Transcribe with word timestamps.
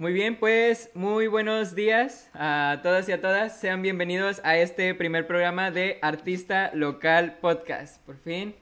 Muy 0.00 0.14
bien, 0.14 0.36
pues 0.36 0.88
muy 0.94 1.26
buenos 1.26 1.74
días 1.74 2.30
a 2.32 2.80
todos 2.82 3.06
y 3.10 3.12
a 3.12 3.20
todas. 3.20 3.60
Sean 3.60 3.82
bienvenidos 3.82 4.40
a 4.44 4.56
este 4.56 4.94
primer 4.94 5.26
programa 5.26 5.70
de 5.70 5.98
Artista 6.00 6.70
Local 6.72 7.36
Podcast. 7.42 8.00
Por 8.06 8.16
fin, 8.16 8.54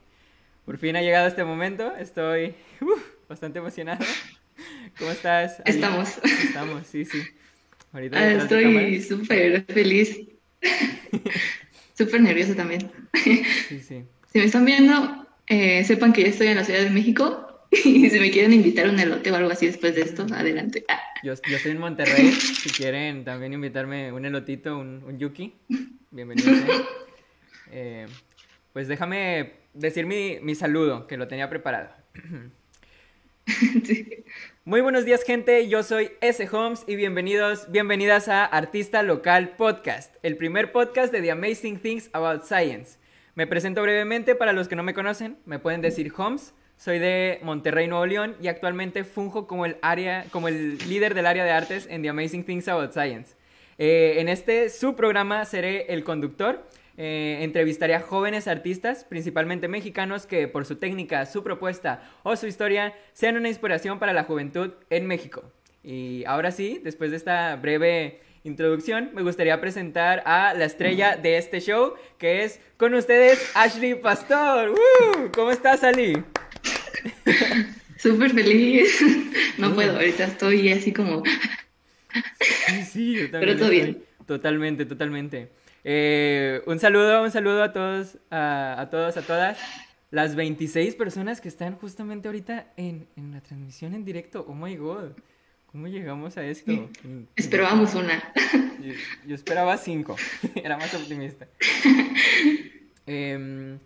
por 0.64 0.78
fin 0.78 0.96
ha 0.96 1.00
llegado 1.00 1.28
este 1.28 1.44
momento. 1.44 1.94
Estoy 1.94 2.56
bastante 3.28 3.60
emocionado. 3.60 4.04
¿Cómo 4.98 5.12
estás? 5.12 5.62
Estamos. 5.64 6.18
Estamos, 6.42 6.84
sí, 6.88 7.04
sí. 7.04 7.22
Ahorita 7.92 8.18
ah, 8.18 8.32
estoy 8.32 9.00
súper 9.00 9.64
feliz. 9.66 10.18
súper 11.96 12.20
nerviosa 12.20 12.56
también. 12.56 12.90
Sí, 13.14 13.44
sí. 13.78 14.04
Si 14.32 14.38
me 14.40 14.44
están 14.44 14.64
viendo, 14.64 15.24
eh, 15.46 15.84
sepan 15.84 16.12
que 16.12 16.22
ya 16.22 16.30
estoy 16.30 16.48
en 16.48 16.56
la 16.56 16.64
Ciudad 16.64 16.80
de 16.80 16.90
México 16.90 17.47
y 17.84 18.10
si 18.10 18.18
me 18.18 18.30
quieren 18.30 18.52
invitar 18.52 18.88
un 18.88 18.98
elote 18.98 19.30
o 19.30 19.36
algo 19.36 19.50
así 19.50 19.66
después 19.66 19.94
de 19.94 20.02
esto, 20.02 20.26
adelante. 20.32 20.84
Yo, 21.22 21.34
yo 21.48 21.56
estoy 21.56 21.72
en 21.72 21.78
Monterrey. 21.78 22.32
si 22.32 22.70
quieren 22.70 23.24
también 23.24 23.52
invitarme 23.52 24.12
un 24.12 24.24
elotito, 24.24 24.78
un, 24.78 25.02
un 25.04 25.18
yuki, 25.18 25.54
bienvenidos. 26.10 26.58
Eh, 27.70 28.06
pues 28.72 28.88
déjame 28.88 29.52
decir 29.74 30.06
mi, 30.06 30.38
mi, 30.40 30.54
saludo, 30.54 31.06
que 31.06 31.18
lo 31.18 31.28
tenía 31.28 31.50
preparado. 31.50 31.90
Muy 34.64 34.80
buenos 34.80 35.04
días, 35.04 35.22
gente. 35.22 35.68
Yo 35.68 35.82
soy 35.82 36.12
S. 36.22 36.48
Holmes 36.50 36.84
y 36.86 36.96
bienvenidos, 36.96 37.70
bienvenidas 37.70 38.28
a 38.28 38.46
Artista 38.46 39.02
Local 39.02 39.50
Podcast, 39.58 40.14
el 40.22 40.38
primer 40.38 40.72
podcast 40.72 41.12
de 41.12 41.20
The 41.20 41.32
Amazing 41.32 41.78
Things 41.78 42.08
About 42.14 42.44
Science. 42.44 42.98
Me 43.34 43.46
presento 43.46 43.82
brevemente 43.82 44.34
para 44.34 44.54
los 44.54 44.66
que 44.66 44.76
no 44.76 44.82
me 44.82 44.94
conocen. 44.94 45.36
Me 45.44 45.58
pueden 45.58 45.82
decir 45.82 46.10
Holmes 46.16 46.54
soy 46.78 47.00
de 47.00 47.40
Monterrey, 47.42 47.88
Nuevo 47.88 48.06
León 48.06 48.36
y 48.40 48.46
actualmente 48.46 49.04
funjo 49.04 49.46
como 49.46 49.66
el, 49.66 49.76
área, 49.82 50.24
como 50.30 50.48
el 50.48 50.78
líder 50.88 51.14
del 51.14 51.26
área 51.26 51.44
de 51.44 51.50
artes 51.50 51.86
en 51.90 52.02
The 52.02 52.08
Amazing 52.08 52.44
Things 52.44 52.68
About 52.68 52.92
Science. 52.92 53.34
Eh, 53.78 54.14
en 54.18 54.28
este 54.28 54.70
su 54.70 54.94
programa 54.94 55.44
seré 55.44 55.92
el 55.92 56.04
conductor. 56.04 56.64
Eh, 56.96 57.38
entrevistaré 57.42 57.94
a 57.94 58.00
jóvenes 58.00 58.48
artistas, 58.48 59.04
principalmente 59.04 59.68
mexicanos, 59.68 60.26
que 60.26 60.48
por 60.48 60.64
su 60.64 60.76
técnica, 60.76 61.26
su 61.26 61.44
propuesta 61.44 62.02
o 62.22 62.34
su 62.36 62.46
historia 62.46 62.94
sean 63.12 63.36
una 63.36 63.48
inspiración 63.48 63.98
para 63.98 64.12
la 64.12 64.24
juventud 64.24 64.72
en 64.90 65.06
México. 65.06 65.42
Y 65.82 66.24
ahora 66.26 66.50
sí, 66.50 66.80
después 66.82 67.10
de 67.10 67.16
esta 67.16 67.54
breve 67.56 68.20
introducción, 68.44 69.10
me 69.14 69.22
gustaría 69.22 69.60
presentar 69.60 70.22
a 70.26 70.54
la 70.54 70.64
estrella 70.64 71.16
de 71.16 71.38
este 71.38 71.60
show, 71.60 71.94
que 72.18 72.44
es 72.44 72.60
con 72.76 72.94
ustedes 72.94 73.50
Ashley 73.54 73.94
Pastor. 73.94 74.74
¿Cómo 75.34 75.50
estás, 75.50 75.84
Ali? 75.84 76.24
Súper 77.98 78.32
feliz. 78.32 79.00
No 79.58 79.74
puedo, 79.74 79.96
ahorita 79.96 80.24
estoy 80.24 80.70
así 80.70 80.92
como... 80.92 81.22
Sí, 82.40 82.84
sí, 82.84 83.14
yo 83.14 83.22
también. 83.30 83.40
Pero 83.40 83.56
todo 83.56 83.70
bien. 83.70 84.02
Totalmente, 84.26 84.86
totalmente. 84.86 85.48
Eh, 85.84 86.62
un 86.66 86.78
saludo, 86.78 87.22
un 87.22 87.30
saludo 87.30 87.62
a 87.62 87.72
todos, 87.72 88.18
a, 88.30 88.88
todos, 88.90 89.16
a 89.16 89.22
todas. 89.22 89.58
Las 90.10 90.36
26 90.36 90.94
personas 90.94 91.40
que 91.40 91.48
están 91.48 91.76
justamente 91.76 92.28
ahorita 92.28 92.72
en, 92.76 93.08
la 93.16 93.40
transmisión 93.40 93.94
en 93.94 94.04
directo. 94.04 94.44
Oh 94.48 94.54
my 94.54 94.76
god. 94.76 95.12
¿Cómo 95.66 95.86
llegamos 95.86 96.36
a 96.36 96.44
esto? 96.44 96.90
Esperábamos 97.36 97.94
una. 97.94 98.22
Yo, 99.26 99.34
esperaba 99.34 99.76
cinco. 99.76 100.16
Era 100.54 100.76
más 100.76 100.94
optimista. 100.94 101.46
Eh, 103.06 103.78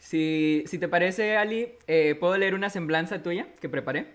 si, 0.00 0.64
si 0.66 0.78
te 0.78 0.88
parece, 0.88 1.36
Ali, 1.36 1.74
eh, 1.86 2.16
¿puedo 2.18 2.36
leer 2.36 2.54
una 2.54 2.70
semblanza 2.70 3.22
tuya 3.22 3.46
que 3.60 3.68
preparé? 3.68 4.06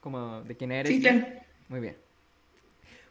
Como 0.00 0.42
de 0.42 0.56
quién 0.56 0.72
eres. 0.72 0.92
Sí, 0.92 1.00
claro. 1.00 1.26
Muy 1.68 1.80
bien. 1.80 1.96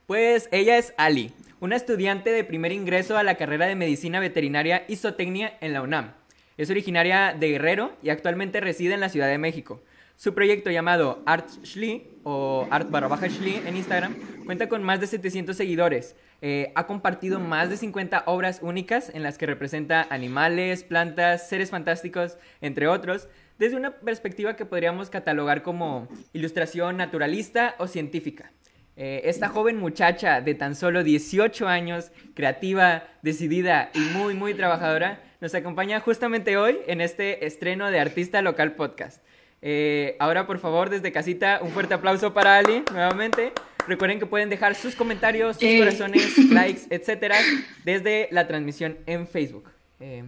Pues 0.05 0.49
ella 0.51 0.77
es 0.77 0.93
Ali, 0.97 1.31
una 1.59 1.75
estudiante 1.75 2.29
de 2.29 2.43
primer 2.43 2.71
ingreso 2.73 3.17
a 3.17 3.23
la 3.23 3.35
carrera 3.35 3.65
de 3.65 3.75
Medicina 3.75 4.19
Veterinaria 4.19 4.83
y 4.87 4.97
Zootecnia 4.97 5.57
en 5.61 5.73
la 5.73 5.81
UNAM. 5.81 6.13
Es 6.57 6.69
originaria 6.69 7.35
de 7.37 7.49
Guerrero 7.49 7.95
y 8.03 8.09
actualmente 8.09 8.59
reside 8.59 8.93
en 8.93 8.99
la 8.99 9.09
Ciudad 9.09 9.27
de 9.27 9.37
México. 9.37 9.81
Su 10.17 10.33
proyecto 10.33 10.71
llamado 10.71 11.21
Art 11.27 11.47
Schli 11.63 12.17
o 12.23 12.67
Art 12.71 12.89
barra 12.89 13.07
baja 13.07 13.27
en 13.27 13.77
Instagram 13.77 14.15
cuenta 14.47 14.67
con 14.67 14.81
más 14.81 14.99
de 14.99 15.05
700 15.05 15.55
seguidores. 15.55 16.15
Eh, 16.41 16.71
ha 16.73 16.87
compartido 16.87 17.39
más 17.39 17.69
de 17.69 17.77
50 17.77 18.23
obras 18.25 18.61
únicas 18.63 19.11
en 19.13 19.21
las 19.21 19.37
que 19.37 19.45
representa 19.45 20.07
animales, 20.09 20.83
plantas, 20.83 21.47
seres 21.47 21.69
fantásticos, 21.69 22.39
entre 22.61 22.87
otros, 22.87 23.29
desde 23.59 23.77
una 23.77 23.91
perspectiva 23.91 24.55
que 24.55 24.65
podríamos 24.65 25.11
catalogar 25.11 25.61
como 25.61 26.07
ilustración 26.33 26.97
naturalista 26.97 27.75
o 27.77 27.85
científica. 27.85 28.51
Eh, 28.95 29.21
esta 29.25 29.49
joven 29.49 29.77
muchacha 29.77 30.41
de 30.41 30.55
tan 30.55 30.73
solo 30.73 31.03
18 31.03 31.67
años, 31.67 32.11
creativa, 32.33 33.03
decidida 33.21 33.91
y 33.93 33.99
muy, 33.99 34.33
muy 34.33 34.55
trabajadora, 34.55 35.21
nos 35.41 35.53
acompaña 35.53 35.99
justamente 35.99 36.57
hoy 36.57 36.79
en 36.87 37.01
este 37.01 37.45
estreno 37.45 37.91
de 37.91 37.99
Artista 37.99 38.41
Local 38.41 38.73
Podcast. 38.73 39.21
Eh, 39.61 40.15
ahora, 40.19 40.45
por 40.45 40.59
favor, 40.59 40.89
desde 40.89 41.11
casita, 41.11 41.59
un 41.61 41.71
fuerte 41.71 41.93
aplauso 41.93 42.33
para 42.33 42.57
Ali, 42.57 42.83
nuevamente. 42.91 43.53
Recuerden 43.87 44.19
que 44.19 44.25
pueden 44.25 44.49
dejar 44.49 44.75
sus 44.75 44.95
comentarios, 44.95 45.55
sus 45.55 45.63
eh. 45.63 45.79
corazones, 45.79 46.37
likes, 46.51 46.81
etcétera, 46.89 47.37
desde 47.83 48.27
la 48.31 48.47
transmisión 48.47 48.97
en 49.05 49.27
Facebook. 49.27 49.69
Eh, 49.99 50.23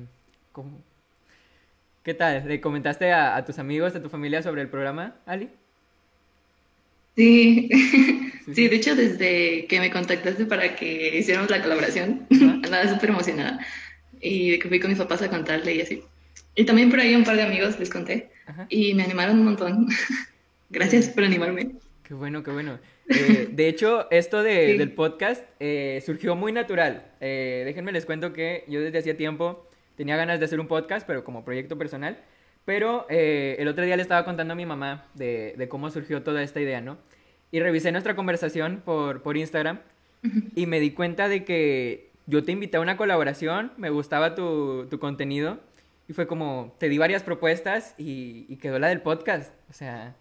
¿Qué 2.03 2.13
tal? 2.13 2.47
¿Le 2.47 2.59
comentaste 2.61 3.11
a, 3.11 3.43
tus 3.45 3.59
amigos, 3.59 3.95
a 3.95 4.01
tu 4.01 4.09
familia 4.09 4.41
sobre 4.41 4.61
el 4.61 4.69
programa, 4.69 5.15
Ali? 5.25 5.49
Sí. 7.15 7.67
sí, 8.55 8.69
de 8.69 8.75
hecho, 8.77 8.95
desde 8.95 9.65
que 9.65 9.81
me 9.81 9.91
contactaste 9.91 10.45
para 10.45 10.77
que 10.77 11.17
hiciéramos 11.17 11.49
la 11.49 11.61
colaboración, 11.61 12.25
andaba 12.63 12.87
súper 12.87 13.09
emocionada. 13.09 13.59
Y 14.21 14.51
de 14.51 14.59
que 14.59 14.69
fui 14.69 14.79
con 14.79 14.89
mis 14.89 14.99
papás 14.99 15.21
a 15.21 15.29
contarle 15.29 15.75
y 15.75 15.81
así. 15.81 16.01
Y 16.55 16.63
también 16.63 16.89
por 16.89 17.01
ahí 17.01 17.13
un 17.15 17.25
par 17.25 17.35
de 17.35 17.41
amigos 17.41 17.77
les 17.77 17.89
conté 17.89 18.29
y 18.69 18.93
me 18.93 19.03
animaron 19.03 19.39
un 19.39 19.45
montón. 19.45 19.87
Gracias 20.69 21.09
por 21.09 21.23
animarme. 21.23 21.71
Qué 22.03 22.13
bueno, 22.13 22.43
qué 22.43 22.51
bueno. 22.51 22.79
Eh, 23.07 23.49
de 23.51 23.67
hecho, 23.67 24.09
esto 24.11 24.43
de, 24.43 24.77
del 24.77 24.91
podcast 24.91 25.43
eh, 25.59 26.01
surgió 26.05 26.35
muy 26.35 26.51
natural. 26.51 27.05
Eh, 27.21 27.63
déjenme 27.65 27.91
les 27.91 28.05
cuento 28.05 28.33
que 28.33 28.65
yo 28.67 28.81
desde 28.81 28.99
hacía 28.99 29.17
tiempo 29.17 29.67
tenía 29.95 30.15
ganas 30.15 30.39
de 30.39 30.45
hacer 30.45 30.59
un 30.59 30.67
podcast, 30.67 31.05
pero 31.05 31.23
como 31.23 31.43
proyecto 31.45 31.77
personal. 31.77 32.17
Pero 32.65 33.07
el 33.09 33.67
otro 33.67 33.83
día 33.83 33.95
le 33.95 34.01
estaba 34.03 34.25
contando 34.25 34.53
a 34.53 34.55
mi 34.55 34.65
mamá 34.65 35.05
de, 35.15 35.55
de, 35.57 35.67
cómo 35.67 35.89
surgió 35.89 36.21
toda 36.21 36.43
esta 36.43 36.61
idea, 36.61 36.81
¿no? 36.81 36.97
Y 37.51 37.59
revisé 37.59 37.91
nuestra 37.91 38.15
conversación 38.15 38.81
por, 38.85 39.23
por 39.23 39.37
Instagram 39.37 39.79
y 40.55 40.67
me 40.67 40.79
di 40.79 40.91
cuenta 40.91 41.29
de 41.29 41.45
que 41.45 42.09
yo 42.27 42.43
te 42.43 42.51
invité 42.51 42.77
a 42.77 42.81
una 42.81 42.95
colaboración, 42.95 43.71
me 43.77 43.89
gustaba 43.89 44.35
tu, 44.35 44.85
tu 44.89 44.99
contenido 44.99 45.59
y 46.09 46.13
fue 46.13 46.25
como, 46.25 46.75
te 46.79 46.89
di 46.89 46.97
varias 46.97 47.21
propuestas 47.21 47.93
y, 47.99 48.55
quedó 48.55 48.79
la 48.79 48.87
del 48.87 49.01
podcast. 49.01 49.53
O 49.69 49.73
sea, 49.73 50.15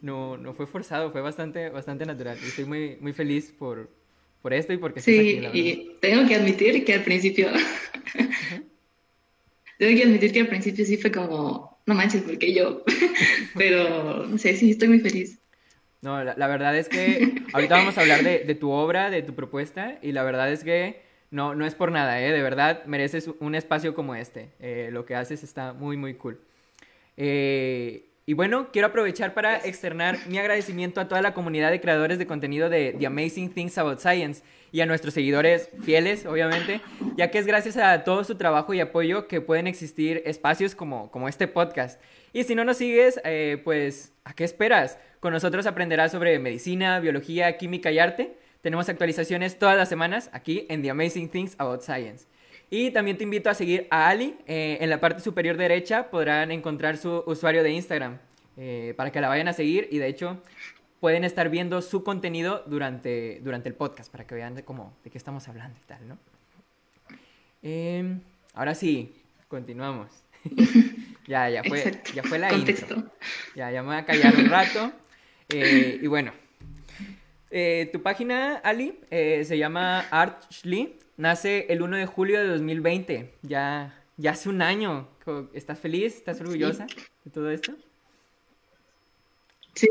no, 0.00 0.36
no 0.36 0.54
fue 0.54 0.68
forzado, 0.68 1.10
fue 1.10 1.22
bastante, 1.22 1.70
bastante 1.70 2.06
natural. 2.06 2.38
Y 2.40 2.46
estoy 2.46 2.66
muy, 2.66 2.98
muy 3.00 3.12
feliz 3.12 3.52
por, 3.58 3.90
por 4.42 4.54
esto 4.54 4.72
y 4.72 4.76
porque 4.76 5.00
Sí, 5.00 5.42
y 5.52 5.96
tengo 6.00 6.28
que 6.28 6.36
admitir 6.36 6.84
que 6.84 6.94
al 6.94 7.02
principio... 7.02 7.48
tengo 9.78 9.96
que 9.96 10.04
admitir 10.04 10.32
que 10.32 10.40
al 10.40 10.46
principio 10.46 10.86
sí 10.86 10.98
fue 10.98 11.10
como, 11.10 11.80
no 11.84 11.94
manches, 11.94 12.22
porque 12.22 12.54
yo... 12.54 12.84
Pero, 13.56 14.28
no 14.28 14.38
sé, 14.38 14.56
sí, 14.56 14.70
estoy 14.70 14.86
muy 14.86 15.00
feliz. 15.00 15.40
No, 16.00 16.22
la, 16.22 16.46
verdad 16.46 16.78
es 16.78 16.88
que 16.88 17.42
ahorita 17.52 17.74
vamos 17.74 17.98
a 17.98 18.02
hablar 18.02 18.22
de, 18.22 18.44
de 18.44 18.54
tu 18.54 18.70
obra, 18.70 19.10
de 19.10 19.22
tu 19.22 19.34
propuesta, 19.34 19.98
y 20.00 20.12
la 20.12 20.22
verdad 20.22 20.52
es 20.52 20.62
que 20.62 21.02
no, 21.34 21.56
no 21.56 21.66
es 21.66 21.74
por 21.74 21.90
nada, 21.90 22.22
¿eh? 22.22 22.30
De 22.30 22.42
verdad, 22.42 22.84
mereces 22.84 23.28
un 23.40 23.56
espacio 23.56 23.92
como 23.92 24.14
este. 24.14 24.50
Eh, 24.60 24.90
lo 24.92 25.04
que 25.04 25.16
haces 25.16 25.42
está 25.42 25.72
muy, 25.72 25.96
muy 25.96 26.14
cool. 26.14 26.40
Eh, 27.16 28.06
y 28.24 28.34
bueno, 28.34 28.68
quiero 28.72 28.86
aprovechar 28.86 29.34
para 29.34 29.56
externar 29.56 30.16
mi 30.28 30.38
agradecimiento 30.38 31.00
a 31.00 31.08
toda 31.08 31.22
la 31.22 31.34
comunidad 31.34 31.72
de 31.72 31.80
creadores 31.80 32.20
de 32.20 32.28
contenido 32.28 32.70
de 32.70 32.94
The 32.96 33.06
Amazing 33.06 33.50
Things 33.50 33.76
About 33.78 33.98
Science 33.98 34.44
y 34.70 34.80
a 34.80 34.86
nuestros 34.86 35.12
seguidores 35.12 35.70
fieles, 35.82 36.24
obviamente, 36.24 36.80
ya 37.16 37.32
que 37.32 37.38
es 37.38 37.46
gracias 37.46 37.78
a 37.78 38.04
todo 38.04 38.22
su 38.22 38.36
trabajo 38.36 38.72
y 38.72 38.78
apoyo 38.78 39.26
que 39.26 39.40
pueden 39.40 39.66
existir 39.66 40.22
espacios 40.26 40.76
como, 40.76 41.10
como 41.10 41.28
este 41.28 41.48
podcast. 41.48 42.00
Y 42.32 42.44
si 42.44 42.54
no 42.54 42.64
nos 42.64 42.76
sigues, 42.76 43.20
eh, 43.24 43.60
pues, 43.64 44.12
¿a 44.22 44.34
qué 44.34 44.44
esperas? 44.44 45.00
Con 45.18 45.32
nosotros 45.32 45.66
aprenderás 45.66 46.12
sobre 46.12 46.38
medicina, 46.38 47.00
biología, 47.00 47.56
química 47.56 47.90
y 47.90 47.98
arte 47.98 48.36
tenemos 48.64 48.88
actualizaciones 48.88 49.58
todas 49.58 49.76
las 49.76 49.90
semanas 49.90 50.30
aquí 50.32 50.64
en 50.70 50.80
The 50.80 50.88
Amazing 50.88 51.28
Things 51.28 51.54
About 51.58 51.82
Science. 51.82 52.24
Y 52.70 52.92
también 52.92 53.18
te 53.18 53.24
invito 53.24 53.50
a 53.50 53.54
seguir 53.54 53.86
a 53.90 54.08
Ali. 54.08 54.38
Eh, 54.46 54.78
en 54.80 54.88
la 54.88 55.00
parte 55.00 55.20
superior 55.20 55.58
derecha 55.58 56.08
podrán 56.08 56.50
encontrar 56.50 56.96
su 56.96 57.22
usuario 57.26 57.62
de 57.62 57.72
Instagram 57.72 58.16
eh, 58.56 58.94
para 58.96 59.12
que 59.12 59.20
la 59.20 59.28
vayan 59.28 59.48
a 59.48 59.52
seguir 59.52 59.86
y 59.90 59.98
de 59.98 60.08
hecho 60.08 60.42
pueden 60.98 61.24
estar 61.24 61.50
viendo 61.50 61.82
su 61.82 62.02
contenido 62.02 62.62
durante, 62.64 63.38
durante 63.42 63.68
el 63.68 63.74
podcast 63.74 64.10
para 64.10 64.26
que 64.26 64.34
vean 64.34 64.54
de, 64.54 64.64
cómo, 64.64 64.96
de 65.04 65.10
qué 65.10 65.18
estamos 65.18 65.46
hablando 65.46 65.78
y 65.78 65.86
tal, 65.86 66.08
¿no? 66.08 66.18
Em, 67.60 68.22
ahora 68.54 68.74
sí, 68.74 69.14
continuamos. 69.46 70.08
ya, 71.26 71.50
ya 71.50 71.62
fue, 71.64 72.00
ya 72.14 72.22
fue 72.22 72.38
la 72.38 72.50
intro. 72.50 73.10
Ya, 73.54 73.70
ya 73.70 73.82
me 73.82 73.88
voy 73.88 73.96
a 73.98 74.06
callar 74.06 74.34
un 74.34 74.48
rato. 74.48 74.90
Eh, 75.50 75.98
y 76.00 76.06
bueno, 76.06 76.32
Eh, 77.56 77.88
tu 77.92 78.02
página, 78.02 78.56
Ali, 78.56 78.98
eh, 79.12 79.44
se 79.44 79.56
llama 79.56 80.00
Archly. 80.10 80.96
Nace 81.16 81.66
el 81.68 81.82
1 81.82 81.98
de 81.98 82.06
julio 82.06 82.40
de 82.40 82.48
2020. 82.48 83.30
Ya, 83.42 83.94
ya 84.16 84.32
hace 84.32 84.48
un 84.48 84.60
año. 84.60 85.06
¿Estás 85.52 85.78
feliz? 85.78 86.16
¿Estás 86.16 86.40
orgullosa 86.40 86.88
de 87.24 87.30
todo 87.30 87.52
esto? 87.52 87.72
Sí, 89.74 89.86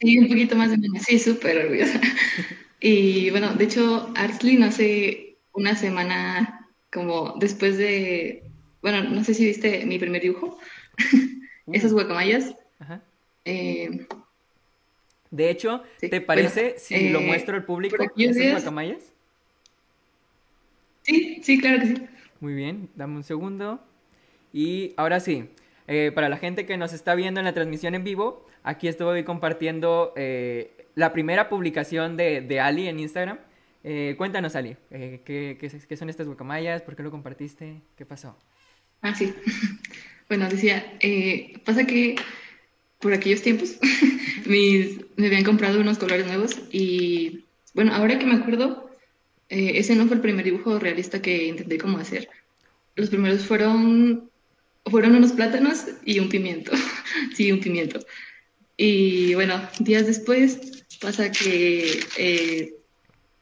sí, 0.00 0.18
un 0.18 0.26
poquito 0.26 0.56
más 0.56 0.70
de 0.70 0.74
año. 0.74 1.00
Sí, 1.06 1.20
súper 1.20 1.64
orgullosa. 1.66 2.00
Y 2.80 3.30
bueno, 3.30 3.54
de 3.54 3.62
hecho, 3.62 4.12
Archly 4.16 4.56
nace 4.56 5.36
una 5.52 5.76
semana 5.76 6.68
como 6.92 7.36
después 7.38 7.78
de. 7.78 8.42
Bueno, 8.82 9.04
no 9.04 9.22
sé 9.22 9.34
si 9.34 9.44
viste 9.44 9.86
mi 9.86 10.00
primer 10.00 10.20
dibujo. 10.20 10.58
Esas 11.72 11.92
guacamayas. 11.92 12.56
Ajá. 12.80 13.00
Eh, 13.44 14.04
de 15.32 15.48
hecho, 15.48 15.82
¿te 15.98 16.20
parece 16.20 16.74
si 16.78 17.08
lo 17.08 17.20
eh, 17.20 17.26
muestro 17.26 17.56
al 17.56 17.64
público 17.64 17.96
esas 18.16 18.52
guacamayas? 18.52 19.12
Sí, 21.04 21.40
sí, 21.42 21.58
claro 21.58 21.80
que 21.80 21.86
sí. 21.86 22.06
Muy 22.40 22.52
bien, 22.52 22.90
dame 22.94 23.16
un 23.16 23.24
segundo. 23.24 23.80
Y 24.52 24.92
ahora 24.98 25.20
sí, 25.20 25.48
eh, 25.88 26.12
para 26.14 26.28
la 26.28 26.36
gente 26.36 26.66
que 26.66 26.76
nos 26.76 26.92
está 26.92 27.14
viendo 27.14 27.40
en 27.40 27.46
la 27.46 27.54
transmisión 27.54 27.94
en 27.94 28.04
vivo, 28.04 28.46
aquí 28.62 28.88
estoy 28.88 29.24
compartiendo 29.24 30.12
eh, 30.16 30.86
la 30.94 31.14
primera 31.14 31.48
publicación 31.48 32.18
de, 32.18 32.60
Ali 32.60 32.88
en 32.88 33.00
Instagram. 33.00 33.38
cuéntanos, 34.18 34.54
Ali, 34.54 34.76
¿qué, 34.90 35.56
qué, 35.58 35.96
son 35.96 36.10
estas 36.10 36.26
guacamayas? 36.26 36.82
¿Por 36.82 36.94
qué 36.94 37.02
lo 37.02 37.10
compartiste? 37.10 37.80
¿Qué 37.96 38.04
pasó? 38.04 38.36
Ah, 39.00 39.14
sí. 39.14 39.32
bueno, 40.28 40.46
decía, 40.50 40.84
pasa 41.64 41.86
que 41.86 42.16
por 42.98 43.14
aquellos 43.14 43.40
tiempos 43.40 43.78
me 44.46 45.26
habían 45.26 45.44
comprado 45.44 45.80
unos 45.80 45.98
colores 45.98 46.26
nuevos 46.26 46.56
y 46.70 47.44
bueno, 47.74 47.94
ahora 47.94 48.18
que 48.18 48.26
me 48.26 48.34
acuerdo, 48.34 48.90
eh, 49.48 49.72
ese 49.76 49.96
no 49.96 50.06
fue 50.06 50.16
el 50.16 50.22
primer 50.22 50.44
dibujo 50.44 50.78
realista 50.78 51.22
que 51.22 51.46
intenté 51.46 51.78
como 51.78 51.98
hacer. 51.98 52.28
Los 52.94 53.08
primeros 53.08 53.44
fueron, 53.44 54.30
fueron 54.86 55.16
unos 55.16 55.32
plátanos 55.32 55.86
y 56.04 56.18
un 56.20 56.28
pimiento. 56.28 56.72
sí, 57.34 57.50
un 57.50 57.60
pimiento. 57.60 58.00
Y 58.76 59.34
bueno, 59.34 59.60
días 59.78 60.06
después 60.06 60.84
pasa 61.00 61.30
que 61.30 62.00
eh, 62.16 62.74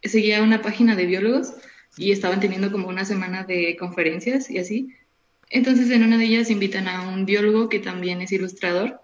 seguía 0.03 0.43
una 0.43 0.62
página 0.62 0.96
de 0.96 1.06
biólogos 1.06 1.55
y 1.96 2.12
estaban 2.12 2.41
teniendo 2.41 2.70
como 2.70 2.88
una 2.88 3.05
semana 3.05 3.44
de 3.44 3.76
conferencias 3.76 4.50
y 4.50 4.58
así. 4.58 4.94
Entonces 5.49 5.91
en 5.91 6.05
una 6.05 6.19
de 6.19 6.25
ellas 6.25 6.50
invitan 6.50 6.87
a 6.88 7.08
un 7.08 7.26
biólogo 7.26 7.69
que 7.69 7.81
también 7.81 8.23
es 8.23 8.32
ilustrador 8.32 9.00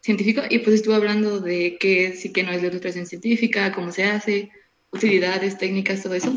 científico 0.00 0.42
y 0.48 0.60
pues 0.60 0.76
estuvo 0.76 0.94
hablando 0.94 1.40
de 1.40 1.76
qué 1.78 2.14
sí 2.16 2.32
que 2.32 2.42
no 2.42 2.52
es 2.52 2.62
la 2.62 2.68
ilustración 2.68 3.06
científica, 3.06 3.72
cómo 3.72 3.92
se 3.92 4.04
hace, 4.04 4.50
utilidades, 4.90 5.58
técnicas, 5.58 6.02
todo 6.02 6.14
eso. 6.14 6.32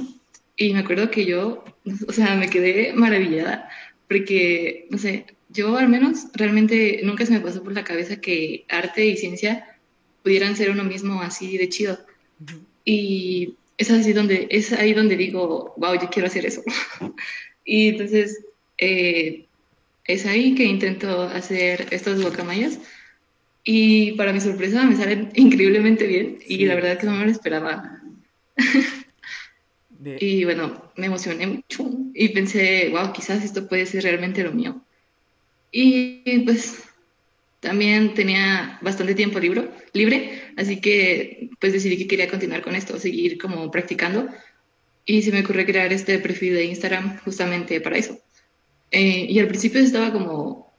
Y 0.57 0.73
me 0.73 0.79
acuerdo 0.79 1.11
que 1.11 1.25
yo, 1.25 1.63
o 2.07 2.13
sea, 2.13 2.35
me 2.35 2.49
quedé 2.49 2.93
maravillada 2.93 3.69
porque, 4.07 4.87
no 4.89 4.97
sé, 4.97 5.25
yo 5.49 5.77
al 5.77 5.89
menos 5.89 6.27
realmente 6.33 7.01
nunca 7.03 7.25
se 7.25 7.33
me 7.33 7.41
pasó 7.41 7.63
por 7.63 7.73
la 7.73 7.83
cabeza 7.83 8.21
que 8.21 8.65
arte 8.69 9.05
y 9.05 9.17
ciencia 9.17 9.77
pudieran 10.23 10.55
ser 10.55 10.69
uno 10.69 10.83
mismo 10.83 11.21
así 11.21 11.57
de 11.57 11.69
chido. 11.69 11.99
Y 12.85 13.55
es 13.77 13.91
así 13.91 14.13
donde, 14.13 14.47
es 14.49 14.73
ahí 14.73 14.93
donde 14.93 15.17
digo, 15.17 15.73
wow, 15.77 15.95
yo 15.99 16.09
quiero 16.09 16.27
hacer 16.27 16.45
eso. 16.45 16.61
y 17.65 17.89
entonces, 17.89 18.43
eh, 18.77 19.45
es 20.05 20.25
ahí 20.25 20.55
que 20.55 20.65
intento 20.65 21.23
hacer 21.23 21.87
estos 21.91 22.21
bocamayas 22.23 22.79
y 23.63 24.13
para 24.13 24.33
mi 24.33 24.41
sorpresa 24.41 24.83
me 24.83 24.95
salen 24.95 25.29
increíblemente 25.35 26.07
bien 26.07 26.39
y 26.47 26.65
la 26.65 26.75
verdad 26.75 26.97
que 26.97 27.05
no 27.05 27.13
me 27.13 27.25
lo 27.25 27.31
esperaba. 27.31 28.01
Y 30.19 30.45
bueno, 30.45 30.91
me 30.95 31.05
emocioné 31.05 31.45
mucho 31.45 31.87
y 32.15 32.29
pensé, 32.29 32.89
wow, 32.89 33.13
quizás 33.13 33.43
esto 33.43 33.67
puede 33.67 33.85
ser 33.85 34.03
realmente 34.03 34.43
lo 34.43 34.51
mío. 34.51 34.81
Y 35.71 36.39
pues 36.39 36.83
también 37.59 38.15
tenía 38.15 38.79
bastante 38.81 39.13
tiempo 39.13 39.39
libre, 39.39 39.69
libre, 39.93 40.41
así 40.57 40.81
que 40.81 41.51
pues 41.59 41.73
decidí 41.73 41.97
que 41.97 42.07
quería 42.07 42.27
continuar 42.27 42.63
con 42.63 42.75
esto, 42.75 42.97
seguir 42.97 43.37
como 43.37 43.69
practicando. 43.69 44.27
Y 45.05 45.21
se 45.21 45.31
me 45.31 45.41
ocurrió 45.41 45.65
crear 45.65 45.93
este 45.93 46.17
perfil 46.17 46.55
de 46.55 46.65
Instagram 46.65 47.19
justamente 47.19 47.79
para 47.79 47.97
eso. 47.97 48.19
Eh, 48.89 49.27
y 49.29 49.39
al 49.39 49.47
principio 49.47 49.81
estaba 49.81 50.11
como 50.11 50.70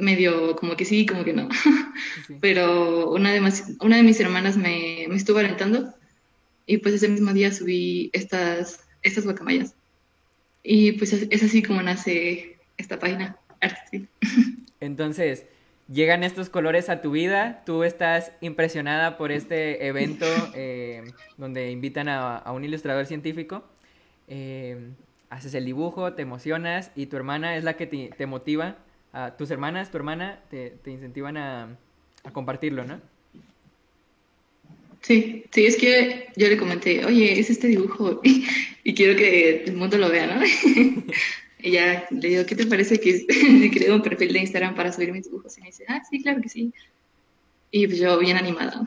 medio 0.00 0.56
como 0.56 0.76
que 0.76 0.84
sí, 0.84 1.06
como 1.06 1.24
que 1.24 1.32
no. 1.32 1.48
Pero 2.40 3.10
una 3.10 3.32
de, 3.32 3.40
una 3.80 3.96
de 3.96 4.02
mis 4.02 4.20
hermanas 4.20 4.56
me, 4.56 5.06
me, 5.08 5.16
estuvo 5.16 5.38
alentando 5.38 5.94
y 6.66 6.78
pues 6.78 6.94
ese 6.94 7.08
mismo 7.08 7.32
día 7.32 7.52
subí 7.52 8.10
estas, 8.12 8.80
estas 9.02 9.24
guacamayas. 9.24 9.74
Y 10.62 10.92
pues 10.92 11.12
es, 11.12 11.42
así 11.42 11.62
como 11.62 11.82
nace 11.82 12.56
esta 12.76 12.98
página, 12.98 13.36
Entonces, 14.80 15.44
llegan 15.92 16.24
estos 16.24 16.48
colores 16.48 16.88
a 16.88 17.02
tu 17.02 17.10
vida, 17.10 17.62
tú 17.66 17.84
estás 17.84 18.32
impresionada 18.40 19.18
por 19.18 19.32
este 19.32 19.86
evento 19.86 20.26
eh, 20.54 21.02
donde 21.36 21.70
invitan 21.70 22.08
a, 22.08 22.36
a, 22.36 22.52
un 22.52 22.64
ilustrador 22.64 23.04
científico. 23.04 23.64
Eh, 24.28 24.92
haces 25.30 25.54
el 25.54 25.64
dibujo, 25.64 26.12
te 26.12 26.22
emocionas 26.22 26.90
y 26.94 27.06
tu 27.06 27.16
hermana 27.16 27.56
es 27.56 27.64
la 27.64 27.74
que 27.74 27.86
te, 27.86 28.10
te 28.16 28.26
motiva. 28.26 28.76
A, 29.12 29.36
tus 29.36 29.50
hermanas, 29.50 29.90
tu 29.90 29.96
hermana 29.96 30.40
te, 30.50 30.70
te 30.82 30.90
incentivan 30.90 31.36
a, 31.36 31.76
a, 32.24 32.30
compartirlo, 32.32 32.84
¿no? 32.84 33.00
Sí, 35.02 35.44
sí, 35.50 35.66
es 35.66 35.76
que 35.76 36.28
yo 36.36 36.48
le 36.48 36.56
comenté, 36.56 37.04
oye, 37.04 37.38
es 37.40 37.50
este 37.50 37.68
dibujo 37.68 38.20
y, 38.84 38.94
quiero 38.94 39.16
que 39.16 39.64
el 39.64 39.76
mundo 39.76 39.96
lo 39.98 40.10
vea, 40.10 40.26
¿no? 40.26 40.42
y 41.58 41.70
ya 41.70 42.06
le 42.10 42.28
digo, 42.28 42.46
¿qué 42.46 42.54
te 42.54 42.66
parece 42.66 43.00
que 43.00 43.26
creo 43.74 43.96
un 43.96 44.02
perfil 44.02 44.32
de 44.32 44.40
Instagram 44.40 44.74
para 44.74 44.92
subir 44.92 45.12
mis 45.12 45.24
dibujos? 45.24 45.56
Y 45.58 45.60
me 45.62 45.66
dice, 45.68 45.84
ah, 45.88 46.02
sí, 46.08 46.22
claro 46.22 46.40
que 46.40 46.48
sí. 46.48 46.72
Y 47.70 47.86
pues 47.86 47.98
yo 47.98 48.18
bien 48.18 48.36
animada. 48.36 48.84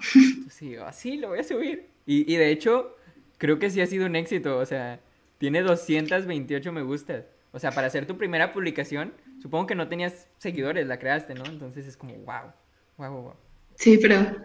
sí, 0.49 0.75
así 0.75 1.17
lo 1.17 1.29
voy 1.29 1.39
a 1.39 1.43
subir. 1.43 1.85
Y, 2.05 2.31
y 2.31 2.35
de 2.37 2.51
hecho, 2.51 2.95
creo 3.37 3.59
que 3.59 3.69
sí 3.69 3.81
ha 3.81 3.87
sido 3.87 4.05
un 4.05 4.15
éxito, 4.15 4.57
o 4.57 4.65
sea, 4.65 4.99
tiene 5.37 5.61
228 5.61 6.71
me 6.71 6.83
gustas. 6.83 7.25
O 7.51 7.59
sea, 7.59 7.71
para 7.71 7.87
hacer 7.87 8.05
tu 8.05 8.17
primera 8.17 8.53
publicación, 8.53 9.13
supongo 9.43 9.67
que 9.67 9.75
no 9.75 9.89
tenías 9.89 10.29
seguidores, 10.37 10.87
la 10.87 10.97
creaste, 10.97 11.35
¿no? 11.35 11.43
Entonces 11.45 11.85
es 11.85 11.97
como, 11.97 12.13
wow, 12.13 12.53
wow, 12.97 13.21
wow. 13.21 13.33
Sí, 13.75 13.99
pero... 14.01 14.37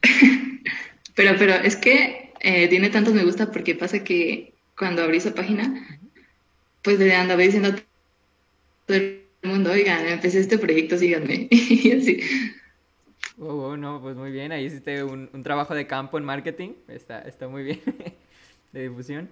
pero, 1.16 1.34
pero 1.36 1.54
es 1.54 1.74
que 1.74 2.32
eh, 2.38 2.68
tiene 2.68 2.88
tantos 2.88 3.14
me 3.14 3.24
gusta 3.24 3.50
porque 3.50 3.74
pasa 3.74 4.04
que 4.04 4.54
cuando 4.78 5.02
abrí 5.02 5.16
esa 5.16 5.34
página, 5.34 5.84
pues 6.82 7.00
le 7.00 7.12
andaba 7.16 7.42
diciendo 7.42 7.70
a 7.70 7.72
todo 8.86 8.96
el 8.96 9.24
mundo, 9.42 9.72
oigan, 9.72 10.06
empecé 10.06 10.38
este 10.38 10.56
proyecto, 10.56 10.96
síganme. 10.96 11.48
y 11.50 11.90
así. 11.90 12.20
Oh, 13.40 13.76
no, 13.76 14.00
pues 14.00 14.16
muy 14.16 14.30
bien, 14.30 14.52
ahí 14.52 14.66
hiciste 14.66 15.02
un, 15.02 15.28
un 15.32 15.42
trabajo 15.42 15.74
de 15.74 15.88
campo 15.88 16.16
en 16.16 16.24
marketing, 16.24 16.74
está, 16.86 17.22
está 17.22 17.48
muy 17.48 17.64
bien. 17.64 17.80
de 18.72 18.88
difusión. 18.88 19.28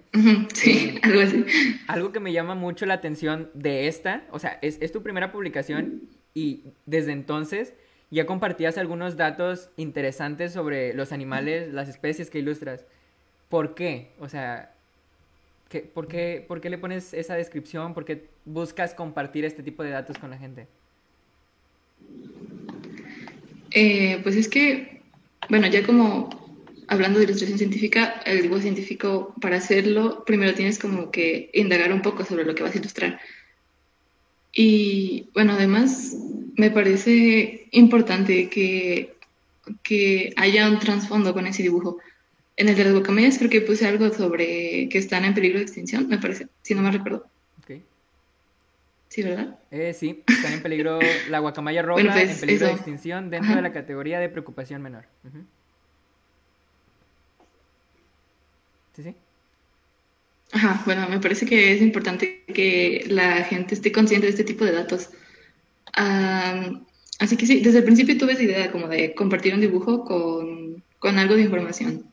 Sí, 0.53 0.99
algo 1.03 1.21
así. 1.21 1.45
Algo 1.87 2.11
que 2.11 2.19
me 2.19 2.33
llama 2.33 2.55
mucho 2.55 2.85
la 2.85 2.95
atención 2.95 3.49
de 3.53 3.87
esta, 3.87 4.23
o 4.31 4.39
sea, 4.39 4.59
es, 4.61 4.77
es 4.81 4.91
tu 4.91 5.03
primera 5.03 5.31
publicación 5.31 6.03
y 6.33 6.63
desde 6.85 7.11
entonces 7.11 7.73
ya 8.09 8.25
compartías 8.25 8.77
algunos 8.77 9.17
datos 9.17 9.69
interesantes 9.75 10.53
sobre 10.53 10.93
los 10.93 11.11
animales, 11.11 11.73
las 11.73 11.89
especies 11.89 12.29
que 12.29 12.39
ilustras. 12.39 12.85
¿Por 13.49 13.75
qué? 13.75 14.11
O 14.19 14.29
sea, 14.29 14.73
¿qué, 15.69 15.81
por, 15.81 16.07
qué, 16.07 16.43
¿por 16.47 16.61
qué 16.61 16.69
le 16.69 16.77
pones 16.77 17.13
esa 17.13 17.35
descripción? 17.35 17.93
¿Por 17.93 18.05
qué 18.05 18.27
buscas 18.45 18.93
compartir 18.93 19.45
este 19.45 19.63
tipo 19.63 19.83
de 19.83 19.89
datos 19.89 20.17
con 20.17 20.29
la 20.29 20.37
gente? 20.37 20.67
Eh, 23.71 24.19
pues 24.23 24.35
es 24.35 24.47
que, 24.47 25.01
bueno, 25.49 25.67
ya 25.67 25.85
como 25.85 26.46
hablando 26.87 27.19
de 27.19 27.25
ilustración 27.25 27.57
científica, 27.57 28.21
el 28.25 28.41
dibujo 28.41 28.61
científico, 28.61 29.33
para 29.41 29.57
hacerlo, 29.57 30.23
primero 30.25 30.53
tienes 30.53 30.79
como 30.79 31.11
que 31.11 31.49
indagar 31.53 31.91
un 31.91 32.01
poco 32.01 32.23
sobre 32.23 32.45
lo 32.45 32.55
que 32.55 32.63
vas 32.63 32.75
a 32.75 32.77
ilustrar. 32.77 33.19
Y 34.53 35.29
bueno, 35.33 35.53
además 35.53 36.15
me 36.55 36.71
parece 36.71 37.67
importante 37.71 38.49
que, 38.49 39.15
que 39.83 40.33
haya 40.37 40.69
un 40.69 40.79
trasfondo 40.79 41.33
con 41.33 41.45
ese 41.45 41.63
dibujo. 41.63 41.99
En 42.55 42.69
el 42.69 42.75
de 42.75 42.85
las 42.85 42.93
guacamayas 42.93 43.37
creo 43.37 43.51
que 43.51 43.61
puse 43.61 43.85
algo 43.85 44.11
sobre 44.11 44.89
que 44.89 44.97
están 44.97 45.25
en 45.25 45.35
peligro 45.35 45.59
de 45.59 45.65
extinción, 45.65 46.07
me 46.07 46.17
parece, 46.17 46.47
si 46.63 46.73
no 46.73 46.81
me 46.81 46.89
recuerdo. 46.89 47.27
Okay. 47.61 47.83
Sí, 49.09 49.21
¿verdad? 49.21 49.59
Eh, 49.69 49.93
sí, 49.93 50.23
están 50.25 50.53
en 50.53 50.63
peligro, 50.63 50.99
la 51.29 51.39
guacamaya 51.39 51.81
roja 51.83 52.01
pues, 52.01 52.31
en 52.31 52.39
peligro 52.39 52.67
de 52.67 52.73
extinción 52.73 53.29
dentro 53.29 53.55
de 53.55 53.61
la 53.61 53.71
categoría 53.71 54.19
de 54.19 54.29
preocupación 54.29 54.81
menor. 54.81 55.05
Sí, 58.97 59.13
Ajá, 60.53 60.81
bueno, 60.85 61.07
me 61.07 61.19
parece 61.19 61.45
que 61.45 61.73
es 61.73 61.81
importante 61.81 62.43
que 62.47 63.05
la 63.09 63.43
gente 63.43 63.75
esté 63.75 63.91
consciente 63.91 64.25
de 64.25 64.31
este 64.31 64.43
tipo 64.43 64.65
de 64.65 64.71
datos. 64.71 65.09
así 67.19 67.37
que 67.37 67.45
sí, 67.45 67.59
desde 67.61 67.79
el 67.79 67.83
principio 67.83 68.17
tuve 68.17 68.33
esa 68.33 68.43
idea 68.43 68.71
como 68.71 68.87
de 68.87 69.13
compartir 69.13 69.53
un 69.53 69.61
dibujo 69.61 70.03
con, 70.03 70.83
con 70.99 71.19
algo 71.19 71.35
de 71.35 71.43
información. 71.43 72.05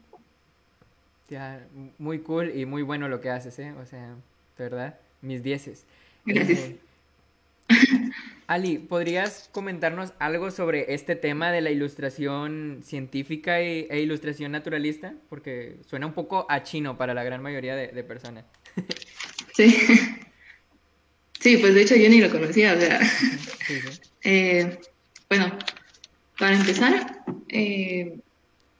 Ya, 1.30 1.66
muy 1.98 2.18
cool 2.18 2.52
y 2.54 2.66
muy 2.66 2.82
bueno 2.82 3.08
lo 3.08 3.20
que 3.20 3.30
haces, 3.30 3.58
¿eh? 3.58 3.72
O 3.80 3.86
sea, 3.86 4.14
¿verdad? 4.58 4.98
Mis 5.22 5.42
dieces. 5.42 5.84
Gracias. 6.26 6.58
Eh, 6.58 6.78
Ali, 8.46 8.78
¿podrías 8.78 9.48
comentarnos 9.52 10.12
algo 10.18 10.50
sobre 10.50 10.92
este 10.92 11.16
tema 11.16 11.50
de 11.50 11.62
la 11.62 11.70
ilustración 11.70 12.80
científica 12.82 13.60
e, 13.60 14.00
ilustración 14.00 14.52
naturalista? 14.52 15.14
Porque 15.30 15.76
suena 15.88 16.06
un 16.06 16.12
poco 16.12 16.46
a 16.50 16.62
chino 16.62 16.98
para 16.98 17.14
la 17.14 17.24
gran 17.24 17.42
mayoría 17.42 17.76
de, 17.76 18.04
personas. 18.04 18.44
Sí. 19.54 19.72
Sí, 21.38 21.58
pues 21.58 21.76
de 21.76 21.82
hecho 21.82 21.94
yo 21.94 22.08
ni 22.08 22.20
lo 22.20 22.28
conocía, 22.28 22.74
o 22.74 22.80
sea. 22.80 23.00
Eh, 24.26 24.78
bueno, 25.28 25.52
para 26.38 26.56
empezar, 26.56 27.22
eh, 27.50 28.18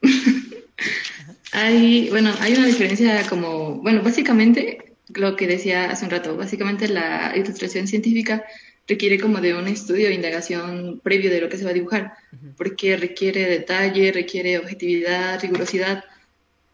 hay, 1.53 2.09
bueno, 2.09 2.33
hay 2.41 2.55
una 2.55 2.67
diferencia 2.67 3.27
como, 3.29 3.75
bueno, 3.83 4.03
básicamente 4.03 4.95
lo 5.09 5.37
que 5.37 5.47
decía 5.47 5.91
hace 5.91 6.07
un 6.07 6.11
rato, 6.11 6.35
básicamente 6.35 6.89
la 6.89 7.35
ilustración 7.37 7.87
científica 7.87 8.43
requiere 8.87 9.19
como 9.19 9.41
de 9.41 9.55
un 9.55 9.69
estudio 9.69 10.09
de 10.09 10.15
indagación 10.15 11.01
previo 11.03 11.31
de 11.31 11.41
lo 11.41 11.49
que 11.49 11.57
se 11.57 11.65
va 11.65 11.71
a 11.71 11.75
dibujar, 11.75 12.15
porque 12.57 12.97
requiere 12.97 13.49
detalle, 13.49 14.13
requiere 14.13 14.59
objetividad, 14.59 15.41
rigurosidad, 15.41 16.05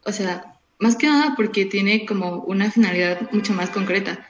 o 0.03 0.11
sea, 0.11 0.59
más 0.79 0.95
que 0.95 1.07
nada 1.07 1.35
porque 1.35 1.65
tiene 1.65 2.05
como 2.05 2.43
una 2.43 2.71
finalidad 2.71 3.31
mucho 3.31 3.53
más 3.53 3.69
concreta. 3.69 4.27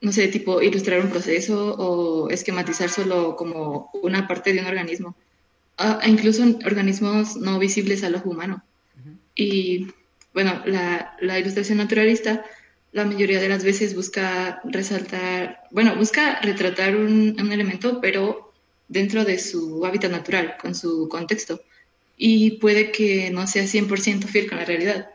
No 0.00 0.12
sé, 0.12 0.28
tipo 0.28 0.60
ilustrar 0.60 1.00
un 1.00 1.10
proceso 1.10 1.74
o 1.76 2.28
esquematizar 2.30 2.88
solo 2.88 3.36
como 3.36 3.90
una 4.02 4.26
parte 4.26 4.52
de 4.52 4.60
un 4.60 4.66
organismo, 4.66 5.16
ah, 5.78 6.00
incluso 6.06 6.42
organismos 6.64 7.36
no 7.36 7.58
visibles 7.58 8.04
al 8.04 8.16
ojo 8.16 8.30
humano. 8.30 8.62
Y 9.34 9.88
bueno, 10.34 10.62
la, 10.66 11.16
la 11.20 11.38
ilustración 11.38 11.78
naturalista 11.78 12.44
la 12.92 13.04
mayoría 13.06 13.40
de 13.40 13.48
las 13.48 13.64
veces 13.64 13.94
busca 13.94 14.60
resaltar, 14.64 15.62
bueno, 15.70 15.96
busca 15.96 16.40
retratar 16.40 16.94
un, 16.94 17.36
elemento, 17.50 18.00
pero 18.00 18.52
dentro 18.88 19.24
de 19.24 19.38
su 19.38 19.84
hábitat 19.86 20.10
natural, 20.10 20.56
con 20.60 20.74
su 20.74 21.08
contexto. 21.08 21.62
Y 22.18 22.52
puede 22.58 22.92
que 22.92 23.30
no 23.30 23.46
sea 23.46 23.64
100% 23.64 24.26
fiel 24.26 24.48
con 24.48 24.58
la 24.58 24.66
realidad. 24.66 25.08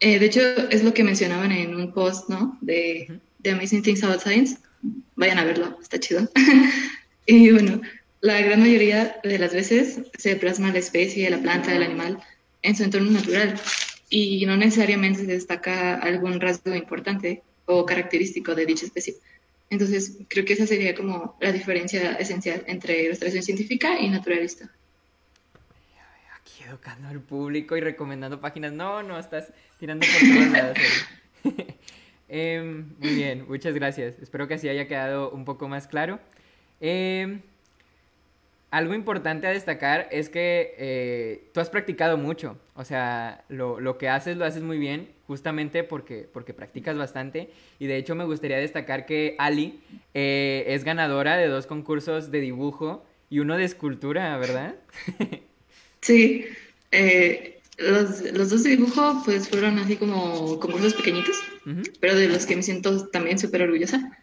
Eh, 0.00 0.18
de 0.18 0.26
hecho, 0.26 0.40
es 0.70 0.84
lo 0.84 0.92
que 0.92 1.02
mencionaban 1.02 1.50
en 1.50 1.74
un 1.74 1.92
post, 1.92 2.28
¿no? 2.28 2.58
De, 2.60 3.20
de 3.38 3.50
Amazing 3.50 3.82
Things 3.82 4.04
About 4.04 4.20
Science. 4.20 4.58
Vayan 5.16 5.38
a 5.38 5.44
verlo, 5.44 5.78
está 5.80 5.98
chido. 5.98 6.30
y 7.26 7.50
bueno, 7.50 7.80
la 8.20 8.40
gran 8.42 8.60
mayoría 8.60 9.16
de 9.24 9.38
las 9.38 9.54
veces 9.54 10.00
se 10.18 10.36
plasma 10.36 10.72
la 10.72 10.78
especie, 10.78 11.30
la 11.30 11.40
planta, 11.40 11.74
el 11.74 11.82
animal 11.82 12.22
en 12.62 12.76
su 12.76 12.84
entorno 12.84 13.10
natural 13.10 13.58
y 14.10 14.44
no 14.46 14.56
necesariamente 14.56 15.20
se 15.20 15.32
destaca 15.32 15.94
algún 15.96 16.40
rasgo 16.40 16.74
importante 16.74 17.42
o 17.66 17.84
característico 17.84 18.54
de 18.54 18.66
dicha 18.66 18.86
especie. 18.86 19.14
Entonces, 19.70 20.18
creo 20.28 20.44
que 20.44 20.54
esa 20.54 20.66
sería 20.66 20.94
como 20.94 21.36
la 21.40 21.52
diferencia 21.52 22.14
esencial 22.14 22.64
entre 22.66 23.02
ilustración 23.02 23.42
científica 23.42 24.00
y 24.00 24.08
naturalista. 24.08 24.70
Aquí 26.40 26.62
educando 26.66 27.08
al 27.08 27.20
público 27.20 27.76
y 27.76 27.80
recomendando 27.80 28.40
páginas. 28.40 28.72
No, 28.72 29.02
no, 29.02 29.18
estás 29.18 29.52
tirando 29.78 30.06
por 30.06 30.36
todos 30.36 30.52
lados. 30.52 30.78
eh, 32.28 32.84
muy 32.98 33.14
bien, 33.14 33.44
muchas 33.46 33.74
gracias. 33.74 34.14
Espero 34.22 34.48
que 34.48 34.54
así 34.54 34.68
haya 34.68 34.88
quedado 34.88 35.30
un 35.30 35.44
poco 35.44 35.68
más 35.68 35.86
claro. 35.86 36.18
Eh, 36.80 37.40
algo 38.70 38.94
importante 38.94 39.46
a 39.46 39.50
destacar 39.50 40.08
es 40.10 40.28
que 40.28 40.74
eh, 40.78 41.48
tú 41.52 41.60
has 41.60 41.70
practicado 41.70 42.18
mucho, 42.18 42.58
o 42.74 42.84
sea, 42.84 43.44
lo, 43.48 43.98
que 43.98 44.08
haces 44.08 44.36
lo 44.36 44.44
haces 44.44 44.62
muy 44.62 44.78
bien, 44.78 45.08
justamente 45.26 45.84
porque, 45.84 46.28
porque 46.32 46.52
practicas 46.54 46.96
bastante. 46.96 47.50
Y 47.78 47.86
de 47.86 47.96
hecho 47.96 48.14
me 48.14 48.24
gustaría 48.24 48.58
destacar 48.58 49.06
que 49.06 49.36
Ali 49.38 49.80
eh, 50.14 50.64
es 50.68 50.84
ganadora 50.84 51.36
de 51.36 51.48
dos 51.48 51.66
concursos 51.66 52.30
de 52.30 52.40
dibujo 52.40 53.04
y 53.30 53.38
uno 53.40 53.56
de 53.56 53.64
escultura, 53.64 54.36
¿verdad? 54.36 54.76
Sí, 56.00 56.44
eh, 56.92 57.58
los, 57.76 58.32
dos 58.50 58.62
de 58.62 58.70
dibujo 58.70 59.20
pues 59.24 59.48
fueron 59.48 59.80
así 59.80 59.96
como 59.96 60.60
concursos 60.60 60.94
pequeñitos, 60.94 61.36
pero 62.00 62.14
de 62.14 62.28
los 62.28 62.46
que 62.46 62.54
me 62.54 62.62
siento 62.62 63.08
también 63.08 63.36
súper 63.36 63.62
orgullosa. 63.62 64.16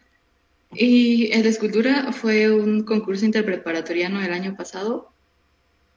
Y 0.78 1.32
en 1.32 1.42
la 1.42 1.48
escultura 1.48 2.12
fue 2.12 2.50
un 2.52 2.82
concurso 2.82 3.24
interpreparatoriano 3.24 4.22
el 4.22 4.32
año 4.32 4.56
pasado. 4.56 5.10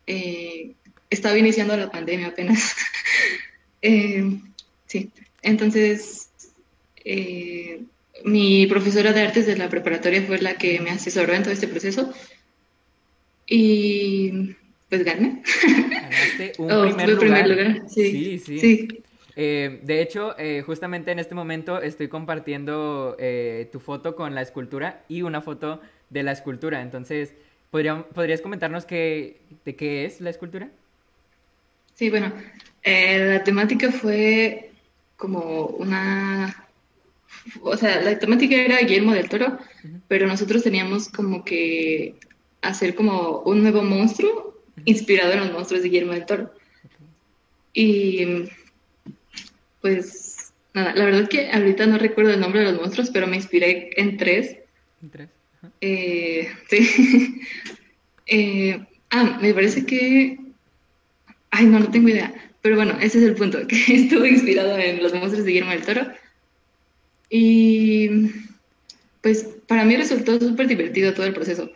Eh, 0.07 0.71
estaba 1.09 1.37
iniciando 1.37 1.75
la 1.75 1.91
pandemia 1.91 2.27
apenas. 2.27 2.75
Eh, 3.81 4.37
sí, 4.87 5.09
entonces 5.41 6.27
eh, 7.05 7.81
mi 8.25 8.67
profesora 8.67 9.13
de 9.13 9.21
artes 9.21 9.45
de 9.45 9.55
la 9.55 9.69
preparatoria 9.69 10.21
fue 10.23 10.37
la 10.39 10.55
que 10.55 10.81
me 10.81 10.89
asesoró 10.89 11.33
en 11.33 11.43
todo 11.43 11.53
este 11.53 11.69
proceso. 11.69 12.13
Y 13.47 14.53
pues 14.89 15.05
gané. 15.05 15.41
Ganaste 15.63 16.51
un 16.57 16.71
oh, 16.73 16.93
primer, 16.93 17.47
lugar. 17.47 17.83
sí. 17.87 18.37
sí. 18.45 18.59
sí. 18.59 18.87
Eh, 19.41 19.79
de 19.83 20.01
hecho, 20.01 20.37
eh, 20.37 20.63
justamente 20.65 21.11
en 21.11 21.19
este 21.19 21.33
momento 21.33 21.81
estoy 21.81 22.09
compartiendo 22.09 23.15
eh, 23.17 23.69
tu 23.71 23.79
foto 23.79 24.13
con 24.13 24.35
la 24.35 24.41
escultura 24.41 25.05
y 25.07 25.21
una 25.21 25.39
foto 25.39 25.79
de 26.09 26.23
la 26.23 26.33
escultura. 26.33 26.81
Entonces, 26.81 27.33
¿podrías 27.71 28.41
comentarnos 28.41 28.83
qué, 28.83 29.39
de 29.63 29.77
qué 29.77 30.03
es 30.03 30.19
la 30.19 30.29
escultura? 30.29 30.69
Sí, 31.93 32.09
bueno, 32.09 32.33
la 32.83 33.41
temática 33.45 33.93
fue 33.93 34.71
como 35.15 35.67
una... 35.67 36.67
O 37.61 37.77
sea, 37.77 38.01
la 38.01 38.19
temática 38.19 38.57
era 38.57 38.79
Guillermo 38.79 39.13
del 39.13 39.29
Toro, 39.29 39.57
pero 40.09 40.27
nosotros 40.27 40.63
teníamos 40.63 41.07
como 41.07 41.45
que 41.45 42.15
hacer 42.61 42.93
como 42.93 43.39
un 43.45 43.61
nuevo 43.61 43.83
monstruo 43.83 44.61
inspirado 44.83 45.31
en 45.31 45.39
los 45.39 45.53
monstruos 45.53 45.81
de 45.81 45.87
Guillermo 45.87 46.11
del 46.11 46.25
Toro. 46.25 46.53
Y 47.73 48.49
pues 49.81 50.53
nada, 50.73 50.93
la 50.95 51.05
verdad 51.05 51.21
es 51.21 51.29
que 51.29 51.49
ahorita 51.51 51.85
no 51.87 51.97
recuerdo 51.97 52.33
el 52.33 52.39
nombre 52.39 52.61
de 52.61 52.71
los 52.71 52.81
monstruos, 52.81 53.09
pero 53.11 53.27
me 53.27 53.37
inspiré 53.37 53.89
en 53.97 54.17
tres. 54.17 54.57
¿En 55.01 55.09
tres? 55.09 55.29
Eh, 55.81 56.49
sí. 56.69 57.41
Eh, 58.27 58.85
ah, 59.09 59.39
me 59.41 59.53
parece 59.53 59.85
que... 59.85 60.37
Ay, 61.51 61.65
no, 61.65 61.79
no 61.79 61.89
tengo 61.89 62.09
idea. 62.09 62.33
Pero 62.61 62.75
bueno, 62.75 62.97
ese 62.99 63.19
es 63.19 63.23
el 63.23 63.35
punto, 63.35 63.59
que 63.67 63.75
estuvo 63.87 64.25
inspirado 64.25 64.77
en 64.77 65.01
los 65.01 65.13
monstruos 65.13 65.45
de 65.45 65.51
Guillermo 65.51 65.71
del 65.71 65.85
Toro. 65.85 66.07
Y 67.29 68.09
pues 69.21 69.43
para 69.67 69.85
mí 69.85 69.95
resultó 69.95 70.39
súper 70.39 70.67
divertido 70.67 71.13
todo 71.13 71.25
el 71.25 71.33
proceso 71.33 71.71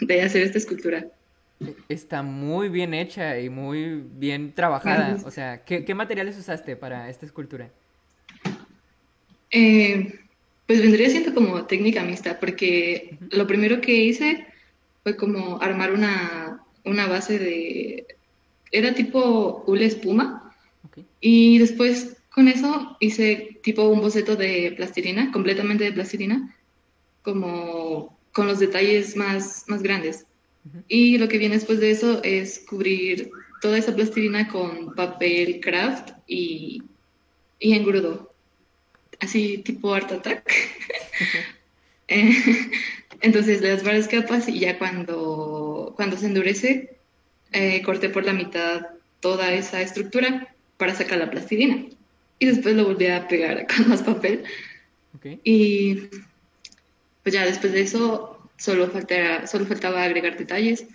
de 0.00 0.22
hacer 0.22 0.42
esta 0.42 0.58
escultura. 0.58 1.06
Está 1.88 2.22
muy 2.22 2.68
bien 2.68 2.94
hecha 2.94 3.38
y 3.38 3.48
muy 3.48 4.02
bien 4.14 4.52
trabajada. 4.52 5.18
O 5.24 5.30
sea, 5.30 5.64
¿qué, 5.64 5.94
materiales 5.94 6.38
usaste 6.38 6.76
para 6.76 7.08
esta 7.08 7.26
escultura? 7.26 7.70
Eh, 9.50 10.18
pues 10.66 10.80
vendría 10.80 11.10
siendo 11.10 11.34
como 11.34 11.66
técnica 11.66 12.02
mixta, 12.02 12.40
porque 12.40 13.18
lo 13.30 13.46
primero 13.46 13.80
que 13.80 13.94
hice 13.94 14.46
fue 15.02 15.16
como 15.16 15.60
armar 15.60 15.92
una, 15.92 16.60
base 16.84 17.38
de... 17.38 18.06
Era 18.70 18.94
tipo 18.94 19.64
hule 19.66 19.86
espuma. 19.86 20.54
Y 21.20 21.58
después 21.58 22.16
con 22.30 22.48
eso 22.48 22.96
hice 23.00 23.58
tipo 23.62 23.88
un 23.88 24.00
boceto 24.00 24.36
de 24.36 24.72
plastilina, 24.76 25.30
completamente 25.30 25.84
de 25.84 25.92
plastilina, 25.92 26.56
como 27.22 28.18
con 28.32 28.46
los 28.46 28.58
detalles 28.58 29.16
más, 29.16 29.64
más 29.68 29.82
grandes. 29.82 30.26
Y 30.88 31.18
lo 31.18 31.28
que 31.28 31.38
viene 31.38 31.56
después 31.56 31.80
de 31.80 31.90
eso 31.90 32.22
es 32.22 32.60
cubrir 32.60 33.30
toda 33.60 33.78
esa 33.78 33.94
plastilina 33.94 34.48
con 34.48 34.94
papel 34.94 35.60
craft 35.60 36.10
y, 36.26 36.82
y 37.58 37.74
engrudo. 37.74 38.32
Así 39.20 39.58
tipo 39.58 39.94
Art 39.94 40.12
Attack. 40.12 40.50
Eh, 42.08 42.34
entonces 43.22 43.62
las 43.62 43.82
varias 43.84 44.06
capas 44.06 44.46
y 44.46 44.58
ya 44.58 44.78
cuando, 44.78 45.94
cuando 45.96 46.18
se 46.18 46.26
endurece, 46.26 46.96
eh, 47.52 47.80
corté 47.80 48.10
por 48.10 48.26
la 48.26 48.34
mitad 48.34 48.88
toda 49.20 49.52
esa 49.54 49.80
estructura 49.80 50.54
para 50.76 50.94
sacar 50.94 51.18
la 51.18 51.30
plastilina. 51.30 51.86
Y 52.38 52.46
después 52.46 52.74
lo 52.74 52.84
volví 52.84 53.06
a 53.06 53.28
pegar 53.28 53.66
con 53.74 53.88
más 53.88 54.02
papel. 54.02 54.44
Y 55.44 56.08
pues 57.22 57.32
ya 57.32 57.46
después 57.46 57.72
de 57.72 57.82
eso 57.82 58.41
solo, 58.56 58.90
solo 59.46 59.66
faltaba 59.66 60.04
agregar 60.04 60.36
detalles. 60.36 60.86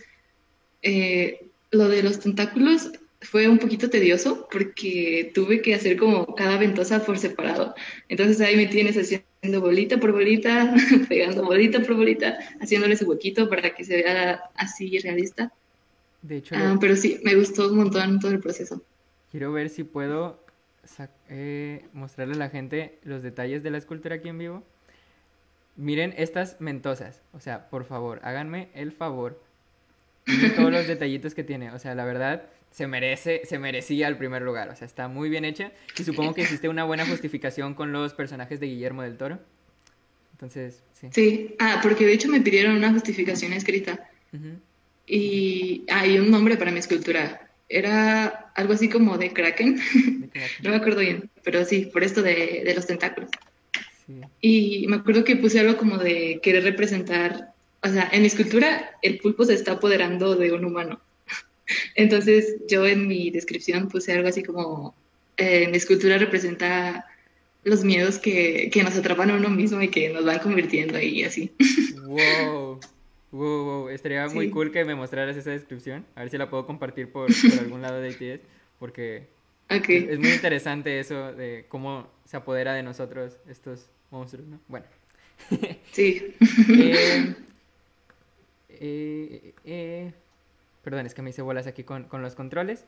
Eh, 0.82 1.48
lo 1.72 1.90
de 1.90 2.04
los 2.04 2.20
tentáculos 2.20 2.92
fue 3.22 3.48
un 3.48 3.58
poquito 3.58 3.90
tedioso 3.90 4.48
porque 4.52 5.32
tuve 5.34 5.62
que 5.62 5.74
hacer 5.74 5.98
como 5.98 6.36
cada 6.36 6.58
ventosa 6.58 7.04
por 7.04 7.18
separado. 7.18 7.74
Entonces 8.10 8.40
ahí 8.42 8.56
me 8.56 8.68
tienes 8.68 8.96
haciendo 8.96 9.62
bolita 9.62 10.00
por 10.00 10.12
bolita, 10.12 10.74
pegando 11.10 11.44
bolita 11.44 11.82
por 11.82 11.96
bolita, 11.96 12.38
haciéndole 12.62 12.96
su 12.96 13.06
huequito 13.06 13.50
para 13.50 13.74
que 13.74 13.84
se 13.84 13.98
vea 13.98 14.42
así 14.56 15.00
realista. 15.00 15.52
De 16.22 16.38
hecho... 16.38 16.56
Ah, 16.58 16.78
pero 16.80 16.96
sí, 16.96 17.20
me 17.24 17.36
gustó 17.36 17.70
un 17.70 17.78
montón 17.78 18.20
todo 18.20 18.32
el 18.32 18.40
proceso. 18.40 18.82
Quiero 19.32 19.52
ver 19.52 19.70
si 19.70 19.84
puedo 19.84 20.40
eh, 21.30 21.86
mostrarle 21.94 22.36
a 22.36 22.38
la 22.38 22.50
gente 22.50 23.00
los 23.04 23.24
detalles 23.24 23.64
de 23.64 23.72
la 23.72 23.78
escultura 23.78 24.16
aquí 24.16 24.30
en 24.30 24.38
vivo. 24.38 24.64
Miren 25.77 26.15
estas 26.17 26.60
mentosas. 26.60 27.22
O 27.34 27.39
sea, 27.39 27.69
por 27.69 27.86
favor, 27.86 28.19
háganme 28.24 28.69
el 28.74 28.91
favor. 28.91 29.41
Miren 30.25 30.55
todos 30.55 30.72
los 30.72 30.88
detallitos 30.88 31.36
que 31.36 31.43
tiene. 31.43 31.72
O 31.72 31.79
sea, 31.79 31.93
la 31.93 32.03
verdad, 32.03 32.50
se 32.72 32.88
merece, 32.88 33.41
se 33.46 33.60
merecía 33.60 34.07
el 34.07 34.17
primer 34.17 34.41
lugar. 34.41 34.69
O 34.69 34.75
sea, 34.75 34.88
está 34.88 35.07
muy 35.07 35.29
bien 35.29 35.46
hecha. 35.46 35.72
Y 35.98 36.03
supongo 36.03 36.34
que 36.34 36.41
existe 36.41 36.67
una 36.67 36.84
buena 36.84 37.05
justificación 37.05 37.75
con 37.75 37.91
los 37.91 38.13
personajes 38.13 38.60
de 38.60 38.65
Guillermo 38.65 39.03
del 39.03 39.17
Toro. 39.17 39.39
Entonces, 40.34 40.84
sí. 40.93 41.07
Sí, 41.12 41.55
ah, 41.60 41.79
porque 41.81 42.05
de 42.05 42.13
hecho 42.13 42.27
me 42.27 42.41
pidieron 42.41 42.75
una 42.75 42.91
justificación 42.91 43.53
escrita. 43.53 44.10
Y 45.05 45.86
hay 45.89 46.17
un 46.17 46.31
nombre 46.31 46.57
para 46.57 46.72
mi 46.72 46.79
escultura. 46.79 47.50
Era 47.69 48.51
algo 48.55 48.74
así 48.74 48.89
como 48.89 49.17
de 49.17 49.31
Kraken. 49.31 49.79
no 50.63 50.69
me 50.72 50.75
acuerdo 50.75 51.01
bien, 51.01 51.29
pero 51.43 51.65
sí, 51.65 51.86
por 51.86 52.03
esto 52.03 52.22
de, 52.22 52.63
de 52.65 52.74
los 52.75 52.86
tentáculos. 52.88 53.29
Y 54.40 54.86
me 54.88 54.98
acuerdo 54.98 55.24
que 55.24 55.36
puse 55.36 55.60
algo 55.60 55.78
como 55.78 55.98
de 55.98 56.40
querer 56.42 56.64
representar, 56.64 57.54
o 57.84 57.90
sea, 57.90 58.10
en 58.12 58.22
mi 58.22 58.28
escultura 58.28 58.92
el 59.02 59.18
pulpo 59.20 59.44
se 59.46 59.54
está 59.54 59.74
apoderando 59.74 60.36
de 60.36 60.54
un 60.54 60.66
humano. 60.66 61.02
Entonces 61.96 62.56
yo 62.68 62.86
en 62.86 63.08
mi 63.08 63.30
descripción 63.32 63.90
puse 63.90 64.14
algo 64.14 64.30
así 64.30 64.44
como, 64.44 64.96
eh, 65.36 65.68
mi 65.70 65.78
escultura 65.78 66.18
representa 66.18 67.06
los 67.64 67.84
miedos 67.84 68.18
que, 68.18 68.70
que, 68.72 68.84
nos 68.84 68.96
atrapan 68.96 69.32
a 69.32 69.36
uno 69.36 69.50
mismo 69.50 69.82
y 69.82 69.90
que 69.90 70.10
nos 70.10 70.24
van 70.24 70.40
convirtiendo 70.40 71.00
y 71.00 71.24
así. 71.24 71.52
Wow. 72.08 72.80
Wow, 73.32 73.66
wow. 73.66 73.90
Estaría 73.90 74.26
muy 74.30 74.50
cool 74.50 74.72
que 74.72 74.86
me 74.86 74.96
mostraras 74.96 75.36
esa 75.36 75.52
descripción. 75.52 76.06
A 76.16 76.22
ver 76.22 76.30
si 76.30 76.38
la 76.38 76.50
puedo 76.50 76.66
compartir 76.66 77.12
por, 77.12 77.28
por 77.28 77.60
algún 77.60 77.82
lado 77.82 78.00
de 78.00 78.12
ITS. 78.12 78.42
Porque 78.80 79.28
es, 79.70 80.20
muy 80.20 80.32
interesante 80.32 81.00
eso 81.00 81.34
de 81.34 81.66
cómo 81.68 82.08
se 82.26 82.38
apodera 82.38 82.74
de 82.74 82.84
nosotros 82.84 83.38
estos 83.50 83.90
monstruos, 84.12 84.48
¿no? 84.48 84.60
Bueno. 84.68 84.86
Sí. 85.92 86.36
Eh, 86.70 87.36
eh, 88.80 89.54
eh, 89.66 90.14
perdón, 90.84 91.08
es 91.08 91.14
que 91.16 91.22
me 91.24 91.32
hice 91.32 91.42
bolas 91.42 91.66
aquí 91.66 91.84
con, 91.84 92.04
con 92.04 92.22
los 92.22 92.36
controles. 92.36 92.86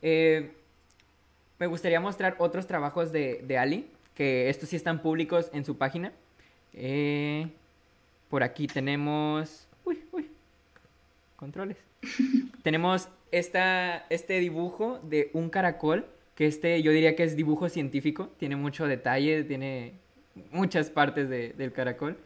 me 0.00 1.66
gustaría 1.66 1.98
mostrar 2.00 2.36
otros 2.38 2.66
trabajos 2.66 3.10
de, 3.10 3.42
de, 3.44 3.58
Ali, 3.58 3.86
que 4.14 4.48
estos 4.48 4.68
sí 4.68 4.76
están 4.76 5.02
públicos 5.02 5.50
en 5.52 5.64
su 5.64 5.76
página. 5.76 6.12
por 8.28 8.42
aquí 8.42 8.66
tenemos... 8.68 9.66
Uy, 9.84 10.04
uy. 10.12 10.30
Controles. 11.36 11.78
tenemos 12.62 13.08
esta, 13.32 14.06
este 14.10 14.38
dibujo 14.38 15.00
de 15.02 15.30
un 15.32 15.50
caracol, 15.50 16.06
que 16.36 16.46
este 16.46 16.82
yo 16.82 16.92
diría 16.92 17.16
que 17.16 17.24
es 17.24 17.34
dibujo 17.34 17.68
científico, 17.68 18.28
tiene 18.38 18.54
mucho 18.54 18.86
detalle, 18.86 19.42
tiene 19.42 19.94
muchas 20.50 20.90
partes 20.90 21.28
del 21.28 21.72
caracol. 21.72 22.16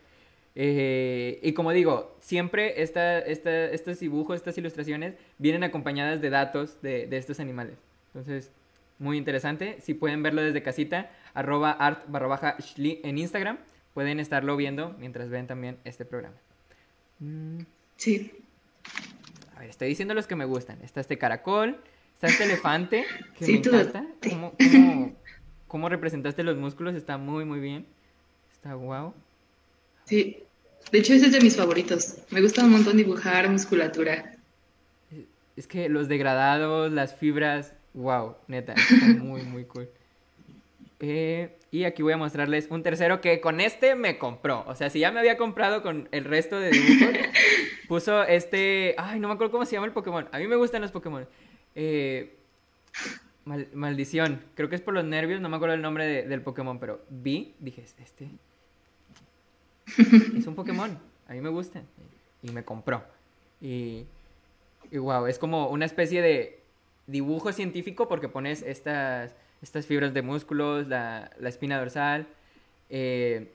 Eh, 0.61 1.39
y 1.43 1.53
como 1.53 1.71
digo, 1.71 2.17
siempre 2.21 2.83
esta, 2.83 3.21
estos 3.21 4.01
dibujos, 4.01 4.37
estas 4.37 4.59
ilustraciones 4.59 5.15
vienen 5.39 5.63
acompañadas 5.63 6.21
de 6.21 6.31
datos 6.31 6.83
de, 6.83 7.09
estos 7.13 7.39
animales. 7.39 7.79
Entonces, 8.09 8.51
muy 8.99 9.19
interesante. 9.19 9.81
Si 9.81 9.95
pueden 9.95 10.23
verlo 10.23 10.43
desde 10.43 10.63
casita, 10.63 11.11
arroba 11.35 11.71
art 11.71 12.05
barra 12.09 12.27
baja 12.27 12.57
en 12.77 13.19
Instagram, 13.19 13.59
pueden 13.95 14.19
estarlo 14.19 14.57
viendo 14.57 14.97
mientras 14.99 15.29
ven 15.29 15.47
también 15.47 15.79
este 15.85 16.05
programa. 16.05 16.37
Mm. 17.21 17.61
Sí. 17.97 18.33
A 19.55 19.61
ver, 19.61 19.71
estoy 19.71 19.89
diciendo 19.89 20.15
los 20.15 20.27
que 20.27 20.35
me 20.35 20.45
gustan. 20.45 20.81
Está 20.83 21.01
este 21.01 21.19
caracol, 21.19 21.81
está 22.15 22.27
este 22.27 22.45
elefante, 22.45 23.05
que 23.39 23.47
me 23.47 23.59
encanta. 23.59 24.07
cómo 25.69 25.89
representaste 25.89 26.43
los 26.43 26.57
músculos? 26.57 26.97
Está 26.97 27.17
muy, 27.17 27.45
muy 27.45 27.61
bien. 27.61 27.87
Está 28.59 28.75
guau. 28.75 29.15
Sí, 30.05 30.43
de 30.91 30.99
hecho 30.99 31.15
ese 31.15 31.27
es 31.27 31.33
de 31.33 31.41
mis 31.41 31.57
favoritos. 31.57 32.17
Me 32.31 32.41
gusta 32.41 32.65
un 32.65 32.73
montón 32.73 32.97
dibujar 32.97 33.49
musculatura. 33.49 34.35
Es 35.57 35.67
que 35.67 35.89
los 35.89 36.09
degradados, 36.09 36.93
las 36.93 37.15
fibras, 37.15 37.73
wow, 37.95 38.37
neta, 38.47 38.75
está 38.75 39.07
muy, 39.19 39.43
muy 39.43 39.65
cool. 39.65 39.89
Eh, 41.01 41.57
y 41.71 41.85
aquí 41.85 42.03
voy 42.03 42.13
a 42.13 42.17
mostrarles 42.17 42.69
un 42.71 42.83
tercero 42.83 43.21
que 43.21 43.41
con 43.41 43.61
este 43.61 43.95
me 43.95 44.19
compró. 44.19 44.65
O 44.67 44.75
sea, 44.75 44.91
si 44.91 45.01
ya 45.01 45.13
me 45.13 45.21
había 45.21 45.37
comprado 45.37 45.83
con 45.83 46.09
el 46.13 46.25
resto 46.25 46.59
de 46.59 46.71
dibujos, 46.71 47.15
puso 47.89 48.25
este. 48.25 48.95
Ay, 48.99 49.21
no 49.21 49.29
me 49.29 49.35
acuerdo 49.35 49.53
cómo 49.53 49.65
se 49.65 49.73
llama 49.73 49.87
el 49.87 49.93
Pokémon. 49.93 50.29
A 50.33 50.39
mí 50.39 50.47
me 50.49 50.57
gustan 50.57 50.83
los 50.83 50.91
Pokémon. 50.91 51.27
Eh, 51.75 52.35
maldición. 53.73 54.43
Creo 54.55 54.69
que 54.69 54.77
es 54.77 54.81
por 54.81 54.95
los 54.95 55.05
nervios, 55.05 55.41
no 55.41 55.49
me 55.49 55.57
acuerdo 55.57 55.75
el 55.75 55.83
nombre 55.83 56.27
del 56.27 56.43
Pokémon, 56.43 56.79
pero 56.79 57.05
vi, 57.09 57.55
dije, 57.59 57.83
este 57.83 58.31
es 60.37 60.47
un 60.47 60.55
Pokémon, 60.55 60.99
a 61.27 61.33
mí 61.33 61.41
me 61.41 61.49
gusta. 61.49 61.83
Y 62.43 62.51
me 62.51 62.65
compró. 62.65 63.03
Y, 63.61 64.07
wow, 64.93 65.27
es 65.27 65.39
como 65.39 65.69
una 65.69 65.85
especie 65.85 66.23
de 66.23 66.61
dibujo 67.07 67.53
científico 67.53 68.09
porque 68.09 68.29
pones 68.29 68.63
estas, 68.63 69.35
estas 69.63 69.87
fibras 69.87 70.15
de 70.15 70.23
músculos, 70.23 70.87
la, 70.87 71.31
espina 71.43 71.79
dorsal. 71.79 72.29
Eh, 72.91 73.53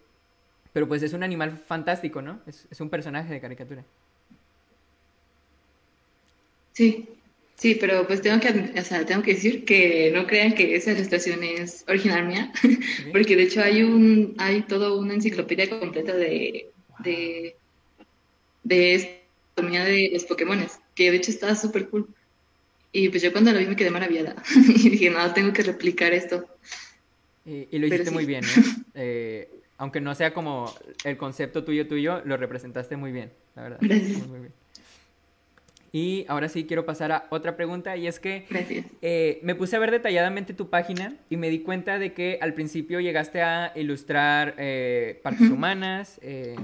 pero 0.73 0.87
pues 0.87 1.03
es 1.03 1.13
un 1.13 1.23
animal 1.23 1.57
fantástico, 1.57 2.21
¿no? 2.21 2.39
Es, 2.47 2.67
es 2.69 2.81
un 2.81 2.89
personaje 2.89 3.31
de 3.31 3.39
caricatura. 3.39 3.83
Sí, 6.73 7.07
Sí, 7.55 7.75
pero 7.75 8.05
pues 8.07 8.21
tengo 8.21 8.39
que, 8.39 8.73
o 8.77 8.83
sea, 8.83 9.05
tengo 9.05 9.21
que 9.21 9.35
decir 9.35 9.63
que 9.63 10.11
no 10.13 10.25
crean 10.27 10.53
que 10.53 10.75
esa 10.75 10.91
ilustración 10.91 11.43
es 11.43 11.85
original 11.87 12.25
mía, 12.27 12.51
porque 13.11 13.35
de 13.35 13.43
hecho 13.43 13.61
hay 13.61 13.83
un, 13.83 14.35
hay 14.37 14.63
toda 14.63 14.93
una 14.93 15.13
enciclopedia 15.13 15.69
completa 15.69 16.13
de, 16.13 16.71
de, 16.99 17.55
de 18.63 19.21
anatomía 19.55 19.85
de 19.85 20.09
los 20.13 20.23
Pokémon, 20.25 20.65
que 20.95 21.11
de 21.11 21.17
hecho 21.17 21.31
está 21.31 21.55
súper 21.55 21.89
cool. 21.89 22.07
Y 22.91 23.09
pues 23.09 23.23
yo 23.23 23.31
cuando 23.31 23.51
lo 23.51 23.59
vi 23.59 23.65
me 23.65 23.75
quedé 23.75 23.91
maravillada 23.91 24.35
y 24.55 24.89
dije, 24.89 25.09
no, 25.09 25.33
tengo 25.33 25.53
que 25.53 25.63
replicar 25.63 26.13
esto. 26.13 26.47
Y, 27.45 27.77
lo 27.77 27.87
hiciste 27.87 28.11
muy 28.11 28.25
bien, 28.25 28.43
eh, 28.95 29.49
aunque 29.77 29.99
no 29.99 30.15
sea 30.15 30.33
como 30.33 30.73
el 31.03 31.17
concepto 31.17 31.63
tuyo 31.63 31.87
tuyo, 31.87 32.21
lo 32.25 32.37
representaste 32.37 32.95
muy 32.97 33.11
bien, 33.11 33.31
la 33.55 33.63
verdad. 33.63 33.77
Gracias. 33.81 34.27
Muy 34.27 34.39
bien. 34.39 34.53
Y 35.95 36.25
ahora 36.27 36.49
sí 36.49 36.65
quiero 36.65 36.87
pasar 36.87 37.11
a 37.11 37.27
otra 37.29 37.55
pregunta 37.55 37.95
y 37.95 38.07
es 38.07 38.19
que 38.19 38.47
eh, 39.03 39.39
me 39.43 39.53
puse 39.53 39.75
a 39.75 39.79
ver 39.79 39.91
detalladamente 39.91 40.55
tu 40.55 40.71
página 40.71 41.15
y 41.29 41.37
me 41.37 41.51
di 41.51 41.59
cuenta 41.59 41.99
de 41.99 42.13
que 42.13 42.39
al 42.41 42.55
principio 42.55 42.99
llegaste 42.99 43.43
a 43.43 43.71
ilustrar 43.75 44.55
eh, 44.57 45.19
partes 45.21 45.51
humanas. 45.51 46.19
Eh, 46.23 46.55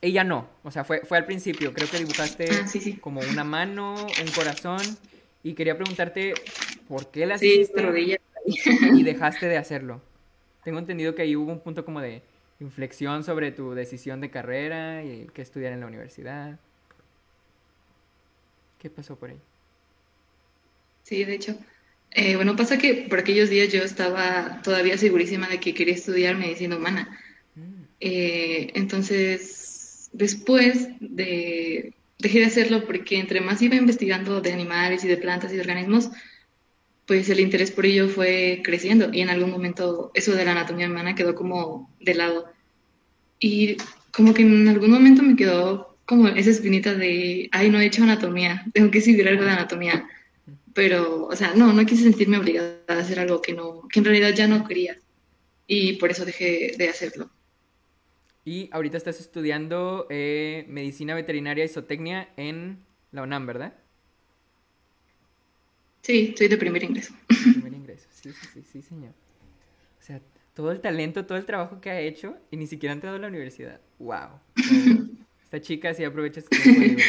ella 0.00 0.24
no, 0.24 0.48
o 0.64 0.72
sea, 0.72 0.82
fue, 0.82 1.02
fue 1.04 1.16
al 1.16 1.26
principio, 1.26 1.72
creo 1.72 1.88
que 1.88 1.98
dibujaste 1.98 2.48
ah, 2.50 2.66
como 3.00 3.20
una 3.20 3.44
mano, 3.44 3.94
un 3.94 4.32
corazón 4.34 4.82
y 5.44 5.54
quería 5.54 5.76
preguntarte 5.76 6.34
por 6.88 7.12
qué 7.12 7.26
las 7.26 7.40
hiciste 7.40 8.18
y 8.94 9.02
dejaste 9.04 9.46
de 9.46 9.58
hacerlo. 9.58 10.02
Tengo 10.64 10.80
entendido 10.80 11.14
que 11.14 11.22
ahí 11.22 11.36
hubo 11.36 11.52
un 11.52 11.60
punto 11.60 11.84
como 11.84 12.00
de 12.00 12.20
inflexión 12.58 13.22
sobre 13.22 13.52
tu 13.52 13.74
decisión 13.74 14.20
de 14.20 14.30
carrera 14.30 15.04
y 15.04 15.28
qué 15.32 15.40
estudiar 15.40 15.72
en 15.72 15.80
la 15.80 15.86
universidad. 15.86 16.58
¿Qué 18.84 18.90
pasó 18.90 19.16
por 19.16 19.30
ahí? 19.30 19.40
Sí, 21.04 21.24
de 21.24 21.34
hecho. 21.34 21.56
Eh, 22.10 22.36
bueno, 22.36 22.54
pasa 22.54 22.76
que 22.76 23.06
por 23.08 23.18
aquellos 23.18 23.48
días 23.48 23.72
yo 23.72 23.82
estaba 23.82 24.60
todavía 24.62 24.98
segurísima 24.98 25.48
de 25.48 25.58
que 25.58 25.72
quería 25.72 25.94
estudiar 25.94 26.36
medicina 26.36 26.76
humana. 26.76 27.18
Mm. 27.54 27.84
Eh, 28.00 28.72
entonces, 28.74 30.10
después 30.12 30.88
de, 31.00 31.94
dejé 32.18 32.40
de 32.40 32.44
hacerlo 32.44 32.84
porque 32.84 33.16
entre 33.16 33.40
más 33.40 33.62
iba 33.62 33.74
investigando 33.74 34.42
de 34.42 34.52
animales 34.52 35.02
y 35.02 35.08
de 35.08 35.16
plantas 35.16 35.50
y 35.50 35.54
de 35.54 35.62
organismos, 35.62 36.10
pues 37.06 37.30
el 37.30 37.40
interés 37.40 37.70
por 37.70 37.86
ello 37.86 38.10
fue 38.10 38.60
creciendo 38.62 39.08
y 39.14 39.22
en 39.22 39.30
algún 39.30 39.50
momento 39.50 40.10
eso 40.12 40.32
de 40.32 40.44
la 40.44 40.52
anatomía 40.52 40.90
humana 40.90 41.14
quedó 41.14 41.34
como 41.34 41.90
de 42.00 42.16
lado. 42.16 42.52
Y 43.40 43.78
como 44.12 44.34
que 44.34 44.42
en 44.42 44.68
algún 44.68 44.90
momento 44.90 45.22
me 45.22 45.36
quedó 45.36 45.93
como 46.06 46.28
esa 46.28 46.50
espinita 46.50 46.94
de, 46.94 47.48
ay, 47.52 47.70
no 47.70 47.80
he 47.80 47.86
hecho 47.86 48.02
anatomía, 48.02 48.64
tengo 48.72 48.90
que 48.90 49.00
seguir 49.00 49.26
algo 49.28 49.44
de 49.44 49.50
anatomía. 49.50 50.08
Pero, 50.74 51.26
o 51.26 51.36
sea, 51.36 51.54
no, 51.54 51.72
no 51.72 51.86
quise 51.86 52.02
sentirme 52.02 52.38
obligada 52.38 52.80
a 52.88 52.98
hacer 52.98 53.20
algo 53.20 53.40
que, 53.40 53.52
no, 53.52 53.86
que 53.88 54.00
en 54.00 54.04
realidad 54.04 54.34
ya 54.34 54.48
no 54.48 54.66
quería. 54.66 54.98
Y 55.66 55.94
por 55.94 56.10
eso 56.10 56.24
dejé 56.24 56.74
de 56.76 56.88
hacerlo. 56.88 57.30
Y 58.44 58.68
ahorita 58.72 58.98
estás 58.98 59.20
estudiando 59.20 60.06
eh, 60.10 60.66
medicina 60.68 61.14
veterinaria 61.14 61.64
y 61.64 61.68
zootecnia 61.68 62.28
en 62.36 62.78
la 63.12 63.22
UNAM, 63.22 63.46
¿verdad? 63.46 63.74
Sí, 66.02 66.34
soy 66.36 66.48
de 66.48 66.58
primer 66.58 66.82
ingreso. 66.82 67.14
Primer 67.54 67.72
ingreso, 67.72 68.06
sí, 68.10 68.30
sí, 68.32 68.48
sí, 68.52 68.62
sí, 68.70 68.82
señor. 68.82 69.12
O 69.98 70.02
sea, 70.02 70.20
todo 70.52 70.70
el 70.70 70.80
talento, 70.80 71.24
todo 71.24 71.38
el 71.38 71.46
trabajo 71.46 71.80
que 71.80 71.88
ha 71.88 72.00
hecho 72.00 72.36
y 72.50 72.58
ni 72.58 72.66
siquiera 72.66 72.92
ha 72.92 72.96
entrado 72.96 73.16
a 73.16 73.20
la 73.20 73.28
universidad. 73.28 73.80
¡Wow! 73.98 74.40
Esta 75.54 75.64
chica 75.68 75.94
sí 75.94 76.02
aprovecha 76.02 76.40
este 76.40 76.58
tiempo 76.58 77.00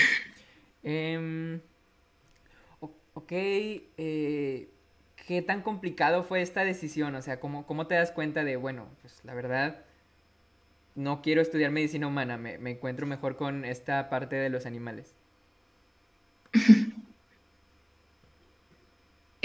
eh, 0.83 1.59
ok, 3.15 3.31
eh, 3.31 4.69
¿qué 5.27 5.41
tan 5.41 5.63
complicado 5.63 6.23
fue 6.23 6.43
esta 6.43 6.63
decisión? 6.63 7.15
O 7.15 7.23
sea, 7.23 7.39
¿cómo, 7.39 7.65
¿cómo 7.65 7.87
te 7.87 7.95
das 7.95 8.11
cuenta 8.11 8.43
de, 8.43 8.55
bueno, 8.55 8.85
pues 9.01 9.19
la 9.23 9.33
verdad, 9.33 9.83
no 10.93 11.23
quiero 11.23 11.41
estudiar 11.41 11.71
medicina 11.71 12.05
humana, 12.05 12.37
me, 12.37 12.59
me 12.59 12.69
encuentro 12.69 13.07
mejor 13.07 13.35
con 13.35 13.65
esta 13.65 14.11
parte 14.11 14.35
de 14.35 14.51
los 14.51 14.67
animales? 14.67 15.15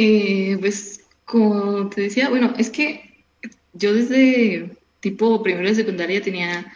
Eh, 0.03 0.57
pues, 0.59 1.05
como 1.27 1.91
te 1.91 2.01
decía, 2.01 2.31
bueno, 2.31 2.55
es 2.57 2.71
que 2.71 3.23
yo 3.75 3.93
desde 3.93 4.79
tipo 5.01 5.43
primero 5.43 5.69
de 5.69 5.75
secundaria 5.75 6.23
tenía 6.23 6.73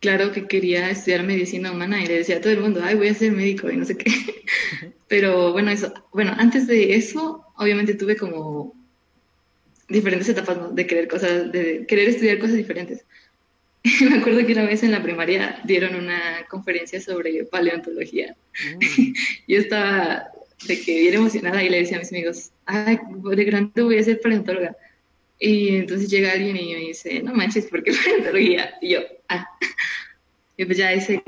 claro 0.00 0.32
que 0.32 0.46
quería 0.46 0.90
estudiar 0.90 1.22
medicina 1.22 1.70
humana 1.70 2.02
y 2.02 2.06
le 2.06 2.18
decía 2.18 2.38
a 2.38 2.40
todo 2.40 2.52
el 2.52 2.60
mundo, 2.60 2.80
ay, 2.82 2.96
voy 2.96 3.08
a 3.08 3.14
ser 3.14 3.32
médico 3.32 3.70
y 3.70 3.76
no 3.76 3.84
sé 3.84 3.96
qué. 3.96 4.10
Pero 5.08 5.52
bueno, 5.52 5.70
eso, 5.70 5.92
bueno, 6.12 6.34
antes 6.38 6.66
de 6.66 6.94
eso, 6.94 7.44
obviamente 7.56 7.94
tuve 7.94 8.16
como 8.16 8.74
diferentes 9.88 10.28
etapas 10.28 10.74
de 10.74 10.86
querer 10.86 11.08
cosas, 11.08 11.52
de 11.52 11.84
querer 11.86 12.08
estudiar 12.08 12.38
cosas 12.38 12.56
diferentes. 12.56 13.04
Me 14.00 14.18
acuerdo 14.18 14.46
que 14.46 14.52
una 14.52 14.64
vez 14.64 14.82
en 14.82 14.92
la 14.92 15.02
primaria 15.02 15.60
dieron 15.64 15.94
una 15.94 16.46
conferencia 16.48 17.00
sobre 17.00 17.44
paleontología. 17.44 18.36
Mm. 18.76 19.12
Yo 19.48 19.58
estaba 19.58 20.28
de 20.66 20.80
que 20.80 21.00
bien 21.00 21.14
emocionada 21.14 21.62
y 21.62 21.68
le 21.68 21.78
decía 21.78 21.96
a 21.96 22.00
mis 22.00 22.12
amigos, 22.12 22.50
ay, 22.66 22.98
de 23.34 23.44
grande 23.44 23.82
voy 23.82 23.98
a 23.98 24.02
ser 24.02 24.20
paleontóloga. 24.20 24.76
Y 25.38 25.76
entonces 25.76 26.10
llega 26.10 26.32
alguien 26.32 26.56
y 26.56 26.74
me 26.74 26.80
dice, 26.80 27.22
no 27.22 27.32
manches, 27.32 27.66
¿por 27.66 27.82
qué 27.82 27.92
paleontología? 27.92 28.74
Y 28.82 28.90
yo, 28.90 29.00
ah. 29.28 29.46
Y 30.60 30.66
pues 30.66 30.76
ya 30.76 30.92
ese, 30.92 31.22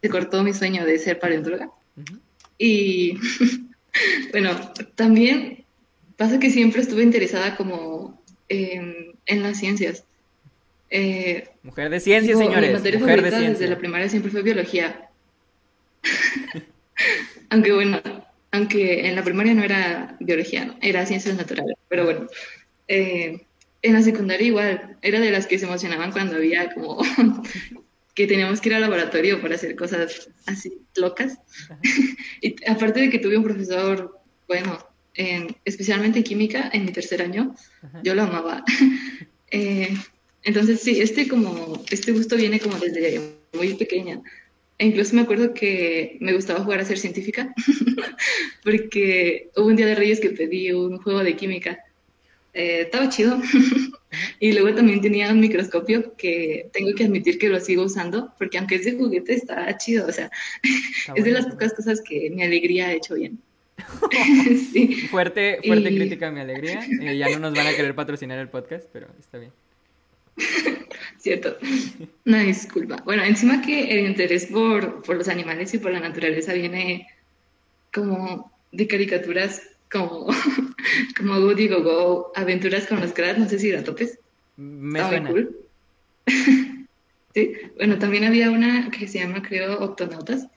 se 0.00 0.08
cortó 0.08 0.44
mi 0.44 0.54
sueño 0.54 0.86
de 0.86 1.00
ser 1.00 1.18
paleontóloga. 1.18 1.68
Y 2.58 3.18
bueno, 4.30 4.72
también 4.94 5.64
pasa 6.16 6.38
que 6.38 6.48
siempre 6.52 6.82
estuve 6.82 7.02
interesada 7.02 7.56
como 7.56 8.22
en, 8.48 9.16
las 9.26 9.58
ciencias. 9.58 10.04
Eh, 10.90 11.48
mujer 11.64 11.90
de 11.90 11.98
ciencias, 11.98 12.38
señores. 12.38 12.70
mujer 13.00 13.20
de 13.20 13.30
ciencia. 13.30 13.50
desde 13.50 13.66
la 13.66 13.78
primaria 13.78 14.08
siempre 14.08 14.30
fue 14.30 14.42
biología. 14.42 15.08
Aunque 17.50 17.72
bueno, 17.72 18.00
aunque 18.52 19.08
en 19.08 19.16
la 19.16 19.24
primaria 19.24 19.54
no 19.54 19.64
era 19.64 20.16
biología, 20.20 20.76
era 20.82 21.04
ciencias 21.04 21.36
naturales, 21.36 21.76
pero 21.88 22.04
bueno, 22.04 22.28
eh, 22.86 23.40
en 23.82 23.92
la 23.92 24.02
secundaria 24.02 24.46
igual, 24.46 24.96
era 25.02 25.18
de 25.18 25.30
las 25.30 25.46
que 25.46 25.58
se 25.58 25.64
emocionaban 25.64 26.12
cuando 26.12 26.36
había 26.36 26.72
como 26.74 27.02
que 28.18 28.26
teníamos 28.26 28.60
que 28.60 28.68
ir 28.68 28.74
al 28.74 28.80
laboratorio 28.80 29.40
para 29.40 29.54
hacer 29.54 29.76
cosas 29.76 30.28
así 30.46 30.72
locas. 30.96 31.38
y 32.42 32.56
aparte 32.68 32.98
de 32.98 33.10
que 33.10 33.20
tuve 33.20 33.36
un 33.36 33.44
profesor, 33.44 34.18
bueno, 34.48 34.76
especialmente 35.64 36.18
en 36.18 36.24
química, 36.24 36.68
en 36.72 36.84
mi 36.84 36.90
tercer 36.90 37.22
año, 37.22 37.54
yo 38.02 38.14
lo 38.16 38.22
amaba. 38.22 38.64
Eh, 39.50 39.88
entonces 40.42 40.82
sí, 40.82 41.00
este 41.00 41.26
como, 41.26 41.82
este 41.90 42.12
gusto 42.12 42.36
viene 42.36 42.60
como 42.60 42.76
desde 42.78 43.18
muy 43.54 43.72
pequeña. 43.76 44.20
E 44.76 44.84
incluso 44.84 45.16
me 45.16 45.22
acuerdo 45.22 45.54
que 45.54 46.18
me 46.20 46.34
gustaba 46.34 46.62
jugar 46.62 46.80
a 46.80 46.84
ser 46.84 46.98
científica, 46.98 47.54
porque 48.62 49.48
hubo 49.56 49.68
un 49.68 49.76
día 49.76 49.86
de 49.86 49.94
Reyes 49.94 50.20
que 50.20 50.28
pedí 50.28 50.70
un 50.72 50.98
juego 50.98 51.24
de 51.24 51.34
química. 51.34 51.78
Eh, 52.54 52.82
estaba 52.82 53.08
chido. 53.08 53.40
y 54.40 54.52
luego 54.52 54.74
también 54.74 55.00
tenía 55.00 55.32
un 55.32 55.40
microscopio 55.40 56.14
que 56.16 56.68
tengo 56.72 56.94
que 56.94 57.04
admitir 57.04 57.38
que 57.38 57.48
lo 57.48 57.60
sigo 57.60 57.84
usando, 57.84 58.32
porque 58.38 58.58
aunque 58.58 58.76
es 58.76 58.84
de 58.84 58.92
juguete, 58.92 59.34
está 59.34 59.76
chido. 59.76 60.06
O 60.06 60.12
sea, 60.12 60.30
es 61.14 61.24
de 61.24 61.30
las 61.30 61.46
pocas 61.46 61.74
cosas 61.74 62.00
que 62.00 62.30
mi 62.30 62.42
alegría 62.42 62.88
ha 62.88 62.92
hecho 62.92 63.14
bien. 63.14 63.38
Fuerte, 65.10 65.60
fuerte 65.64 65.88
crítica 65.94 66.28
a 66.28 66.30
mi 66.30 66.40
alegría. 66.40 66.80
Eh, 67.00 67.16
ya 67.16 67.28
no 67.30 67.38
nos 67.38 67.54
van 67.54 67.66
a 67.66 67.74
querer 67.74 67.94
patrocinar 67.94 68.38
el 68.38 68.48
podcast, 68.48 68.88
pero 68.92 69.06
está 69.18 69.38
bien. 69.38 69.52
Cierto. 71.18 71.56
No, 72.24 72.38
disculpa. 72.38 72.96
Bueno, 73.04 73.24
encima 73.24 73.62
que 73.62 73.90
el 73.90 74.06
interés 74.06 74.46
por, 74.46 75.02
por 75.02 75.16
los 75.16 75.28
animales 75.28 75.72
y 75.74 75.78
por 75.78 75.92
la 75.92 76.00
naturaleza 76.00 76.52
viene 76.52 77.08
como 77.92 78.52
de 78.72 78.86
caricaturas 78.86 79.62
como, 79.90 80.26
como 81.16 81.40
Goody 81.40 81.68
Go 81.68 81.82
Go, 81.82 82.32
Aventuras 82.34 82.86
con 82.86 83.00
los 83.00 83.12
Crats, 83.12 83.38
no 83.38 83.48
sé 83.48 83.58
si 83.58 83.72
la 83.72 83.84
topes. 83.84 84.18
Me 84.56 85.00
suena. 85.00 85.30
cool. 85.30 85.56
sí, 87.34 87.52
bueno, 87.76 87.98
también 87.98 88.24
había 88.24 88.50
una 88.50 88.90
que 88.90 89.08
se 89.08 89.20
llama, 89.20 89.42
creo, 89.42 89.78
Octonautas, 89.80 90.48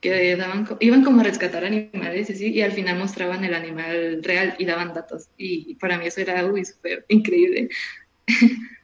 que 0.00 0.36
daban, 0.36 0.66
iban 0.80 1.02
como 1.02 1.20
a 1.20 1.24
rescatar 1.24 1.64
animales 1.64 2.28
y 2.28 2.32
así, 2.32 2.48
y 2.52 2.62
al 2.62 2.72
final 2.72 2.98
mostraban 2.98 3.44
el 3.44 3.54
animal 3.54 4.22
real 4.22 4.54
y 4.58 4.64
daban 4.64 4.94
datos. 4.94 5.28
Y 5.36 5.74
para 5.76 5.98
mí 5.98 6.06
eso 6.06 6.20
era, 6.20 6.42
súper 6.64 7.04
increíble. 7.08 7.68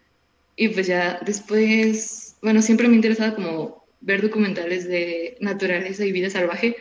Y 0.55 0.69
pues 0.69 0.87
ya 0.87 1.19
después, 1.25 2.37
bueno, 2.43 2.61
siempre 2.63 2.87
me 2.87 2.93
ha 2.93 2.97
interesado 2.97 3.35
como 3.35 3.85
ver 4.01 4.21
documentales 4.21 4.87
de 4.87 5.37
naturaleza 5.41 6.05
y 6.05 6.13
vida 6.13 6.31
salvaje. 6.31 6.77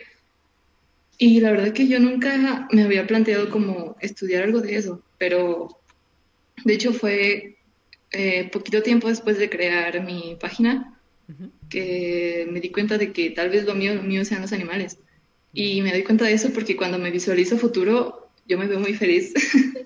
Y 1.22 1.38
la 1.38 1.52
verdad 1.52 1.72
que 1.72 1.86
yo 1.86 2.00
nunca 2.00 2.66
me 2.72 2.82
había 2.82 3.06
planteado 3.06 3.48
como 3.48 3.94
estudiar 4.00 4.42
algo 4.42 4.60
de 4.60 4.74
eso, 4.74 5.04
pero 5.18 5.68
de 6.64 6.74
hecho 6.74 6.92
fue 6.92 7.58
eh, 8.10 8.50
poquito 8.50 8.82
tiempo 8.82 9.06
después 9.06 9.38
de 9.38 9.48
crear 9.48 10.02
mi 10.04 10.36
página 10.40 11.00
que 11.68 12.48
me 12.50 12.58
di 12.58 12.70
cuenta 12.72 12.98
de 12.98 13.12
que 13.12 13.30
tal 13.30 13.50
vez 13.50 13.66
lo 13.66 13.76
mío, 13.76 13.94
lo 13.94 14.02
mío 14.02 14.24
sean 14.24 14.42
los 14.42 14.52
animales. 14.52 14.98
Y 15.52 15.80
me 15.82 15.92
doy 15.92 16.02
cuenta 16.02 16.24
de 16.24 16.32
eso 16.32 16.52
porque 16.52 16.76
cuando 16.76 16.98
me 16.98 17.12
visualizo 17.12 17.56
futuro, 17.56 18.28
yo 18.48 18.58
me 18.58 18.66
veo 18.66 18.80
muy 18.80 18.94
feliz 18.94 19.32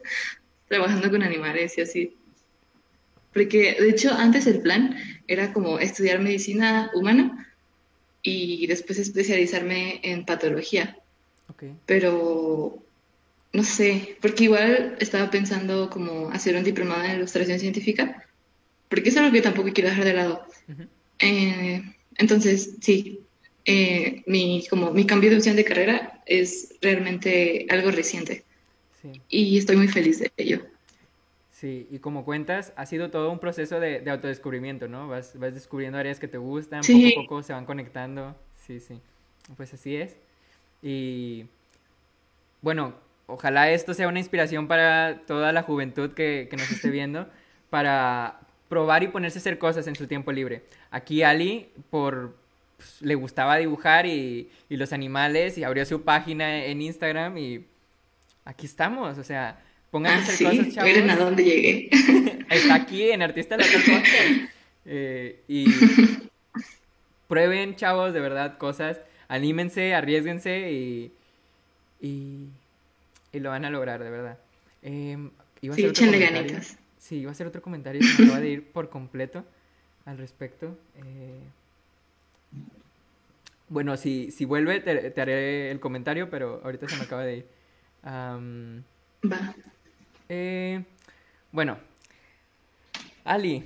trabajando 0.69 1.11
con 1.11 1.23
animales 1.23 1.77
y 1.77 1.83
así. 1.83 2.17
Porque 3.35 3.77
de 3.79 3.91
hecho 3.91 4.11
antes 4.11 4.47
el 4.47 4.63
plan 4.63 4.97
era 5.29 5.53
como 5.53 5.81
estudiar 5.81 6.19
medicina 6.19 6.91
humana 6.95 7.55
y 8.23 8.67
después 8.69 8.99
especializarme 8.99 10.01
en 10.03 10.25
patología. 10.25 10.97
Pero 11.87 12.83
no 13.53 13.63
sé, 13.63 14.19
porque 14.21 14.45
igual 14.45 14.97
estaba 15.01 15.31
pensando 15.31 15.89
como 15.89 16.31
hacer 16.31 16.57
un 16.57 16.65
diplomado 16.65 17.05
en 17.05 17.17
ilustración 17.17 17.59
científica, 17.59 18.23
porque 18.89 19.09
es 19.09 19.17
algo 19.17 19.33
que 19.33 19.41
tampoco 19.41 19.73
quiero 19.73 19.91
dejar 19.91 20.05
de 20.05 20.13
lado. 20.13 20.47
Eh, 21.21 21.83
entonces, 22.19 22.77
sí, 22.83 23.21
eh, 23.65 24.23
mi, 24.27 24.67
como 24.69 24.93
mi 24.93 25.07
cambio 25.07 25.31
de 25.31 25.37
opción 25.37 25.57
de 25.57 25.65
carrera 25.65 26.23
es 26.27 26.75
realmente 26.83 27.67
algo 27.71 27.91
reciente. 27.91 28.45
Y 29.29 29.57
estoy 29.57 29.77
muy 29.77 29.89
feliz 29.89 30.19
de 30.19 30.33
ello. 30.37 30.67
Sí, 31.53 31.87
y 31.91 32.01
como 32.01 32.25
cuentas, 32.25 32.73
ha 32.77 32.85
sido 32.85 33.11
todo 33.11 33.31
un 33.31 33.39
proceso 33.39 33.81
de, 33.81 34.03
autodescubrimiento, 34.11 34.89
¿no? 34.89 35.09
Vas, 35.09 35.39
vas, 35.39 35.55
descubriendo 35.55 35.97
áreas 35.97 36.21
que 36.21 36.29
te 36.29 36.39
gustan, 36.39 36.83
poco 36.83 37.09
a 37.09 37.23
poco 37.23 37.43
se 37.43 37.53
van 37.55 37.65
conectando. 37.65 38.37
Sí, 38.67 38.81
sí. 38.81 39.01
Pues 39.57 39.73
así 39.73 39.97
es. 39.97 40.17
Y 40.89 41.47
bueno, 42.63 42.95
ojalá 43.27 43.71
esto 43.71 43.93
sea 43.93 44.07
una 44.07 44.21
inspiración 44.21 44.69
para 44.69 45.23
toda 45.27 45.51
la 45.51 45.63
juventud 45.63 46.13
que, 46.13 46.49
nos 46.53 46.71
esté 46.71 46.91
viendo, 46.91 47.29
para 47.71 48.39
probar 48.69 49.03
y 49.03 49.09
ponerse 49.09 49.39
a 49.39 49.41
hacer 49.41 49.59
cosas 49.59 49.89
en 49.89 49.97
su 49.97 50.07
tiempo 50.07 50.31
libre. 50.31 50.63
Aquí 50.91 51.25
Ali, 51.25 51.71
por 51.91 52.37
pues, 52.77 53.03
le 53.03 53.17
gustaba 53.17 53.57
dibujar 53.57 54.07
y, 54.07 54.51
y 54.69 54.77
los 54.77 54.93
animales, 54.93 55.59
y 55.59 55.65
abrió 55.65 55.85
su 55.85 56.03
página 56.03 56.65
en 56.65 56.83
Instagram 56.83 57.37
y 57.39 57.67
aquí 58.45 58.67
estamos, 58.67 59.19
o 59.19 59.25
sea 59.25 59.59
Pónganse 59.91 60.33
ah, 60.33 60.37
sí, 60.37 60.45
cosas, 60.45 60.75
chavos. 60.75 60.91
Miren 60.91 61.11
a 61.11 61.17
dónde 61.17 61.45
llegué. 61.45 61.89
Está 62.51 62.75
aquí 62.75 63.11
en 63.11 63.23
Artista 63.23 63.57
Local 63.57 63.73
eh, 64.85 65.41
y 65.49 65.67
prueben, 67.29 67.77
chavos, 67.77 68.13
de 68.13 68.21
verdad, 68.21 68.59
cosas. 68.59 69.01
Anímense, 69.29 69.95
arriesguense 69.95 70.71
y, 70.71 71.13
y, 72.01 72.49
lo 73.39 73.51
van 73.51 73.65
a 73.65 73.71
lograr, 73.71 74.03
de 74.03 74.11
verdad. 74.11 74.39
Eh, 74.83 75.31
sí, 75.61 75.85
échenle 75.85 76.19
ganitas. 76.19 76.79
Sí, 76.99 77.17
iba 77.17 77.31
a 77.31 77.33
hacer 77.33 77.47
otro 77.47 77.61
comentario 77.63 78.01
que 78.01 78.23
me 78.23 78.29
acaba 78.29 78.41
de 78.41 78.49
ir 78.49 78.65
por 78.73 78.89
completo 78.89 79.45
al 80.05 80.19
respecto. 80.19 80.77
Eh, 80.97 81.41
bueno, 83.69 83.97
si, 83.97 84.31
si 84.31 84.45
vuelve, 84.45 84.81
te, 84.81 85.21
haré 85.21 85.71
el 85.71 85.81
comentario, 85.81 86.31
pero 86.31 86.61
ahorita 86.65 86.89
se 86.89 86.97
me 86.97 87.03
acaba 87.03 87.25
de 87.25 87.37
ir. 87.39 87.47
Va. 88.05 89.55
Eh, 90.29 90.83
bueno, 91.53 91.79
Ali, 93.25 93.65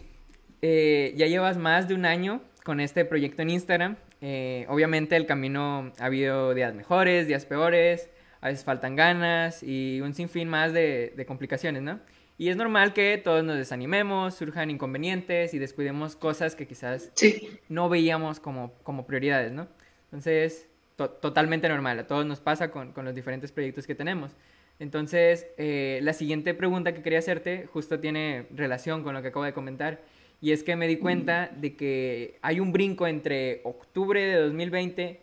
eh, 0.62 1.12
ya 1.16 1.26
llevas 1.26 1.56
más 1.58 1.88
de 1.88 1.94
un 1.94 2.06
año 2.06 2.40
con 2.64 2.80
este 2.80 3.04
proyecto 3.04 3.42
en 3.42 3.50
Instagram. 3.50 3.96
Eh, 4.20 4.66
obviamente 4.68 5.16
el 5.16 5.26
camino 5.26 5.92
ha 5.98 6.04
habido 6.04 6.54
días 6.54 6.74
mejores, 6.74 7.26
días 7.26 7.46
peores, 7.46 8.10
a 8.40 8.48
veces 8.48 8.64
faltan 8.64 8.96
ganas 8.96 9.62
y 9.62 10.00
un 10.00 10.14
sinfín 10.14 10.48
más 10.48 10.72
de, 10.72 11.24
complicaciones, 11.26 11.82
¿no? 11.82 12.00
Y 12.38 12.48
es 12.48 12.56
normal 12.56 12.94
que 12.94 13.18
todos 13.18 13.44
nos 13.44 13.56
desanimemos, 13.56 14.34
surjan 14.34 14.70
inconvenientes 14.70 15.52
y 15.52 15.58
descuidemos 15.58 16.16
cosas 16.16 16.54
que 16.54 16.66
quizás 16.66 17.12
no 17.68 17.88
veíamos 17.90 18.40
como, 18.40 18.72
como 18.82 19.06
prioridades, 19.06 19.52
¿no? 19.52 19.68
Entonces, 20.04 20.66
totalmente 20.96 21.68
normal, 21.68 21.98
a 21.98 22.06
todos 22.06 22.24
nos 22.24 22.40
pasa 22.40 22.70
con, 22.70 22.92
con 22.92 23.04
los 23.04 23.14
diferentes 23.14 23.52
proyectos 23.52 23.86
que 23.86 23.94
tenemos. 23.94 24.32
Entonces, 24.80 25.46
eh, 25.58 26.00
la 26.02 26.14
siguiente 26.14 26.54
pregunta 26.54 26.94
que 26.94 27.02
quería 27.02 27.18
hacerte 27.18 27.66
justo 27.66 28.00
tiene 28.00 28.46
relación 28.50 29.02
con 29.04 29.14
lo 29.14 29.20
que 29.20 29.28
acabo 29.28 29.44
de 29.44 29.52
comentar. 29.52 30.00
Y 30.40 30.52
es 30.52 30.62
que 30.62 30.76
me 30.76 30.88
di 30.88 30.96
cuenta 30.96 31.50
de 31.54 31.74
que 31.74 32.38
hay 32.42 32.60
un 32.60 32.72
brinco 32.72 33.06
entre 33.06 33.60
octubre 33.64 34.20
de 34.20 34.36
2020 34.36 35.20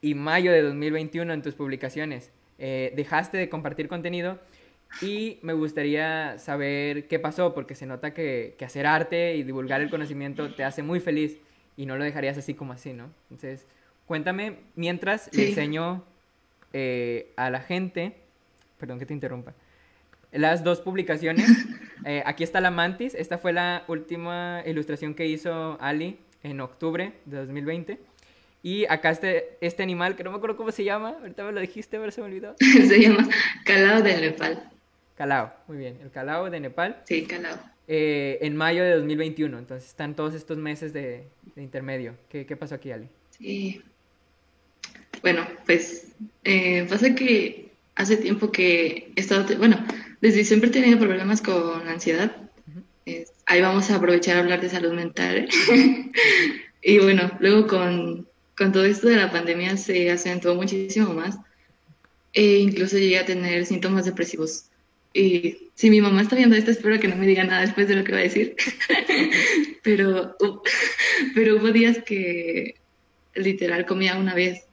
y 0.00 0.14
mayo 0.14 0.52
de 0.52 0.62
2021 0.62 1.32
en 1.32 1.42
tus 1.42 1.54
publicaciones. 1.54 2.30
Eh, 2.58 2.92
dejaste 2.96 3.36
de 3.36 3.48
compartir 3.48 3.88
contenido 3.88 4.38
y 5.02 5.38
me 5.42 5.52
gustaría 5.52 6.38
saber 6.38 7.06
qué 7.06 7.18
pasó, 7.18 7.52
porque 7.52 7.74
se 7.74 7.84
nota 7.84 8.14
que, 8.14 8.56
hacer 8.64 8.86
arte 8.86 9.36
y 9.36 9.42
divulgar 9.42 9.82
el 9.82 9.90
conocimiento 9.90 10.54
te 10.54 10.64
hace 10.64 10.82
muy 10.82 11.00
feliz 11.00 11.38
y 11.76 11.84
no 11.84 11.96
lo 11.96 12.04
dejarías 12.04 12.38
así 12.38 12.54
como 12.54 12.72
así, 12.72 12.94
¿no? 12.94 13.10
Entonces, 13.30 13.66
cuéntame, 14.06 14.56
mientras 14.74 15.28
le 15.34 15.48
enseño 15.48 16.02
eh, 16.72 17.32
a 17.36 17.50
la 17.50 17.60
gente 17.60 18.14
perdón 18.78 18.98
que 18.98 19.06
te 19.06 19.14
interrumpa. 19.14 19.54
Las 20.32 20.64
dos 20.64 20.80
publicaciones, 20.80 21.48
eh, 22.06 22.22
aquí 22.24 22.44
está 22.44 22.60
la 22.60 22.70
mantis, 22.70 23.16
esta 23.16 23.36
fue 23.36 23.52
la 23.52 23.82
última 23.88 24.62
ilustración 24.64 25.12
que 25.12 25.26
hizo 25.26 25.76
Ali 25.80 26.16
en 26.44 26.60
octubre 26.60 27.12
de 27.24 27.36
2020. 27.38 27.98
Y 28.62 28.86
acá 28.86 29.10
este, 29.10 29.56
este 29.60 29.82
animal, 29.82 30.14
que 30.14 30.22
no 30.22 30.30
me 30.30 30.36
acuerdo 30.36 30.56
cómo 30.56 30.70
se 30.70 30.84
llama, 30.84 31.16
ahorita 31.20 31.42
me 31.42 31.50
lo 31.50 31.60
dijiste, 31.60 31.98
pero 31.98 32.12
se 32.12 32.20
me 32.20 32.28
olvidó. 32.28 32.54
se 32.60 33.00
llama 33.00 33.28
Calao 33.64 34.02
de 34.02 34.20
Nepal. 34.20 34.70
Calao, 35.16 35.52
muy 35.66 35.78
bien, 35.78 35.98
el 36.00 36.12
Calao 36.12 36.48
de 36.48 36.60
Nepal. 36.60 37.02
Sí, 37.06 37.26
Calao. 37.26 37.58
Eh, 37.88 38.38
en 38.40 38.54
mayo 38.54 38.84
de 38.84 38.94
2021, 38.94 39.58
entonces 39.58 39.88
están 39.88 40.14
todos 40.14 40.34
estos 40.34 40.58
meses 40.58 40.92
de, 40.92 41.24
intermedio. 41.56 42.14
¿Qué, 42.28 42.46
¿Qué, 42.46 42.56
pasó 42.56 42.76
aquí, 42.76 42.92
Ali? 42.92 43.08
Sí. 43.30 43.82
Bueno, 45.22 45.44
pues 45.64 46.12
eh, 46.44 46.86
pasa 46.88 47.16
que 47.16 47.72
hace 47.96 48.16
tiempo 48.16 48.52
que 48.52 49.12
he 49.16 49.20
estado, 49.20 49.44
bueno, 49.58 49.84
desde 50.20 50.44
siempre 50.44 50.70
he 50.70 50.72
tenido 50.72 50.98
problemas 50.98 51.42
con 51.42 51.86
ansiedad. 51.88 52.36
ahí 53.46 53.60
vamos 53.60 53.90
a 53.90 53.96
aprovechar 53.96 54.36
a 54.36 54.40
hablar 54.40 54.60
de 54.60 54.68
salud 54.68 54.92
mental. 54.92 55.48
y 56.82 56.98
bueno, 56.98 57.30
luego 57.40 57.66
con, 57.66 58.26
con, 58.56 58.72
todo 58.72 58.84
esto 58.84 59.08
de 59.08 59.16
la 59.16 59.30
pandemia 59.30 59.76
se 59.76 60.10
acentuó 60.10 60.54
muchísimo 60.54 61.14
más. 61.14 61.36
E 62.32 62.58
incluso 62.58 62.98
llegué 62.98 63.18
a 63.18 63.24
tener 63.26 63.64
síntomas 63.66 64.04
depresivos. 64.04 64.66
Y 65.16 65.70
si 65.74 65.88
mi 65.88 66.02
mamá 66.02 66.20
está 66.20 66.36
viendo 66.36 66.56
esto, 66.56 66.70
espero 66.70 67.00
que 67.00 67.08
no 67.08 67.16
me 67.16 67.26
diga 67.26 67.44
nada 67.44 67.62
después 67.62 67.88
de 67.88 67.96
lo 67.96 68.04
que 68.04 68.12
va 68.12 68.18
a 68.18 68.22
decir. 68.22 68.54
pero, 69.82 70.36
pero 71.34 71.56
hubo 71.56 71.70
días 71.70 71.98
que 72.04 72.76
literal 73.34 73.86
comía 73.86 74.16
una 74.16 74.34
vez. 74.34 74.64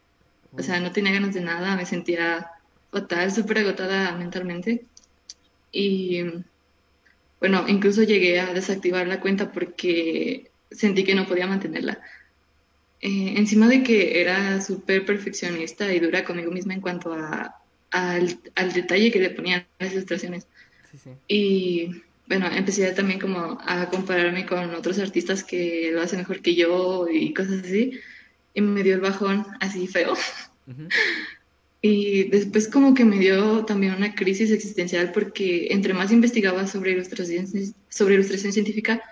O 0.52 0.62
sea, 0.62 0.80
no 0.80 0.92
tenía 0.92 1.14
ganas 1.14 1.34
de 1.34 1.42
nada, 1.42 1.76
me 1.76 1.86
sentía 1.86 2.48
fatal, 2.92 3.32
súper 3.32 3.60
agotada 3.60 4.12
mentalmente. 4.18 4.86
Y 5.74 6.22
bueno, 7.42 7.66
incluso 7.68 8.04
llegué 8.04 8.40
a 8.40 8.54
desactivar 8.54 9.06
la 9.08 9.20
cuenta 9.20 9.52
porque 9.52 10.50
sentí 10.72 11.04
que 11.04 11.16
no 11.16 11.28
podía 11.28 11.48
mantenerla. 11.48 12.00
Eh, 13.02 13.34
encima 13.36 13.68
de 13.68 13.84
que 13.84 14.22
era 14.22 14.62
súper 14.62 15.06
perfeccionista 15.06 15.92
y 15.92 16.00
dura 16.00 16.24
conmigo 16.24 16.52
misma 16.52 16.74
en 16.74 16.80
cuanto 16.80 17.14
a, 17.14 17.60
al, 17.92 18.40
detalle 18.74 19.12
que 19.12 19.20
le 19.20 19.32
ponían 19.32 19.66
las 19.78 19.92
ilustraciones. 19.92 20.48
Y 21.28 22.02
bueno, 22.28 22.48
empecé 22.48 22.90
también 22.92 23.20
como 23.20 23.58
a 23.66 23.90
compararme 23.90 24.46
con 24.46 24.74
otros 24.74 25.00
artistas 25.00 25.44
que 25.44 25.92
lo 25.92 26.02
hacen 26.02 26.20
mejor 26.20 26.42
que 26.42 26.56
yo 26.56 27.08
y 27.12 27.34
cosas 27.34 27.64
así. 27.66 28.00
Y 28.54 28.62
me 28.62 28.84
dio 28.84 28.96
el 28.96 29.02
bajón 29.02 29.46
así 29.60 29.88
feo. 29.88 30.14
Y 31.86 32.30
después 32.30 32.70
como 32.70 32.94
que 32.94 33.04
me 33.04 33.20
dio 33.20 33.66
también 33.66 33.94
una 33.94 34.16
crisis 34.16 34.52
existencial 34.52 35.12
porque 35.12 35.68
entre 35.70 35.94
más 35.94 36.14
investigaba 36.14 36.66
sobre 36.66 36.92
ilustración, 36.92 37.46
sobre 37.90 38.14
ilustración 38.14 38.54
científica, 38.54 39.04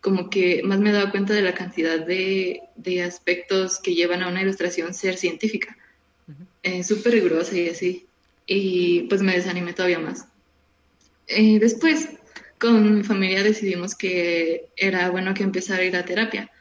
como 0.00 0.30
que 0.30 0.62
más 0.62 0.78
me 0.78 0.92
daba 0.92 1.10
cuenta 1.10 1.34
de 1.34 1.42
la 1.42 1.52
cantidad 1.52 1.98
de, 1.98 2.60
de 2.76 3.02
aspectos 3.02 3.80
que 3.80 3.96
llevan 3.96 4.22
a 4.22 4.28
una 4.28 4.40
ilustración 4.40 4.94
ser 4.94 5.16
científica. 5.16 5.76
Uh 6.28 6.84
Súper 6.84 7.14
rigurosa 7.14 7.58
y 7.58 7.68
así. 7.68 8.06
Y 8.46 9.02
pues 9.08 9.20
me 9.20 9.34
desanimé 9.34 9.72
todavía 9.72 9.98
más. 9.98 10.28
Eh, 11.26 11.58
después, 11.58 12.08
con 12.60 12.98
mi 12.98 13.02
familia 13.02 13.42
decidimos 13.42 13.96
que 13.96 14.68
era 14.76 15.10
bueno 15.10 15.34
que 15.34 15.42
empezara 15.42 15.82
a 15.82 15.86
ir 15.86 15.96
a 15.96 16.04
terapia. 16.04 16.52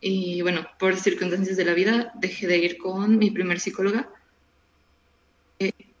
Y 0.00 0.40
bueno, 0.40 0.66
por 0.78 0.96
circunstancias 0.96 1.58
de 1.58 1.66
la 1.66 1.74
vida, 1.74 2.12
dejé 2.14 2.46
de 2.46 2.56
ir 2.56 2.78
con 2.78 3.18
mi 3.18 3.30
primer 3.30 3.60
psicóloga 3.60 4.10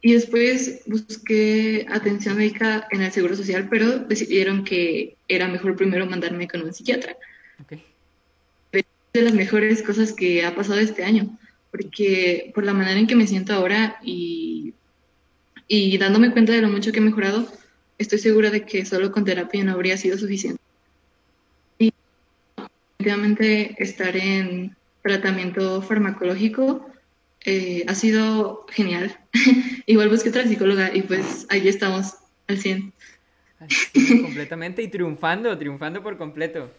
y 0.06 0.12
después 0.12 0.82
busqué 0.86 1.84
atención 1.90 2.36
médica 2.36 2.86
en 2.92 3.02
el 3.02 3.10
Seguro 3.10 3.34
Social, 3.34 3.66
pero 3.68 3.98
decidieron 3.98 4.62
que 4.62 5.16
era 5.26 5.48
mejor 5.48 5.74
primero 5.74 6.06
mandarme 6.06 6.46
con 6.46 6.62
un 6.62 6.72
psiquiatra. 6.72 7.16
Okay. 7.64 7.82
de 8.70 9.22
las 9.22 9.34
mejores 9.34 9.82
cosas 9.82 10.12
que 10.12 10.44
ha 10.44 10.54
pasado 10.54 10.78
este 10.78 11.02
año, 11.02 11.36
porque 11.72 12.52
por 12.54 12.64
la 12.64 12.72
manera 12.72 13.00
en 13.00 13.08
que 13.08 13.16
me 13.16 13.26
siento 13.26 13.52
ahora 13.52 13.98
y, 14.00 14.74
y 15.66 15.98
dándome 15.98 16.30
cuenta 16.30 16.52
de 16.52 16.62
lo 16.62 16.68
mucho 16.68 16.92
que 16.92 16.98
he 16.98 17.02
mejorado, 17.02 17.52
estoy 17.98 18.20
segura 18.20 18.50
de 18.50 18.64
que 18.64 18.86
solo 18.86 19.10
con 19.10 19.24
terapia 19.24 19.64
no 19.64 19.72
habría 19.72 19.96
sido 19.96 20.16
suficiente. 20.18 20.62
Y 21.80 21.92
definitivamente 22.56 23.74
estar 23.82 24.16
en 24.16 24.76
tratamiento 25.02 25.82
farmacológico 25.82 26.92
eh, 27.46 27.84
ha 27.86 27.94
sido 27.94 28.66
genial. 28.70 29.16
Igual 29.86 30.08
busqué 30.08 30.30
otra 30.30 30.46
psicóloga 30.46 30.90
y 30.94 31.02
pues 31.02 31.46
ahí 31.48 31.68
estamos 31.68 32.14
al 32.48 32.58
100. 32.58 32.92
completamente 34.22 34.82
y 34.82 34.88
triunfando, 34.88 35.56
triunfando 35.56 36.02
por 36.02 36.18
completo. 36.18 36.70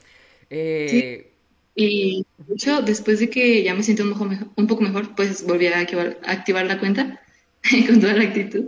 Eh, 0.49 1.31
y 1.73 2.25
de 2.37 2.53
hecho, 2.53 2.81
después 2.81 3.19
de 3.19 3.29
que 3.29 3.63
ya 3.63 3.73
me 3.75 3.83
siento 3.83 4.03
un, 4.03 4.51
un 4.55 4.67
poco 4.67 4.83
mejor, 4.83 5.15
pues 5.15 5.45
volví 5.45 5.67
a 5.67 5.79
activar, 5.79 6.65
la 6.65 6.79
cuenta 6.79 7.21
con 7.87 8.01
toda 8.01 8.13
la 8.13 8.25
actitud. 8.25 8.65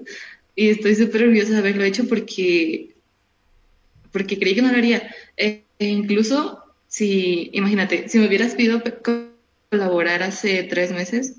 Y 0.56 0.70
estoy 0.70 0.96
súper 0.96 1.24
orgullosa 1.24 1.52
de 1.52 1.60
haberlo 1.60 1.84
hecho 1.84 2.08
porque, 2.08 2.96
porque 4.14 4.40
creí 4.40 4.56
que 4.56 4.62
no 4.62 4.72
lo 4.72 4.78
haría. 4.78 5.14
E 5.36 5.64
incluso, 5.80 6.64
si, 6.88 7.50
imagínate, 7.52 8.08
si 8.08 8.20
me 8.20 8.28
hubieras 8.28 8.56
pedido 8.56 8.82
colaborar 9.70 10.24
hace 10.24 10.64
tres 10.64 10.94
meses, 10.94 11.38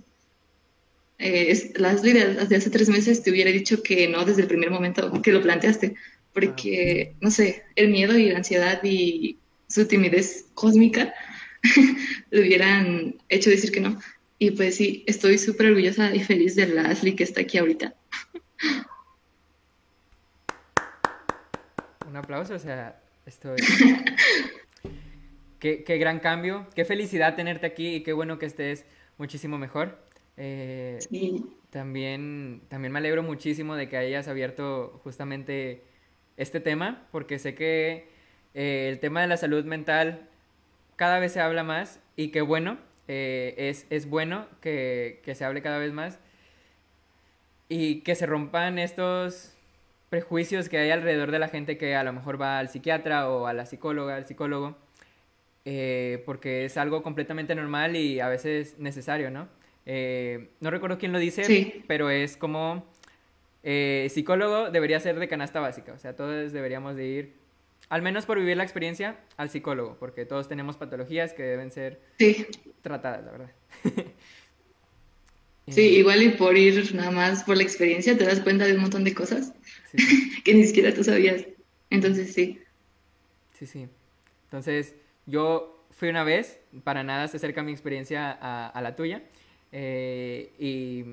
eh, 1.22 1.72
las 1.76 2.02
ideas 2.02 2.48
de 2.48 2.56
hace 2.56 2.70
tres 2.70 2.88
meses 2.88 3.22
te 3.22 3.30
hubiera 3.30 3.50
dicho 3.50 3.83
que 3.83 4.09
no 4.09 4.24
desde 4.24 4.42
el 4.42 4.48
primer 4.48 4.70
momento 4.70 5.20
que 5.20 5.33
lo 5.33 5.42
planteaste, 5.42 5.94
porque, 6.33 7.14
no 7.20 7.30
sé, 7.30 7.62
el 7.76 7.90
miedo 7.90 8.16
y 8.16 8.30
la 8.30 8.38
ansiedad 8.38 8.80
y 8.83 9.38
su 9.68 9.87
timidez 9.87 10.46
cósmica 10.54 11.12
le 12.30 12.40
hubieran 12.40 13.16
hecho 13.28 13.50
decir 13.50 13.70
que 13.70 13.80
no. 13.80 14.00
Y 14.38 14.52
pues 14.52 14.76
sí, 14.76 15.04
estoy 15.06 15.37
súper 15.37 15.66
orgullosa 15.66 16.14
y 16.14 16.24
feliz 16.24 16.56
de 16.56 16.68
la 16.68 16.88
Ashley 16.88 17.14
que 17.14 17.24
está 17.24 17.42
aquí 17.42 17.59
ahorita. 17.59 17.94
Un 22.09 22.16
aplauso, 22.16 22.54
o 22.54 22.59
sea, 22.59 22.98
estoy... 23.26 23.59
qué, 25.61 25.85
qué 25.85 25.98
gran 25.98 26.18
cambio, 26.18 26.66
qué 26.74 26.87
felicidad 26.87 27.37
tenerte 27.37 27.66
aquí 27.66 27.96
y 27.96 28.02
qué 28.02 28.14
bueno 28.14 28.38
que 28.38 28.46
estés 28.46 28.87
muchísimo 29.18 29.59
mejor. 29.59 30.10
Eh, 30.42 30.98
también, 31.68 32.62
también 32.68 32.92
me 32.94 32.98
alegro 32.98 33.22
muchísimo 33.22 33.76
de 33.76 33.90
que 33.90 33.98
hayas 33.98 34.26
abierto 34.26 34.98
justamente 35.05 35.85
este 36.38 36.61
tema, 36.61 37.07
porque 37.12 37.38
sé 37.38 37.55
que 37.55 38.09
eh, 38.55 38.88
el 38.90 39.00
tema 39.00 39.20
de 39.20 39.26
la 39.26 39.37
salud 39.37 39.66
mental 39.66 40.31
cada 40.96 41.18
vez 41.18 41.33
se 41.33 41.40
habla 41.40 41.62
más 41.62 42.00
y 42.16 42.29
que 42.29 42.40
bueno, 42.40 42.79
eh, 43.07 43.55
es, 43.59 43.87
es, 43.90 44.09
bueno 44.09 44.46
que, 44.62 45.20
que, 45.24 45.35
se 45.35 45.44
hable 45.44 45.61
cada 45.61 45.79
vez 45.79 45.92
más 45.92 46.18
y 47.68 48.00
que 48.00 48.14
se 48.14 48.24
rompan 48.24 48.79
estos 48.79 49.55
prejuicios 50.09 50.70
que 50.70 50.79
hay 50.79 50.90
alrededor 50.90 51.33
de 51.33 51.38
la 51.38 51.48
gente 51.48 51.76
que 51.76 51.96
a 51.96 52.03
lo 52.03 52.14
mejor 52.14 52.40
va 52.40 52.59
al 52.59 52.70
psiquiatra 52.70 53.29
o 53.29 53.46
a 53.46 53.53
la 53.53 53.66
psicóloga, 53.66 54.16
al 54.16 54.26
psicólogo, 54.26 54.79
porque 56.24 56.64
es 56.64 56.79
algo 56.79 57.03
completamente 57.03 57.55
normal 57.55 57.94
y 57.94 58.20
a 58.20 58.29
veces 58.29 58.79
necesario, 58.79 59.31
¿no? 59.31 59.60
Eh, 59.92 60.50
no 60.61 60.70
recuerdo 60.70 60.98
quién 60.98 61.11
lo 61.11 61.18
dice, 61.18 61.83
pero 61.88 62.11
es 62.11 62.37
como 62.37 62.87
eh, 63.64 64.07
psicólogo 64.09 64.70
debería 64.70 65.00
ser 65.00 65.18
de 65.18 65.26
canasta 65.26 65.59
básica, 65.59 65.92
o 65.92 65.98
sea, 65.98 66.14
todos 66.14 66.53
deberíamos 66.53 66.94
de 66.94 67.07
ir, 67.09 67.33
al 67.88 68.00
menos 68.00 68.24
por 68.24 68.38
vivir 68.38 68.57
la 68.57 68.62
experiencia, 68.62 69.16
al 69.37 69.50
psicólogo, 69.50 69.96
porque 69.98 70.24
todos 70.26 70.46
tenemos 70.46 70.76
patologías 70.76 71.33
que 71.33 71.42
deben 71.42 71.72
ser 71.72 71.98
tratadas, 72.83 73.24
la 73.24 73.33
verdad. 73.33 73.50
Sí, 75.66 75.83
igual 75.96 76.22
y 76.22 76.29
por 76.29 76.57
ir 76.57 76.94
nada 76.94 77.11
más 77.11 77.42
por 77.42 77.57
la 77.57 77.64
experiencia 77.64 78.16
te 78.16 78.24
das 78.24 78.38
cuenta 78.38 78.66
de 78.66 78.74
un 78.74 78.83
montón 78.83 79.03
de 79.03 79.12
cosas 79.12 79.55
que 80.44 80.55
ni 80.55 80.66
siquiera 80.66 80.94
tú 80.94 81.03
sabías. 81.03 81.46
Entonces 81.90 82.33
sí. 82.33 82.61
Sí, 83.59 83.66
sí. 83.66 83.88
Entonces 84.44 84.94
yo 85.26 85.85
fui 85.90 86.09
una 86.09 86.22
vez, 86.22 86.61
para 86.85 87.03
nada 87.03 87.26
se 87.26 87.38
acerca 87.38 87.64
mi 87.64 87.72
experiencia 87.72 88.31
a, 88.40 88.68
a 88.68 88.83
la 88.83 88.94
tuya, 88.94 89.22
eh, 89.72 90.52
y 90.59 91.04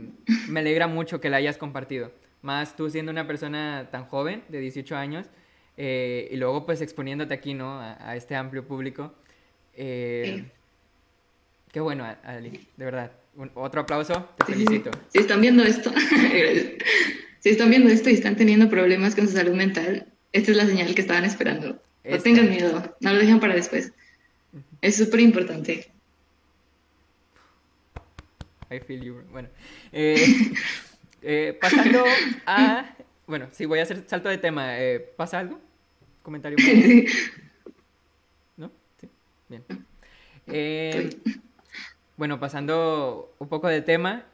me 0.47 0.61
alegra 0.61 0.87
mucho 0.87 1.21
que 1.21 1.29
la 1.29 1.37
hayas 1.37 1.57
compartido. 1.57 2.11
Más 2.41 2.75
tú 2.75 2.89
siendo 2.89 3.11
una 3.11 3.27
persona 3.27 3.89
tan 3.91 4.05
joven, 4.05 4.43
de 4.49 4.59
18 4.59 4.95
años, 4.95 5.27
eh, 5.77 6.27
y 6.31 6.37
luego 6.37 6.65
pues 6.65 6.81
exponiéndote 6.81 7.33
aquí, 7.33 7.53
¿no? 7.53 7.79
A, 7.79 8.15
este 8.15 8.35
amplio 8.35 8.65
público. 8.65 9.13
Eh, 9.75 10.45
qué 11.71 11.79
bueno, 11.79 12.05
Ali, 12.23 12.67
de 12.77 12.85
verdad. 12.85 13.11
otro 13.55 13.81
aplauso, 13.81 14.27
te 14.37 14.45
felicito. 14.45 14.91
Si 15.09 15.19
están 15.19 15.41
viendo 15.41 15.63
esto, 15.63 15.91
si 17.39 17.49
están 17.49 17.69
viendo 17.69 17.89
esto 17.89 18.09
y 18.09 18.13
están 18.13 18.35
teniendo 18.35 18.69
problemas 18.69 19.15
con 19.15 19.27
su 19.27 19.33
salud 19.33 19.53
mental, 19.53 20.07
esta 20.31 20.51
es 20.51 20.57
la 20.57 20.65
señal 20.65 20.95
que 20.95 21.01
estaban 21.01 21.25
esperando. 21.25 21.81
No 22.03 22.19
tengan 22.19 22.49
miedo, 22.49 22.95
no 23.01 23.13
lo 23.13 23.19
dejen 23.19 23.39
para 23.39 23.53
después. 23.53 23.91
Es 24.81 24.95
súper 24.95 25.19
importante. 25.19 25.91
I 28.69 28.79
feel 28.79 29.01
you. 29.01 29.23
Bueno, 29.31 29.49
eh, 29.91 30.53
eh, 31.21 31.57
pasando 31.59 32.03
a. 32.45 32.95
Bueno, 33.25 33.47
sí, 33.51 33.65
voy 33.65 33.79
a 33.79 33.83
hacer 33.83 34.03
salto 34.07 34.29
de 34.29 34.37
tema. 34.37 34.79
Eh, 34.79 34.99
¿Pasa 34.99 35.39
algo? 35.39 35.59
¿Comentario? 36.23 36.57
¿No? 38.57 38.71
Sí, 38.99 39.09
bien. 39.47 39.63
bueno, 42.17 42.39
pasando 42.39 43.35
un 43.39 43.47
poco 43.47 43.67
de 43.67 43.81
tema 43.81 44.25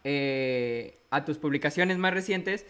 a 1.10 1.26
tus 1.26 1.38
publicaciones 1.38 1.98
más 1.98 2.13
recientes, 2.13 2.65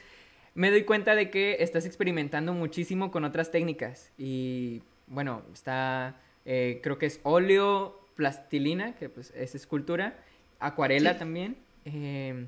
me 0.55 0.71
doy 0.71 0.83
cuenta 0.83 1.15
de 1.15 1.29
que 1.29 1.57
estás 1.59 1.85
experimentando 1.85 2.53
muchísimo 2.53 3.11
con 3.11 3.23
otras 3.23 3.51
técnicas. 3.51 4.11
Y 4.17 4.81
bueno, 5.07 5.43
está. 5.53 6.15
creo 6.43 6.97
que 6.97 7.05
es 7.05 7.19
óleo, 7.23 8.07
plastilina, 8.15 8.95
que 8.95 9.09
pues 9.09 9.31
es 9.35 9.55
escultura 9.55 10.17
acuarela 10.65 11.17
también. 11.17 11.55
Em, 11.85 12.47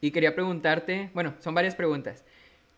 y 0.00 0.10
quería 0.10 0.34
preguntarte, 0.34 1.10
bueno, 1.14 1.34
son 1.40 1.54
varias 1.54 1.74
preguntas. 1.74 2.24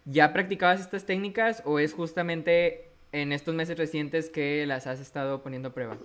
¿Ya 0.05 0.33
practicabas 0.33 0.81
estas 0.81 1.07
técnicas 1.07 1.63
o 1.65 1.79
es 1.79 1.93
justamente 1.93 2.89
en 3.13 3.33
estos 3.33 3.55
meses 3.55 3.79
recientes 3.79 4.29
que 4.31 4.67
las 4.67 4.87
has 4.87 5.01
estado 5.01 5.43
poniendo 5.43 5.69
a 5.69 5.75
prueba? 5.75 5.97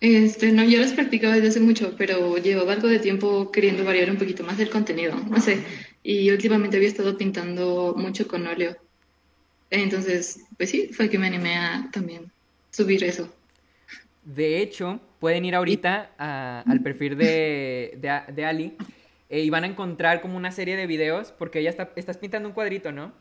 Este, 0.00 0.50
no, 0.52 0.64
yo 0.64 0.80
las 0.80 0.92
practicaba 0.92 1.34
desde 1.34 1.48
hace 1.48 1.60
mucho, 1.60 1.94
pero 1.96 2.38
llevaba 2.38 2.72
algo 2.72 2.88
de 2.88 2.98
tiempo 2.98 3.52
queriendo 3.52 3.84
variar 3.84 4.10
un 4.10 4.16
poquito 4.16 4.42
más 4.44 4.58
el 4.58 4.70
contenido, 4.70 5.14
no 5.28 5.40
sé. 5.40 5.62
Y 6.02 6.30
últimamente 6.30 6.76
había 6.76 6.88
estado 6.88 7.16
pintando 7.18 7.94
mucho 7.96 8.26
con 8.26 8.46
óleo. 8.46 8.76
Entonces, 9.70 10.40
pues 10.56 10.70
sí, 10.70 10.88
fue 10.92 11.08
que 11.10 11.18
me 11.18 11.26
animé 11.26 11.56
a 11.56 11.88
también 11.92 12.30
subir 12.70 13.04
eso. 13.04 13.30
De 14.24 14.60
hecho, 14.60 15.00
pueden 15.20 15.44
ir 15.44 15.54
ahorita 15.54 16.10
al 16.66 16.80
perfil 16.82 17.16
de, 17.16 17.98
de, 18.34 18.44
Ali 18.44 18.76
eh, 19.28 19.40
y 19.40 19.50
van 19.50 19.64
a 19.64 19.66
encontrar 19.68 20.20
como 20.22 20.36
una 20.36 20.50
serie 20.50 20.76
de 20.76 20.86
videos, 20.86 21.32
porque 21.32 21.60
ella 21.60 21.70
está, 21.70 21.92
estás 21.94 22.16
pintando 22.16 22.48
un 22.48 22.54
cuadrito, 22.54 22.90
¿no? 22.90 23.12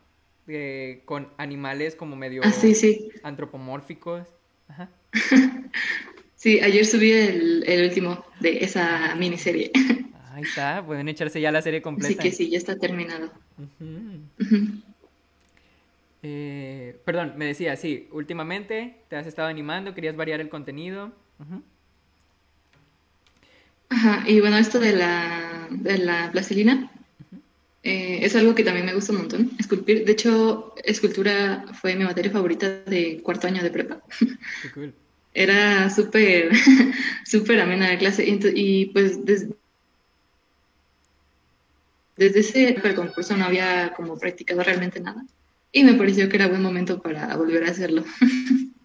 con 1.06 1.28
animales 1.38 1.96
como 1.96 2.16
medio 2.16 2.42
ah, 2.44 2.52
sí, 2.52 2.74
sí. 2.74 3.12
antropomórficos. 3.22 4.28
Ajá. 4.68 4.90
sí, 6.36 6.60
ayer 6.60 6.88
subí 6.88 7.12
el, 7.12 7.84
último 7.84 8.26
de 8.40 8.64
esa 8.64 9.14
miniserie. 9.16 9.72
Ahí 10.32 10.42
está, 10.42 10.84
pueden 10.84 11.08
echarse 11.08 11.40
ya 11.40 11.52
la 11.52 11.62
serie 11.62 11.84
completa. 11.84 12.24
Sí 12.24 12.30
que 12.30 12.36
sí, 12.36 12.50
ya 12.50 12.58
está 12.58 12.80
terminado. 12.80 13.32
Eh, 16.22 17.00
perdón, 17.06 17.34
me 17.38 17.46
decía, 17.46 17.76
sí, 17.76 18.10
últimamente 18.12 18.98
te 19.08 19.16
has 19.16 19.28
estado 19.28 19.48
animando, 19.48 19.94
querías 19.94 20.16
variar 20.16 20.42
el 20.42 20.50
contenido. 20.50 21.12
Ajá, 23.90 24.24
y 24.28 24.40
bueno, 24.40 24.58
esto 24.58 24.80
de 24.80 24.94
la, 24.94 25.68
de 25.72 25.98
la 25.98 26.32
plastilina 26.32 26.92
eh, 27.82 28.20
es 28.22 28.36
algo 28.36 28.54
que 28.54 28.64
también 28.64 28.86
me 28.86 28.94
gusta 28.94 29.14
un 29.14 29.20
montón, 29.20 29.52
esculpir. 29.58 30.06
De 30.06 30.12
hecho, 30.12 30.76
escultura 30.84 31.66
fue 31.74 31.96
mi 31.96 32.04
materia 32.04 32.32
favorita 32.32 32.82
de 32.86 33.22
cuarto 33.22 33.48
año 33.48 33.64
de 33.64 33.72
prepa. 33.72 34.02
Qué 34.62 34.72
cool. 34.72 34.94
Era 35.34 35.90
súper, 35.90 36.52
súper 37.26 37.60
amena 37.60 37.90
la 37.90 37.98
clase. 37.98 38.26
Y, 38.26 38.88
pues 38.88 39.24
desde, 39.26 39.56
desde 42.18 42.40
ese 42.40 42.76
concurso 42.96 43.38
no 43.38 43.46
había 43.46 43.94
como 43.96 44.18
practicado 44.18 44.64
realmente 44.64 45.00
nada. 45.00 45.24
Y 45.72 45.84
me 45.84 45.94
pareció 45.94 46.28
que 46.28 46.38
era 46.38 46.48
buen 46.48 46.64
momento 46.64 47.00
para 47.00 47.38
volver 47.38 47.64
a 47.64 47.70
hacerlo. 47.70 48.04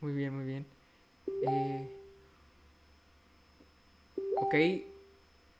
Muy 0.00 0.12
bien, 0.12 0.36
muy 0.36 0.44
bien. 0.44 0.66
Eh, 1.48 1.95
ok, 4.36 4.54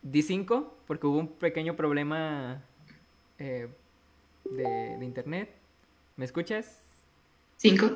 D5, 0.04 0.68
porque 0.86 1.06
hubo 1.06 1.18
un 1.18 1.28
pequeño 1.28 1.76
problema 1.76 2.62
eh, 3.38 3.68
de, 4.44 5.04
internet. 5.04 5.50
¿Me 6.16 6.24
escuchas? 6.24 6.82
Cinco. 7.56 7.90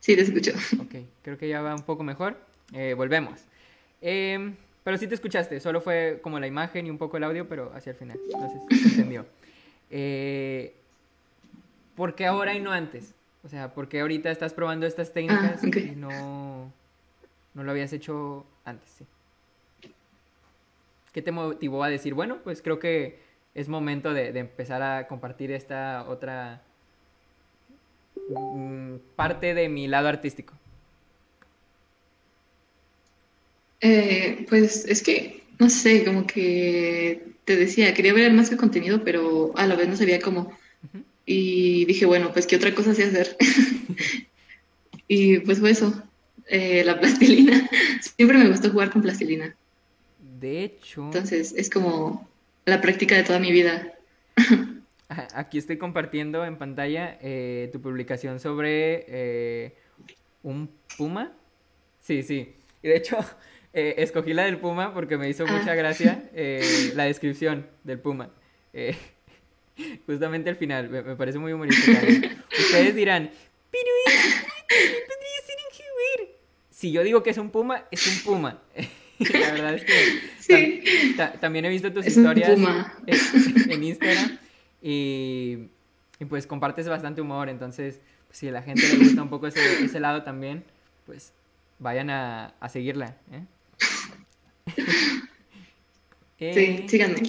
Sí, 0.00 0.16
te 0.16 0.22
escucho. 0.22 0.52
Ok, 0.80 0.96
creo 1.22 1.38
que 1.38 1.48
ya 1.48 1.62
va 1.62 1.74
un 1.74 1.82
poco 1.82 2.02
mejor. 2.02 2.36
Eh, 2.72 2.94
volvemos. 2.94 3.40
Em, 4.00 4.56
pero 4.82 4.98
sí 4.98 5.06
te 5.06 5.14
escuchaste, 5.14 5.60
solo 5.60 5.80
fue 5.80 6.18
como 6.22 6.40
la 6.40 6.48
imagen 6.48 6.86
y 6.86 6.90
un 6.90 6.98
poco 6.98 7.16
el 7.16 7.24
audio, 7.24 7.48
pero 7.48 7.72
hacia 7.74 7.90
el 7.90 7.96
final. 7.96 8.18
Entonces, 8.32 8.82
se 8.82 8.88
entendió. 8.88 9.26
Eh, 9.90 10.74
¿Por 11.94 12.14
qué 12.14 12.26
ahora 12.26 12.54
y 12.54 12.60
no 12.60 12.72
antes? 12.72 13.14
O 13.44 13.48
sea, 13.48 13.74
¿por 13.74 13.88
qué 13.88 14.00
ahorita 14.00 14.30
estás 14.30 14.54
probando 14.54 14.86
estas 14.86 15.12
técnicas 15.12 15.62
ah, 15.62 15.78
y 15.78 15.96
no, 15.96 16.51
no 17.54 17.64
lo 17.64 17.70
habías 17.70 17.92
hecho 17.92 18.46
antes? 18.64 18.90
Sí. 18.98 19.06
¿Qué 21.12 21.20
te 21.20 21.30
motivó 21.30 21.84
a 21.84 21.88
decir, 21.88 22.14
bueno, 22.14 22.38
pues 22.42 22.62
creo 22.62 22.78
que 22.78 23.18
es 23.54 23.68
momento 23.68 24.14
de, 24.14 24.28
empezar 24.38 24.82
a 24.82 25.06
compartir 25.06 25.52
esta 25.52 26.06
otra 26.08 26.62
mm, 28.30 28.96
parte 29.14 29.54
de 29.54 29.68
mi 29.68 29.88
lado 29.88 30.08
artístico? 30.08 30.54
Eh, 33.80 34.46
pues 34.48 34.86
es 34.86 35.02
que, 35.02 35.44
no 35.58 35.68
sé, 35.68 36.04
como 36.04 36.26
que 36.26 37.32
te 37.44 37.56
decía, 37.56 37.92
quería 37.92 38.14
ver 38.14 38.32
más 38.32 38.48
que 38.48 38.56
contenido, 38.56 39.02
pero 39.04 39.52
a 39.56 39.66
la 39.66 39.76
vez 39.76 39.88
no 39.88 39.96
sabía 39.96 40.20
cómo. 40.20 40.56
Y 41.26 41.84
dije, 41.84 42.06
bueno, 42.06 42.32
pues 42.32 42.46
qué 42.46 42.56
otra 42.56 42.74
cosa 42.74 42.94
sé 42.94 43.04
hacer. 43.04 43.36
y 45.08 45.40
pues 45.40 45.60
fue 45.60 45.70
eso, 45.70 46.02
eh, 46.52 46.84
la 46.84 47.00
plastilina. 47.00 47.66
Siempre 48.16 48.36
me 48.36 48.46
gustó 48.46 48.70
jugar 48.70 48.90
con 48.90 49.00
plastilina. 49.00 49.56
De 50.38 50.64
hecho. 50.64 51.04
Entonces, 51.04 51.54
es 51.56 51.70
como 51.70 52.28
la 52.66 52.82
práctica 52.82 53.16
de 53.16 53.22
toda 53.22 53.38
mi 53.38 53.50
vida. 53.50 53.94
Aquí 55.34 55.56
estoy 55.56 55.78
compartiendo 55.78 56.44
en 56.44 56.58
pantalla 56.58 57.16
eh, 57.22 57.70
tu 57.72 57.80
publicación 57.80 58.38
sobre 58.38 59.06
eh, 59.08 59.76
un 60.42 60.70
puma. 60.98 61.32
Sí, 62.00 62.22
sí. 62.22 62.54
Y 62.82 62.88
de 62.88 62.96
hecho, 62.96 63.16
escogí 63.72 64.34
la 64.34 64.44
del 64.44 64.58
puma 64.58 64.92
porque 64.92 65.16
me 65.16 65.30
hizo 65.30 65.46
mucha 65.46 65.72
ah. 65.72 65.74
gracia 65.74 66.30
la 66.94 67.04
descripción 67.04 67.66
del 67.82 67.98
puma. 67.98 68.28
Justamente 70.04 70.50
al 70.50 70.56
final, 70.56 70.90
me, 70.90 71.16
parece 71.16 71.38
muy 71.38 71.54
humorístico. 71.54 71.98
Ustedes 72.58 72.94
dirán, 72.94 73.30
pero 73.70 73.90
podría 74.04 75.40
ser 75.46 75.56
un 75.66 75.72
Si 76.82 76.90
yo 76.90 77.04
digo 77.04 77.22
que 77.22 77.30
es 77.30 77.38
un 77.38 77.50
puma, 77.50 77.84
es 77.92 78.04
un 78.08 78.24
puma. 78.24 78.58
La 79.20 79.52
verdad 79.52 79.74
es 79.74 79.84
que 79.84 81.14
también 81.40 81.64
he 81.64 81.68
visto 81.68 81.92
tus 81.92 82.04
historias 82.04 82.48
en, 82.48 83.84
Instagram 83.84 84.36
y, 84.82 85.68
pues 86.28 86.48
compartes 86.48 86.88
bastante 86.88 87.20
humor, 87.20 87.48
entonces 87.48 88.00
pues, 88.26 88.36
si 88.36 88.48
a 88.48 88.50
la 88.50 88.62
gente 88.62 88.82
le 88.88 88.96
gusta 88.96 89.22
un 89.22 89.28
poco 89.28 89.46
ese, 89.46 89.84
ese 89.84 90.00
lado 90.00 90.24
también, 90.24 90.64
pues 91.06 91.32
vayan 91.78 92.10
a, 92.10 92.52
a 92.58 92.68
seguirla. 92.68 93.14
¿eh? 93.30 93.44
Sí, 96.52 96.88
síganme. 96.88 97.22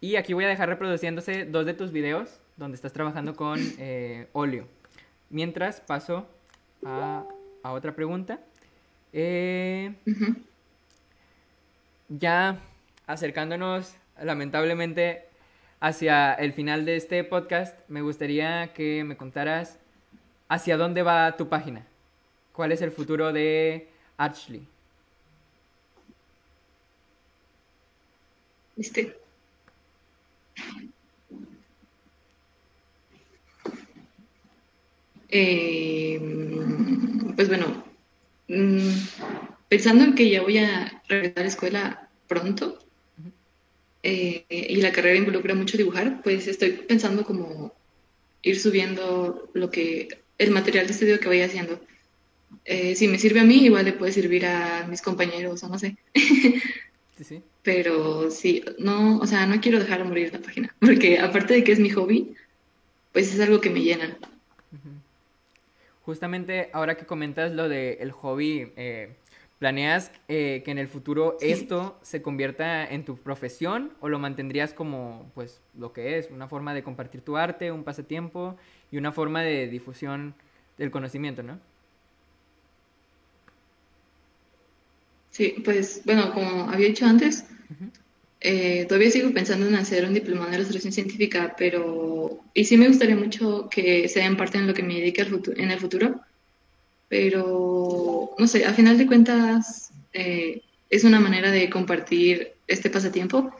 Y 0.00 0.16
aquí 0.16 0.32
voy 0.32 0.46
a 0.46 0.48
dejar 0.48 0.70
reproduciéndose 0.70 1.44
dos 1.44 1.66
de 1.66 1.74
tus 1.74 1.92
videos 1.92 2.40
donde 2.56 2.76
estás 2.76 2.94
trabajando 2.94 3.36
con 3.36 3.60
eh, 3.76 4.28
óleo. 4.32 4.66
Mientras 5.28 5.82
paso 5.82 6.26
a, 6.82 7.26
otra 7.64 7.94
pregunta. 7.94 8.40
Eh, 9.12 9.94
ya 12.08 12.58
acercándonos 13.06 13.94
lamentablemente 14.22 15.24
hacia 15.80 16.34
el 16.34 16.52
final 16.52 16.84
de 16.84 16.96
este 16.96 17.24
podcast, 17.24 17.78
me 17.88 18.02
gustaría 18.02 18.72
que 18.72 19.04
me 19.04 19.16
contaras 19.16 19.78
hacia 20.48 20.76
dónde 20.76 21.02
va 21.02 21.36
tu 21.36 21.48
página. 21.48 21.86
¿Cuál 22.52 22.72
es 22.72 22.82
el 22.82 22.90
futuro 22.92 23.32
de 23.32 23.88
Ashley? 24.16 24.66
Este, 28.76 29.14
Eh, 35.32 36.18
pues 37.40 37.48
bueno, 37.48 37.82
mm, 38.48 38.90
pensando 39.70 40.04
en 40.04 40.14
que 40.14 40.28
ya 40.28 40.42
voy 40.42 40.58
a 40.58 41.02
regresar 41.08 41.38
a 41.38 41.40
la 41.40 41.48
escuela 41.48 42.08
pronto 42.28 42.78
eh, 44.02 44.44
y 44.50 44.76
la 44.76 44.92
carrera 44.92 45.16
involucra 45.16 45.54
mucho 45.54 45.78
dibujar, 45.78 46.20
pues 46.22 46.46
estoy 46.48 46.72
pensando 46.72 47.24
como 47.24 47.72
ir 48.42 48.60
subiendo 48.60 49.48
lo 49.54 49.70
que 49.70 50.20
el 50.36 50.50
material 50.50 50.86
de 50.86 50.92
estudio 50.92 51.18
que 51.18 51.28
vaya 51.28 51.46
haciendo. 51.46 51.80
Eh, 52.66 52.94
si 52.94 53.08
me 53.08 53.18
sirve 53.18 53.40
a 53.40 53.44
mí, 53.44 53.64
igual 53.64 53.86
le 53.86 53.94
puede 53.94 54.12
servir 54.12 54.44
a 54.44 54.86
mis 54.86 55.00
compañeros 55.00 55.64
o 55.64 55.68
no 55.70 55.78
sé. 55.78 55.96
Sí, 57.16 57.24
sí. 57.24 57.42
Pero 57.62 58.30
sí, 58.30 58.62
no, 58.78 59.16
o 59.16 59.26
sea, 59.26 59.46
no 59.46 59.62
quiero 59.62 59.78
dejar 59.78 60.04
morir 60.04 60.30
la 60.30 60.40
página, 60.40 60.76
porque 60.78 61.18
aparte 61.18 61.54
de 61.54 61.64
que 61.64 61.72
es 61.72 61.78
mi 61.78 61.88
hobby, 61.88 62.34
pues 63.12 63.32
es 63.32 63.40
algo 63.40 63.62
que 63.62 63.70
me 63.70 63.80
llena. 63.80 64.18
Justamente 66.10 66.70
ahora 66.72 66.96
que 66.96 67.06
comentas 67.06 67.52
lo 67.52 67.68
del 67.68 68.10
hobby, 68.10 68.72
eh, 68.74 69.14
¿planeas 69.60 70.10
eh, 70.26 70.60
que 70.64 70.72
en 70.72 70.78
el 70.78 70.88
futuro 70.88 71.36
esto 71.40 72.00
se 72.02 72.20
convierta 72.20 72.84
en 72.84 73.04
tu 73.04 73.16
profesión 73.16 73.92
o 74.00 74.08
lo 74.08 74.18
mantendrías 74.18 74.74
como 74.74 75.30
pues 75.36 75.60
lo 75.78 75.92
que 75.92 76.18
es, 76.18 76.28
una 76.32 76.48
forma 76.48 76.74
de 76.74 76.82
compartir 76.82 77.20
tu 77.20 77.36
arte, 77.36 77.70
un 77.70 77.84
pasatiempo 77.84 78.56
y 78.90 78.96
una 78.96 79.12
forma 79.12 79.42
de 79.42 79.68
difusión 79.68 80.34
del 80.78 80.90
conocimiento, 80.90 81.44
¿no? 81.44 81.60
Sí, 85.30 85.62
pues 85.64 86.02
bueno, 86.04 86.34
como 86.34 86.68
había 86.68 86.88
dicho 86.88 87.06
antes, 87.06 87.46
eh, 88.40 88.86
todavía 88.86 89.10
sigo 89.10 89.32
pensando 89.32 89.66
en 89.68 89.74
hacer 89.74 90.04
un 90.06 90.14
diplomado 90.14 90.50
de 90.50 90.56
ilustración 90.56 90.92
científica, 90.92 91.54
pero 91.58 92.40
y 92.54 92.64
sí 92.64 92.78
me 92.78 92.88
gustaría 92.88 93.16
mucho 93.16 93.68
que 93.70 94.08
sea 94.08 94.26
en 94.26 94.36
parte 94.36 94.56
en 94.56 94.66
lo 94.66 94.74
que 94.74 94.82
me 94.82 94.94
dedique 94.94 95.26
en 95.56 95.70
el 95.70 95.78
futuro, 95.78 96.20
pero 97.08 98.34
no 98.38 98.46
sé, 98.46 98.64
a 98.64 98.72
final 98.72 98.96
de 98.96 99.06
cuentas 99.06 99.92
eh, 100.14 100.62
es 100.88 101.04
una 101.04 101.20
manera 101.20 101.50
de 101.50 101.68
compartir 101.68 102.52
este 102.66 102.88
pasatiempo, 102.88 103.54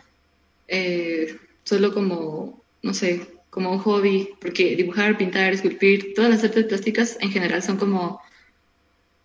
eh, 0.66 1.36
solo 1.64 1.92
como, 1.92 2.62
no 2.82 2.94
sé, 2.94 3.26
como 3.50 3.72
un 3.72 3.78
hobby, 3.80 4.30
porque 4.40 4.76
dibujar, 4.76 5.18
pintar, 5.18 5.52
esculpir, 5.52 6.14
todas 6.14 6.30
las 6.30 6.44
artes 6.44 6.64
plásticas 6.64 7.18
en 7.20 7.30
general 7.30 7.62
son 7.62 7.76
como, 7.76 8.20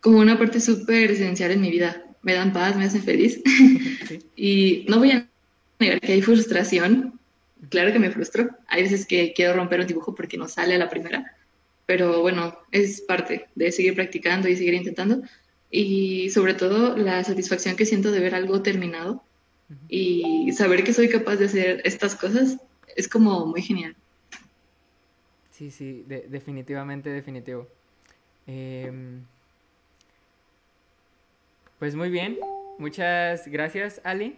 como 0.01 0.19
una 0.19 0.37
parte 0.37 0.59
súper 0.59 1.11
esencial 1.11 1.51
en 1.51 1.61
mi 1.61 1.71
vida. 1.71 2.03
Me 2.23 2.33
dan 2.33 2.51
paz, 2.51 2.75
me 2.75 2.85
hacen 2.85 3.03
feliz. 3.03 3.41
y 4.35 4.85
no 4.89 4.97
voy 4.97 5.11
a 5.11 5.27
negar 5.79 5.99
que 6.01 6.13
hay 6.13 6.21
frustración. 6.21 7.19
Claro 7.69 7.91
que 7.91 7.99
me 7.99 8.11
frustro. 8.11 8.49
Hay 8.67 8.83
veces 8.83 9.05
que 9.05 9.33
quiero 9.33 9.53
romper 9.53 9.79
un 9.79 9.87
dibujo 9.87 10.13
porque 10.13 10.37
no 10.37 10.47
sale 10.47 10.75
a 10.75 10.77
la 10.77 10.89
primera. 10.89 11.35
Pero 11.85 12.21
bueno, 12.21 12.57
es 12.71 13.01
parte 13.01 13.47
de 13.55 13.71
seguir 13.71 13.95
practicando 13.95 14.47
y 14.47 14.55
seguir 14.55 14.73
intentando. 14.73 15.21
Y 15.69 16.29
sobre 16.29 16.53
todo 16.53 16.95
la 16.97 17.23
satisfacción 17.23 17.75
que 17.75 17.85
siento 17.85 18.11
de 18.11 18.19
ver 18.19 18.35
algo 18.35 18.61
terminado 18.61 19.23
y 19.89 20.51
saber 20.51 20.83
que 20.83 20.93
soy 20.93 21.09
capaz 21.09 21.37
de 21.37 21.45
hacer 21.45 21.81
estas 21.85 22.15
cosas 22.15 22.57
es 22.95 23.07
como 23.07 23.45
muy 23.45 23.61
genial. 23.61 23.95
Sí, 25.51 25.71
sí, 25.71 26.03
definitivamente, 26.07 27.09
definitivo. 27.09 27.67
Em, 28.45 29.23
pues 31.79 31.95
muy 31.95 32.09
bien, 32.09 32.37
muchas 32.77 33.47
gracias, 33.47 34.01
Ali. 34.03 34.37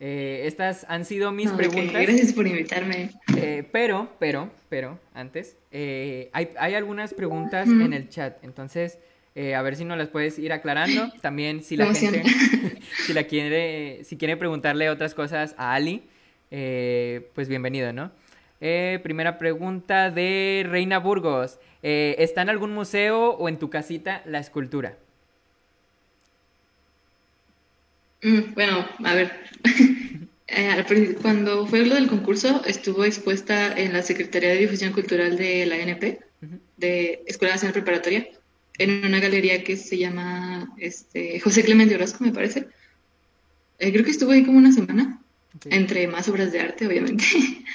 Eh, 0.00 0.42
estas 0.46 0.84
han 0.88 1.04
sido 1.04 1.32
mis 1.32 1.50
preguntas. 1.50 2.02
Gracias 2.02 2.32
por 2.32 2.46
invitarme. 2.46 3.10
Eh, 3.36 3.66
pero, 3.70 4.10
pero, 4.18 4.50
pero, 4.68 4.98
antes, 5.14 5.56
eh, 5.70 6.30
hay, 6.32 6.50
hay, 6.58 6.74
algunas 6.74 7.14
preguntas 7.14 7.68
en 7.68 7.92
el 7.92 8.08
chat, 8.08 8.42
entonces, 8.42 8.98
a 9.36 9.62
ver 9.62 9.76
si 9.76 9.84
nos 9.84 9.98
las 9.98 10.08
puedes 10.08 10.38
ir 10.38 10.52
aclarando. 10.52 11.12
También, 11.20 11.62
si 11.62 11.76
la 11.76 11.92
gente, 11.94 12.22
si 13.06 13.12
la 13.12 13.24
quiere, 13.24 14.04
si 14.04 14.16
quiere 14.16 14.36
preguntarle 14.36 14.90
otras 14.90 15.14
cosas 15.14 15.54
a 15.58 15.74
Ali, 15.74 16.02
pues 16.50 17.48
bienvenido, 17.48 17.92
¿no? 17.92 18.10
primera 19.02 19.36
pregunta 19.38 20.10
de 20.10 20.66
Reina 20.68 20.98
Burgos. 20.98 21.58
¿Está 21.82 22.42
en 22.42 22.48
algún 22.48 22.72
museo 22.72 23.30
o 23.32 23.48
en 23.48 23.58
tu 23.58 23.68
casita 23.68 24.22
la 24.24 24.38
escultura? 24.38 24.96
Mm, 28.13 28.13
bueno, 28.54 28.86
a 29.04 29.14
ver. 29.14 29.32
Eh, 30.46 31.16
cuando 31.22 31.66
fue 31.66 31.84
lo 31.84 31.94
del 31.94 32.06
concurso, 32.06 32.62
estuvo 32.66 33.04
expuesta 33.04 33.76
en 33.76 33.92
la 33.92 34.02
Secretaría 34.02 34.50
de 34.50 34.58
Difusión 34.58 34.92
Cultural 34.92 35.36
de 35.36 35.66
la 35.66 35.78
NP, 35.78 36.20
de 36.76 37.24
Escuela 37.26 37.54
Nacional 37.54 37.72
Preparatoria, 37.72 38.28
en 38.78 39.04
una 39.04 39.20
galería 39.20 39.64
que 39.64 39.76
se 39.76 39.98
llama 39.98 40.72
este, 40.76 41.40
José 41.40 41.64
Clemente 41.64 41.94
Orozco, 41.94 42.22
me 42.22 42.30
parece. 42.30 42.68
Eh, 43.78 43.90
creo 43.90 44.04
que 44.04 44.10
estuvo 44.10 44.30
ahí 44.30 44.44
como 44.44 44.58
una 44.58 44.70
semana, 44.70 45.20
entre 45.70 46.06
más 46.06 46.28
obras 46.28 46.52
de 46.52 46.60
arte, 46.60 46.86
obviamente. 46.86 47.24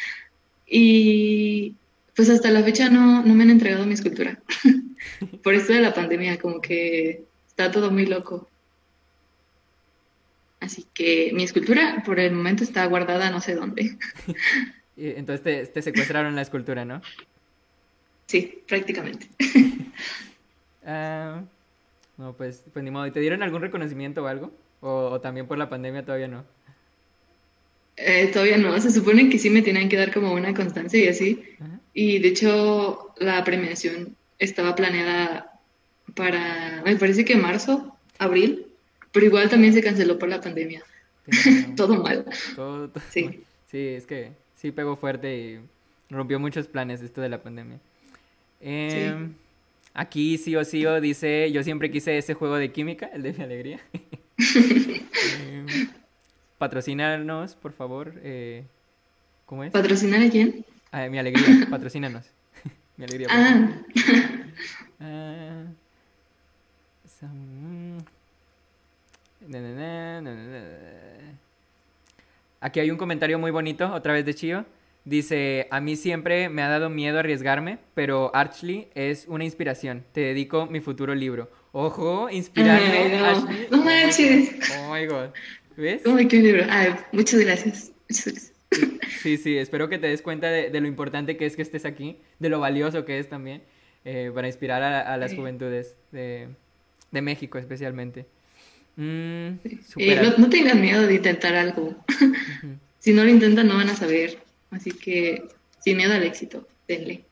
y 0.68 1.74
pues 2.16 2.30
hasta 2.30 2.52
la 2.52 2.64
fecha 2.64 2.89
no, 2.89 3.24
no 3.24 3.34
me 3.34 3.43
han 3.43 3.50
entregado 3.50 3.86
mi 3.86 3.95
escultura. 3.95 4.39
Por 5.43 5.56
esto 5.56 5.74
de 5.74 5.82
la 5.82 5.93
pandemia, 5.93 6.38
como 6.38 6.62
que 6.62 7.24
está 7.47 7.72
todo 7.72 7.91
muy 7.91 8.06
loco. 8.06 8.47
Así 10.60 10.86
que 10.93 11.32
mi 11.34 11.43
escultura 11.43 12.03
por 12.05 12.20
el 12.20 12.34
momento 12.34 12.64
está 12.64 12.86
guardada 12.86 13.30
no 13.30 13.41
sé 13.41 13.55
dónde. 13.55 13.97
Entonces 14.97 15.72
te, 15.72 15.82
secuestraron 15.82 16.36
la 16.36 16.41
escultura, 16.41 16.84
¿no? 16.86 17.01
Sí, 18.28 18.62
prácticamente. 18.68 19.28
Ah, 20.91 21.43
no, 22.18 22.34
pues, 22.34 22.64
pues 22.74 22.84
ni 22.84 22.89
modo. 22.89 23.05
¿Y 23.05 23.12
te 23.12 23.20
dieron 23.20 23.43
algún 23.43 23.62
reconocimiento 23.62 24.24
o 24.24 24.28
algo? 24.28 24.51
¿O, 24.80 25.20
también 25.20 25.45
por 25.45 25.57
la 25.60 25.70
pandemia 25.70 26.03
todavía 26.03 26.30
no? 26.30 26.45
Eh, 27.95 28.28
todavía 28.34 28.57
no. 28.57 28.80
Se 28.80 28.89
supone 28.89 29.30
que 29.30 29.38
sí 29.38 29.51
me 29.51 29.62
tenían 29.62 29.89
que 29.89 29.97
dar 29.97 30.12
como 30.12 30.34
una 30.34 30.53
constancia 30.55 30.99
y 30.99 31.07
así. 31.07 31.43
Y 31.93 32.18
de 32.20 32.30
hecho 32.30 33.14
la 33.18 33.43
premiación 33.43 34.16
estaba 34.39 34.74
planeada 34.74 35.60
para, 36.16 36.82
me 36.84 36.95
parece 36.95 37.24
que 37.24 37.36
marzo, 37.36 37.95
abril 38.18 38.69
pero 39.12 39.26
igual 39.26 39.49
también 39.49 39.74
se 39.74 39.82
canceló 39.82 40.18
por 40.20 40.30
la 40.30 40.41
pandemia. 40.41 40.84
todo 41.76 42.01
mal. 42.01 42.26
sí. 43.10 43.43
sí, 43.72 43.88
es 43.88 44.05
que 44.05 44.32
sí 44.55 44.72
pegó 44.72 44.95
fuerte 44.95 45.36
y 45.38 45.60
rompió 46.10 46.39
muchos 46.39 46.68
planes 46.68 47.01
esto 47.01 47.22
de 47.22 47.30
la 47.30 47.41
pandemia. 47.41 47.80
Em, 48.62 49.34
aquí 49.93 50.38
sí 50.38 50.55
o 50.55 50.66
sí 50.66 50.86
o 50.86 50.99
dice, 50.99 51.51
yo 51.51 51.64
siempre 51.64 51.91
quise 51.91 52.18
ese 52.18 52.34
juego 52.34 52.57
de 52.57 52.72
química, 52.72 53.10
el 53.14 53.24
de 53.24 53.34
mi 53.34 53.43
alegría. 53.43 53.80
eh, 54.38 55.66
patrocínanos, 56.57 57.55
por 57.55 57.74
favor. 57.74 58.14
Eh, 58.24 58.64
¿Cómo 59.45 59.64
es? 59.64 59.72
¿Patrocinar 59.72 60.22
a 60.22 60.30
quién? 60.30 60.66
A 60.91 61.07
mi 61.07 61.20
alegría, 61.20 61.68
patrocínanos. 61.70 62.26
mi 62.97 63.05
alegría. 63.05 63.28
ah. 63.30 63.82
ah 64.99 65.64
Aquí 72.62 72.80
hay 72.80 72.92
un 72.92 72.98
comentario 72.98 73.40
muy 73.40 73.52
bonito, 73.52 73.92
otra 73.94 74.14
vez 74.14 74.26
de 74.26 74.34
Chio. 74.36 74.66
Dice, 75.06 75.68
a 75.72 75.80
mí 75.80 75.96
siempre 75.96 76.50
me 76.50 76.62
ha 76.62 76.68
dado 76.68 76.90
miedo 76.90 77.20
arriesgarme, 77.20 77.80
pero 77.94 78.36
Archly 78.36 78.90
es 78.96 79.26
una 79.28 79.46
inspiración. 79.46 80.04
Te 80.12 80.22
dedico 80.22 80.66
mi 80.66 80.82
futuro 80.82 81.16
libro. 81.16 81.50
Ojo, 81.72 82.30
inspirarme. 82.30 83.18
no. 83.18 83.78
no 83.78 83.84
manches. 83.84 84.52
Oh 84.78 84.94
my 84.94 85.06
god. 85.06 85.30
¿Ves? 85.78 86.02
Oh, 86.06 86.18
qué 86.18 86.38
libro. 86.42 86.66
muchas 87.14 87.40
gracias. 87.40 87.92
Sí, 89.22 89.38
sí, 89.38 89.58
espero 89.58 89.90
que 89.90 89.98
te 89.98 90.08
des 90.08 90.22
cuenta 90.22 90.48
de, 90.48 90.80
lo 90.80 90.88
importante 90.88 91.38
que 91.38 91.46
es 91.46 91.56
que 91.56 91.62
estés 91.62 91.86
aquí, 91.86 92.20
de 92.40 92.50
lo 92.50 92.60
valioso 92.60 93.06
que 93.06 93.20
es 93.20 93.30
también, 93.30 93.64
eh, 94.06 94.32
para 94.34 94.48
inspirar 94.48 94.84
a, 94.84 95.18
las 95.18 95.34
juventudes 95.34 95.96
de, 96.12 96.50
de 97.12 97.22
México 97.22 97.58
especialmente. 97.58 98.26
Mm, 99.00 99.60
no, 100.38 100.50
tengan 100.50 100.82
miedo 100.82 101.08
de 101.08 101.16
intentar 101.16 101.56
algo. 101.56 101.95
si 103.00 103.14
no 103.14 103.24
lo 103.24 103.30
intentan, 103.30 103.70
no 103.70 103.76
van 103.76 103.88
a 103.88 103.95
saber. 103.95 104.39
Así 104.72 104.91
que, 104.91 105.41
sin 105.80 105.95
miedo 105.95 106.14
al 106.14 106.24
éxito, 106.24 106.68
denle. 106.86 107.24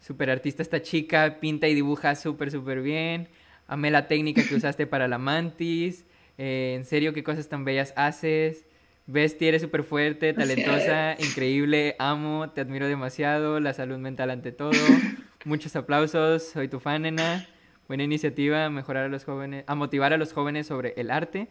Super 0.00 0.30
artista 0.30 0.62
esta 0.62 0.80
chica, 0.80 1.40
pinta 1.40 1.66
y 1.66 1.74
dibuja 1.74 2.14
súper, 2.14 2.52
súper 2.52 2.82
bien. 2.82 3.26
Amé 3.66 3.90
la 3.90 4.06
técnica 4.06 4.44
que 4.44 4.54
usaste 4.54 4.86
para 4.86 5.08
la 5.08 5.18
mantis. 5.18 6.04
Eh, 6.38 6.74
en 6.76 6.84
serio, 6.84 7.12
qué 7.12 7.24
cosas 7.24 7.48
tan 7.48 7.64
bellas 7.64 7.92
haces. 7.96 8.64
Bestie, 9.06 9.48
eres 9.48 9.62
súper 9.62 9.82
fuerte, 9.82 10.32
talentosa, 10.32 11.16
increíble, 11.18 11.96
amo, 11.98 12.50
te 12.50 12.60
admiro 12.60 12.86
demasiado, 12.86 13.58
la 13.58 13.74
salud 13.74 13.98
mental 13.98 14.30
ante 14.30 14.52
todo. 14.52 14.70
Muchos 15.44 15.74
aplausos, 15.74 16.44
soy 16.44 16.68
tu 16.68 16.78
fan, 16.78 17.02
nena. 17.02 17.44
Buena 17.88 18.04
iniciativa, 18.04 18.70
mejorar 18.70 19.04
a 19.04 19.08
los 19.08 19.24
jóvenes, 19.24 19.64
a 19.66 19.74
motivar 19.74 20.12
a 20.12 20.16
los 20.16 20.32
jóvenes 20.32 20.66
sobre 20.66 20.94
el 20.96 21.10
arte. 21.10 21.48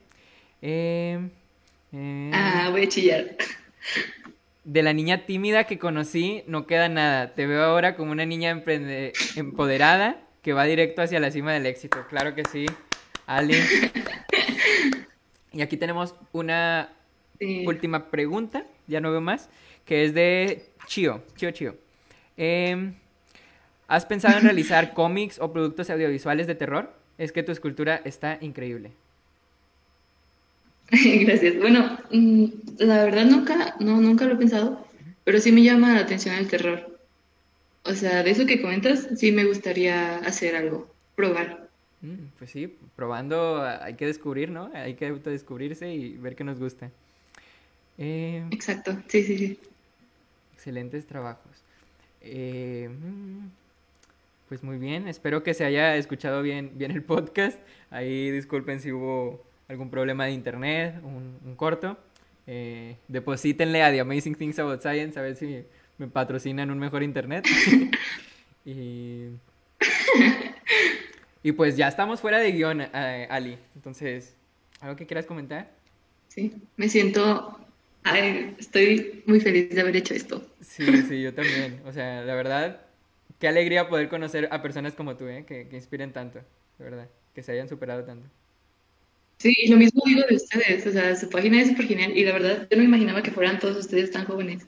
Eh, 0.62 1.30
eh, 1.94 2.32
ah, 2.34 2.70
voy 2.72 2.84
a 2.84 2.88
chillar. 2.88 3.36
De 4.64 4.84
la 4.84 4.94
niña 4.94 5.26
tímida 5.26 5.66
que 5.66 5.80
conocí 5.80 6.44
no 6.48 6.66
queda 6.68 6.90
nada. 6.90 7.34
Te 7.34 7.48
veo 7.48 7.64
ahora 7.64 7.96
como 7.96 8.12
una 8.12 8.26
niña 8.26 8.64
empoderada, 9.36 10.22
que 10.42 10.54
va 10.54 10.66
directo 10.66 11.02
hacia 11.02 11.20
la 11.20 11.32
cima 11.32 11.54
del 11.54 11.66
éxito. 11.66 12.06
Claro 12.10 12.36
que 12.36 12.46
sí, 12.46 12.66
Ali. 13.26 13.56
Y 15.54 15.62
aquí 15.62 15.76
tenemos 15.76 16.16
una 16.32 16.94
última 17.66 18.10
pregunta, 18.10 18.66
ya 18.88 19.02
no 19.02 19.12
veo 19.12 19.20
más, 19.20 19.50
que 19.84 20.06
es 20.06 20.14
de 20.14 20.70
Chio, 20.88 21.24
Chio 21.36 21.52
Chio. 21.52 21.76
Em, 22.38 22.96
¿Has 23.92 24.06
pensado 24.06 24.38
en 24.38 24.46
realizar 24.46 24.94
cómics 25.02 25.38
o 25.38 25.52
productos 25.52 25.90
audiovisuales 25.90 26.48
de 26.48 26.56
terror? 26.56 26.94
Es 27.18 27.34
que 27.34 27.44
tu 27.44 27.52
escultura 27.52 28.02
está 28.06 28.38
increíble. 28.40 28.94
Gracias. 30.92 31.58
Bueno, 31.60 32.00
mm, 32.10 32.46
la 32.78 33.04
verdad 33.04 33.26
nunca, 33.26 33.76
no, 33.82 34.00
nunca 34.00 34.24
lo 34.24 34.36
he 34.36 34.38
pensado, 34.38 34.88
pero 35.26 35.42
sí 35.42 35.52
me 35.52 35.62
llama 35.62 35.94
la 35.94 36.00
atención 36.00 36.36
el 36.36 36.48
terror. 36.48 36.98
O 37.84 37.94
sea, 37.94 38.24
de 38.24 38.32
eso 38.32 38.46
que 38.46 38.62
comentas, 38.62 39.10
sí 39.18 39.34
me 39.34 39.44
gustaría 39.44 40.20
hacer 40.20 40.56
algo, 40.56 40.90
probar. 41.18 41.68
Mm, 42.00 42.28
pues 42.40 42.50
sí, 42.50 42.74
probando 42.96 43.62
hay 43.62 43.96
que 43.96 44.06
descubrir, 44.06 44.52
¿no? 44.52 44.72
Hay 44.74 44.94
que 44.94 45.08
autodescubrirse 45.08 45.94
y 45.94 46.16
ver 46.16 46.38
qué 46.38 46.46
nos 46.46 46.60
gusta. 46.60 46.90
Eh, 47.98 48.46
Exacto, 48.52 48.96
sí, 49.10 49.22
sí, 49.24 49.38
sí. 49.38 49.60
Excelentes 50.54 51.06
trabajos. 51.06 51.52
Eh, 52.22 52.90
mm, 52.90 53.61
pues 54.52 54.64
muy 54.64 54.78
bien, 54.78 55.08
espero 55.08 55.44
que 55.44 55.54
se 55.54 55.64
haya 55.64 55.96
escuchado 55.96 56.42
bien, 56.42 56.74
bien 56.76 56.92
el 56.92 57.02
podcast. 57.02 57.58
Ahí 57.90 58.32
disculpen 58.32 58.82
si 58.82 58.92
hubo 58.92 59.46
algún 59.70 59.90
problema 59.90 60.26
de 60.26 60.34
internet, 60.34 60.96
un, 61.06 61.56
corto. 61.56 61.98
Eh, 62.48 62.98
deposítenle 63.08 63.82
a 63.82 63.92
The 63.92 64.02
Amazing 64.02 64.36
Things 64.36 64.60
About 64.60 64.82
Science 64.82 65.18
a 65.18 65.22
ver 65.22 65.38
si 65.38 65.64
me 65.98 66.08
patrocinan 66.08 66.70
un 66.70 66.80
mejor 66.80 67.02
internet. 67.02 67.48
y, 68.66 69.28
y 71.44 71.52
pues 71.54 71.78
ya 71.78 71.88
estamos 71.88 72.20
fuera 72.20 72.40
de 72.40 72.52
guion, 72.52 72.82
eh, 72.82 73.28
Ali. 73.30 73.58
Entonces, 73.74 74.36
¿algo 74.82 74.98
que 74.98 75.06
quieras 75.06 75.26
comentar? 75.26 75.72
Sí, 76.28 76.54
me 76.76 76.90
siento 76.90 77.58
Ay, 78.04 78.56
estoy 78.60 79.24
muy 79.28 79.40
feliz 79.40 79.70
de 79.70 79.80
haber 79.80 79.96
hecho 79.96 80.14
esto. 80.14 80.46
Sí, 80.60 81.04
sí, 81.04 81.22
yo 81.22 81.34
también. 81.34 81.80
O 81.86 81.94
sea, 81.94 82.24
la 82.24 82.36
verdad, 82.36 82.82
qué 83.42 83.48
alegría 83.48 83.90
poder 83.90 84.08
conocer 84.08 84.48
a 84.52 84.62
personas 84.62 84.94
como 84.94 85.18
tú, 85.18 85.28
¿eh? 85.28 85.44
que, 85.46 85.68
que 85.68 85.76
inspiren 85.76 86.14
tanto, 86.14 86.40
de 86.78 86.86
verdad, 86.86 87.10
que 87.34 87.42
se 87.42 87.52
hayan 87.52 87.68
superado 87.68 88.06
tanto. 88.06 88.30
Sí, 89.40 89.56
lo 89.68 89.78
mismo 89.78 90.04
digo 90.06 90.22
de 90.30 90.36
ustedes, 90.36 90.86
o 90.86 90.92
sea, 90.92 91.16
su 91.16 91.28
página 91.28 91.60
es 91.60 91.70
súper 91.70 91.88
genial 91.88 92.16
y 92.16 92.24
la 92.24 92.34
verdad 92.34 92.68
yo 92.70 92.78
no 92.78 92.84
imaginaba 92.84 93.24
que 93.24 93.32
fueran 93.32 93.58
todos 93.58 93.76
ustedes 93.76 94.12
tan 94.12 94.26
jóvenes 94.26 94.68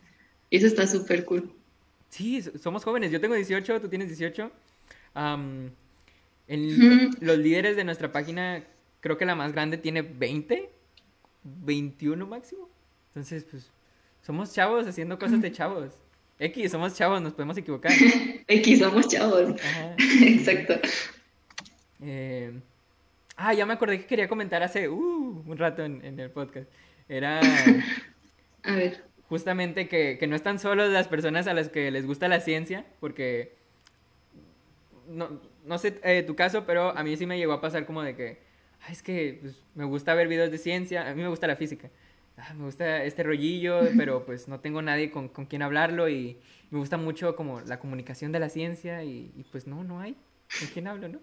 y 0.50 0.58
eso 0.58 0.66
está 0.66 0.88
súper 0.88 1.24
cool. 1.24 1.54
Sí, 2.10 2.42
somos 2.60 2.84
jóvenes, 2.84 3.12
yo 3.12 3.22
tengo 3.22 3.36
18, 3.36 3.80
tú 3.80 3.88
tienes 3.88 4.08
18. 4.08 4.52
Los 7.20 7.38
líderes 7.38 7.76
de 7.76 7.84
nuestra 7.84 8.12
página, 8.12 8.64
creo 9.00 9.18
que 9.20 9.26
la 9.26 9.36
más 9.36 9.52
grande 9.52 9.78
tiene 9.78 10.02
20, 10.02 10.70
21 11.44 12.26
máximo. 12.26 12.68
Entonces, 13.10 13.46
pues, 13.50 13.70
somos 14.24 14.52
chavos 14.52 14.88
haciendo 14.88 15.20
cosas 15.20 15.40
de 15.42 15.52
chavos. 15.52 15.94
X, 16.44 16.72
somos 16.72 16.94
chavos, 16.94 17.22
nos 17.22 17.34
podemos 17.34 17.58
equivocar. 17.58 17.94
X, 18.48 18.80
somos 18.80 19.08
chavos. 19.08 19.56
Exacto. 20.22 20.74
Eh, 22.02 22.52
ah, 23.38 23.54
ya 23.54 23.66
me 23.66 23.74
acordé 23.74 24.00
que 24.00 24.06
quería 24.06 24.28
comentar 24.28 24.62
hace 24.62 24.90
uh, 24.90 25.44
un 25.46 25.58
rato 25.58 25.86
en, 25.86 26.20
el 26.20 26.30
podcast. 26.32 26.70
Era. 27.08 27.40
A 28.64 28.76
ver. 28.76 29.06
Justamente 29.30 29.88
que, 29.88 30.20
no 30.28 30.36
están 30.36 30.60
solos 30.60 30.92
las 30.92 31.08
personas 31.08 31.48
a 31.48 31.54
las 31.54 31.70
que 31.70 31.90
les 31.92 32.06
gusta 32.06 32.28
la 32.28 32.42
ciencia, 32.42 32.86
porque. 33.00 33.56
No, 35.08 35.42
no 35.66 35.78
sé 35.78 36.00
eh, 36.04 36.24
tu 36.24 36.36
caso, 36.36 36.66
pero 36.66 36.96
a 36.98 37.04
mí 37.04 37.16
sí 37.16 37.26
me 37.26 37.38
llegó 37.38 37.54
a 37.54 37.62
pasar 37.62 37.86
como 37.86 38.04
de 38.04 38.16
que. 38.18 38.40
Ay, 38.82 38.92
es 38.92 39.02
que 39.02 39.40
pues, 39.42 39.56
me 39.76 39.86
gusta 39.86 40.14
ver 40.14 40.28
videos 40.28 40.52
de 40.52 40.58
ciencia, 40.58 41.10
a 41.10 41.16
mí 41.16 41.22
me 41.22 41.30
gusta 41.30 41.48
la 41.48 41.56
física. 41.56 41.90
Ah, 42.38 42.54
me 42.56 42.66
gusta 42.66 43.04
este 43.04 43.24
rollillo, 43.24 43.82
pero 43.96 44.26
pues 44.26 44.48
no 44.48 44.60
tengo 44.60 44.82
nadie 44.82 45.12
con, 45.12 45.30
con, 45.30 45.46
quien 45.46 45.62
hablarlo 45.62 46.10
y 46.10 46.38
me 46.72 46.80
gusta 46.80 46.98
mucho 46.98 47.36
como 47.36 47.62
la 47.62 47.80
comunicación 47.80 48.32
de 48.32 48.40
la 48.40 48.50
ciencia 48.50 49.04
y, 49.04 49.46
pues 49.52 49.68
no, 49.68 49.84
no 49.84 50.00
hay 50.00 50.16
con 50.60 50.68
quién 50.70 50.88
hablo, 50.88 51.08
¿no? 51.10 51.20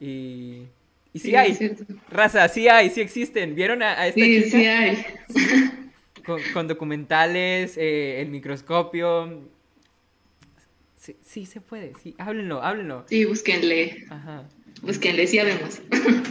Y, 0.00 0.62
y 1.12 1.18
sí, 1.18 1.34
hay, 1.36 1.56
raza, 2.10 2.48
sí 2.48 2.68
hay, 2.68 2.88
sí 2.90 3.02
existen. 3.02 3.54
¿Vieron 3.54 3.82
a, 3.82 4.06
esta 4.06 4.20
sí, 4.20 4.42
Sí, 4.42 4.66
hay. 4.66 5.04
Con, 6.52 6.66
documentales, 6.66 7.76
eh, 7.76 8.20
el 8.22 8.28
microscopio. 8.28 9.48
Sí, 10.96 11.16
sí, 11.22 11.46
se 11.46 11.60
puede, 11.60 11.92
sí, 12.02 12.14
háblenlo, 12.18 12.62
háblenlo. 12.62 13.04
Sí, 13.08 13.24
búsquenle. 13.26 14.06
Ajá. 14.08 14.48
Búsquenle, 14.82 15.26
sí 15.26 15.38
habemos. 15.38 15.80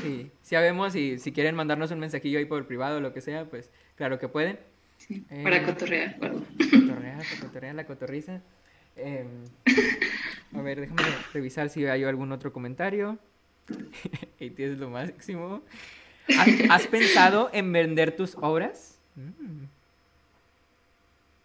Sí, 0.01 0.31
sí 0.41 0.55
habemos 0.55 0.95
y 0.95 1.17
si 1.17 1.31
quieren 1.31 1.55
mandarnos 1.55 1.91
un 1.91 1.99
mensajillo 1.99 2.39
ahí 2.39 2.45
por 2.45 2.67
privado 2.67 2.97
o 2.97 2.99
lo 2.99 3.13
que 3.13 3.21
sea, 3.21 3.45
pues 3.45 3.69
Claro 3.95 4.19
que 4.19 4.27
pueden. 4.27 4.59
Sí, 4.97 5.21
para 5.43 5.57
eh, 5.57 5.63
cotorrear, 5.63 6.17
Cotorrear, 6.19 7.17
para 7.17 7.41
cotorrear 7.41 7.75
la 7.75 7.85
cotorriza. 7.85 8.41
Em, 8.95 9.27
a 10.53 10.61
ver, 10.61 10.79
déjame 10.81 11.01
revisar 11.33 11.69
si 11.69 11.85
hay 11.85 12.03
algún 12.03 12.31
otro 12.31 12.53
comentario. 12.53 13.19
y 14.39 14.49
tienes 14.51 14.77
lo 14.77 14.89
máximo. 14.89 15.63
¿Has, 16.69 16.87
pensado 16.87 17.49
en 17.53 17.71
vender 17.71 18.15
tus 18.15 18.35
obras? 18.35 18.99
Mm. 19.15 19.65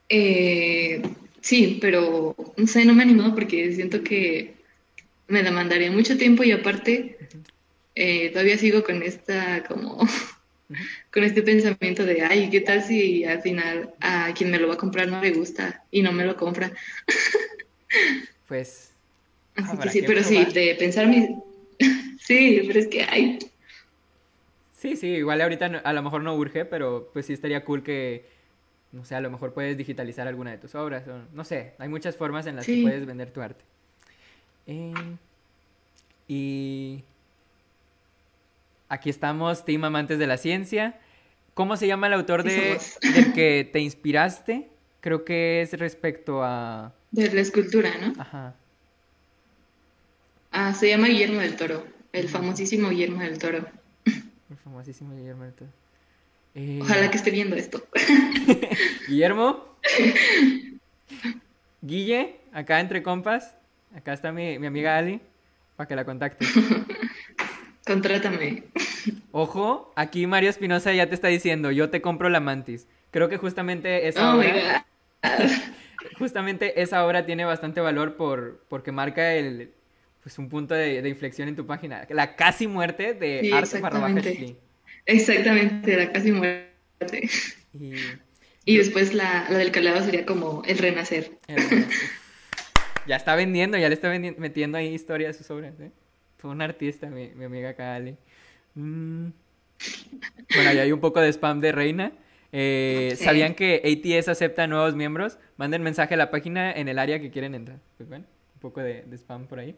Eh, 0.09 1.03
sí, 1.41 1.79
pero 1.81 2.35
no 2.57 2.67
sé, 2.67 2.85
no 2.85 2.95
me 2.95 3.03
he 3.03 3.07
animado 3.07 3.35
porque 3.35 3.73
siento 3.73 4.03
que 4.03 4.57
me 5.29 5.43
demandaría 5.45 5.93
mucho 5.93 6.19
tiempo 6.19 6.43
y 6.43 6.51
aparte 6.51 7.17
eh, 7.95 8.31
todavía 8.31 8.59
sigo 8.59 8.83
con 8.83 9.03
esta 9.03 9.63
como 9.65 10.01
con 11.12 11.25
este 11.25 11.43
pensamiento 11.43 12.05
de, 12.05 12.23
ay, 12.23 12.51
¿qué 12.51 12.61
tal 12.61 12.83
si 12.83 13.25
al 13.25 13.43
final 13.43 13.95
a 14.01 14.33
quien 14.35 14.51
me 14.51 14.59
lo 14.59 14.68
va 14.68 14.75
a 14.75 14.79
comprar 14.79 15.09
no 15.09 15.21
le 15.21 15.33
gusta 15.33 15.85
y 15.91 16.03
no 16.03 16.12
me 16.12 16.25
lo 16.25 16.37
compra? 16.37 16.73
Pues. 18.47 18.93
Así 19.55 19.79
que 19.79 19.89
sí, 19.91 20.03
pero 20.05 20.25
sí, 20.25 20.45
de 20.45 20.75
pensar 20.75 21.07
mi... 21.07 21.37
sí, 22.18 22.64
pero 22.66 22.81
es 22.81 22.89
que 22.89 23.03
hay. 23.03 23.39
Sí, 24.73 24.97
sí, 24.97 25.07
igual 25.09 25.41
ahorita 25.41 25.66
a 25.85 25.93
lo 25.93 26.03
mejor 26.03 26.23
no 26.23 26.35
urge, 26.35 26.64
pero 26.64 27.11
pues 27.12 27.27
sí 27.27 27.33
estaría 27.33 27.64
cool 27.64 27.85
que, 27.85 28.25
no 28.91 29.05
sé, 29.05 29.14
a 29.14 29.21
lo 29.21 29.31
mejor 29.31 29.53
puedes 29.55 29.77
digitalizar 29.77 30.27
alguna 30.27 30.51
de 30.51 30.59
tus 30.59 30.75
obras, 30.75 31.07
o 31.07 31.21
no 31.33 31.45
sé, 31.45 31.75
hay 31.79 31.89
muchas 31.89 32.16
formas 32.16 32.47
en 32.47 32.57
las 32.57 32.66
que 32.66 32.83
puedes 32.83 33.07
vender 33.07 33.31
tu 33.31 33.41
arte. 33.41 33.62
Eh, 34.66 34.95
y 36.27 37.05
Aquí 38.91 39.09
estamos, 39.09 39.64
Team 39.64 39.84
Amantes 39.84 40.18
de 40.18 40.26
la 40.26 40.36
Ciencia. 40.36 40.99
¿Cómo 41.55 41.76
se 41.76 41.86
llama 41.86 42.09
el 42.09 42.12
autor 42.14 42.43
de, 42.43 42.76
del 43.14 43.32
que 43.32 43.70
te 43.72 43.78
inspiraste? 43.78 44.68
Creo 45.01 45.24
que 45.24 45.62
es 45.62 45.72
respecto 45.74 46.43
a... 46.43 46.93
De 47.12 47.32
la 47.32 47.41
escultura, 47.41 47.93
¿no? 48.01 48.20
Ajá. 48.20 48.57
Ah, 50.51 50.74
se 50.74 50.88
llama 50.88 51.07
Guillermo 51.07 51.41
del 51.41 51.55
Toro, 51.55 51.86
el 52.12 52.28
famosísimo 52.28 52.88
Guillermo 52.88 53.20
del 53.20 53.38
Toro. 53.38 53.64
El 54.05 54.57
famosísimo 54.64 55.14
Guillermo 55.14 55.45
del 55.45 55.55
Toro. 55.55 55.70
Eh, 56.57 56.80
Ojalá 56.82 57.12
que 57.12 57.16
esté 57.16 57.30
viendo 57.30 57.55
esto. 57.55 57.86
Guillermo. 59.09 59.76
Guille, 61.80 62.41
acá 62.53 62.80
entre 62.80 63.05
compas. 63.05 63.55
Acá 63.95 64.14
está 64.14 64.32
mi, 64.32 64.59
mi 64.59 64.66
amiga 64.66 64.99
Ali, 64.99 65.20
para 65.76 65.86
que 65.86 65.95
la 65.95 66.05
contacte. 66.05 66.45
Contrátame. 67.91 68.62
Ojo, 69.32 69.93
aquí 69.97 70.24
Mario 70.28 70.49
Espinosa 70.49 70.93
ya 70.93 71.09
te 71.09 71.16
está 71.16 71.26
diciendo, 71.26 71.72
yo 71.72 71.91
te 71.91 72.01
compro 72.01 72.28
la 72.28 72.38
mantis. 72.38 72.86
Creo 73.11 73.28
que 73.28 73.36
justamente 73.36 74.07
esa 74.07 74.32
oh 74.32 74.38
obra. 74.38 74.86
Justamente 76.16 76.80
esa 76.82 77.05
obra 77.05 77.26
tiene 77.26 77.45
bastante 77.45 77.80
valor 77.80 78.16
por, 78.16 78.64
porque 78.68 78.93
marca 78.93 79.34
el 79.34 79.72
pues 80.22 80.38
un 80.38 80.49
punto 80.49 80.74
de, 80.74 81.07
inflexión 81.09 81.49
en 81.49 81.57
tu 81.57 81.66
página. 81.66 82.07
La 82.11 82.36
casi 82.36 82.68
muerte 82.68 83.12
de 83.12 83.41
sí, 83.41 83.51
Arte 83.51 83.78
exactamente. 83.78 84.57
Exactamente, 85.07 85.97
la 85.97 86.12
casi 86.12 86.30
muerte. 86.30 87.28
Y, 88.64 88.76
después 88.76 89.14
la, 89.14 89.47
del 89.51 89.72
calado 89.72 90.05
sería 90.05 90.24
como 90.24 90.62
el 90.64 90.78
renacer. 90.78 91.32
ya 93.09 93.16
está 93.16 93.34
vendiendo, 93.34 93.76
ya 93.78 93.88
le 93.88 93.95
está 93.95 94.11
metiendo 94.11 94.78
ahí 94.78 94.95
historia 94.95 95.30
a 95.30 95.32
sus 95.32 95.51
obras, 95.51 95.74
¿eh? 95.80 95.91
Fue 96.41 96.51
un 96.51 96.62
artista, 96.62 97.09
mi, 97.09 97.28
mi 97.34 97.45
amiga 97.45 97.74
Kali. 97.74 98.16
Mm. 98.74 99.28
Bueno, 100.55 100.70
ahí 100.70 100.78
hay 100.78 100.93
un 100.93 101.01
poco 101.01 101.20
de 101.20 101.28
spam 101.28 101.61
de 101.61 101.72
Reina. 101.72 102.12
Eh, 102.53 103.14
¿Sabían 103.16 103.55
que 103.55 103.82
ATS 103.84 104.28
acepta 104.28 104.66
nuevos 104.66 104.95
miembros? 104.97 105.38
Manden 105.57 105.82
mensaje 105.82 106.14
a 106.14 106.16
la 106.16 106.30
página 106.30 106.72
en 106.72 106.88
el 106.88 106.99
área 106.99 107.20
que 107.20 107.30
quieren 107.30 107.55
entrar. 107.55 107.78
Pues 107.97 108.09
bueno, 108.09 108.24
un 108.55 108.61
poco 108.61 108.80
de, 108.80 109.05
spam 109.12 109.47
por 109.47 109.59
ahí. 109.59 109.76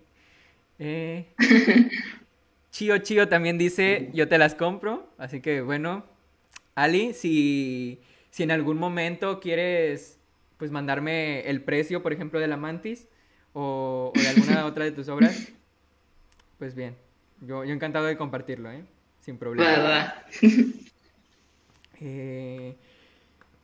Eh, 0.78 1.26
Chio 2.70 2.96
Chio 2.98 3.28
también 3.28 3.58
dice, 3.58 4.10
yo 4.14 4.28
te 4.28 4.38
las 4.38 4.54
compro. 4.54 5.10
Así 5.18 5.40
que 5.40 5.60
bueno, 5.60 6.04
Ali, 6.74 7.12
si, 7.12 8.00
si 8.30 8.44
en 8.44 8.50
algún 8.52 8.78
momento 8.78 9.40
quieres 9.40 10.18
pues 10.56 10.70
mandarme 10.70 11.40
el 11.40 11.60
precio, 11.60 12.04
por 12.04 12.12
ejemplo, 12.12 12.38
de 12.38 12.46
la 12.46 12.56
Mantis 12.56 13.08
o, 13.52 14.12
o 14.16 14.20
de 14.20 14.28
alguna 14.28 14.64
otra 14.66 14.84
de 14.84 14.92
tus 14.92 15.08
obras, 15.08 15.52
Pues 16.62 16.76
bien, 16.76 16.94
yo, 17.40 17.64
yo 17.64 17.74
encantado 17.74 18.06
de 18.06 18.16
compartirlo, 18.16 18.70
¿eh? 18.70 18.84
Sin 19.20 19.36
problema. 19.36 20.14
Eh, 22.00 22.76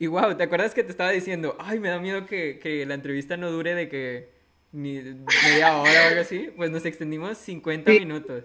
y 0.01 0.07
wow, 0.09 0.37
¿te 0.37 0.43
acuerdas 0.43 0.75
que 0.75 0.83
te 0.83 0.91
estaba 0.91 1.11
diciendo, 1.13 1.57
ay, 1.61 1.79
me 1.79 1.91
da 1.91 2.01
miedo 2.01 2.27
que, 2.27 2.59
que 2.61 2.85
la 2.87 2.95
entrevista 2.95 3.37
no 3.37 3.53
dure 3.53 3.77
de 3.77 3.89
que 3.89 4.31
ni 4.73 4.95
media 4.95 5.77
hora 5.77 6.07
o 6.07 6.09
algo 6.09 6.21
así? 6.23 6.51
Pues 6.57 6.73
nos 6.73 6.85
extendimos 6.87 7.39
50 7.39 7.93
Sí. 7.93 8.01
minutos. 8.01 8.43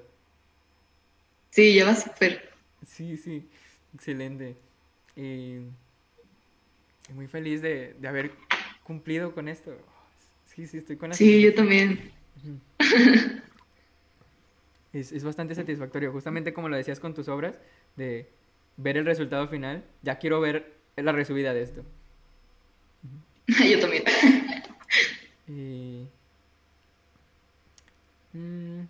Sí, 1.49 1.73
ya 1.73 1.85
va 1.85 1.95
súper. 1.95 2.51
Sí, 2.85 3.17
sí, 3.17 3.49
excelente. 3.95 4.55
Y 5.15 5.61
muy 7.11 7.25
feliz 7.25 7.63
de, 7.63 7.95
de 7.99 8.07
haber 8.07 8.33
cumplido 8.83 9.33
con 9.33 9.47
esto. 9.47 9.75
Sí, 10.45 10.67
sí, 10.67 10.77
estoy 10.77 10.95
con 10.97 11.09
la 11.09 11.15
Sí, 11.15 11.41
yo 11.41 11.55
también. 11.55 12.11
Es, 14.93 15.11
es 15.11 15.23
bastante 15.23 15.55
satisfactorio, 15.55 16.11
justamente 16.11 16.53
como 16.53 16.69
lo 16.69 16.77
decías 16.77 16.99
con 16.99 17.13
tus 17.13 17.27
obras, 17.27 17.59
de 17.95 18.27
ver 18.77 18.97
el 18.97 19.05
resultado 19.05 19.47
final. 19.47 19.83
Ya 20.03 20.19
quiero 20.19 20.39
ver 20.39 20.73
la 20.95 21.11
resubida 21.11 21.53
de 21.53 21.63
esto. 21.63 21.83
Yo 23.47 23.79
también. 23.79 24.03
Y... 25.45 26.07
Mm, 28.31 28.83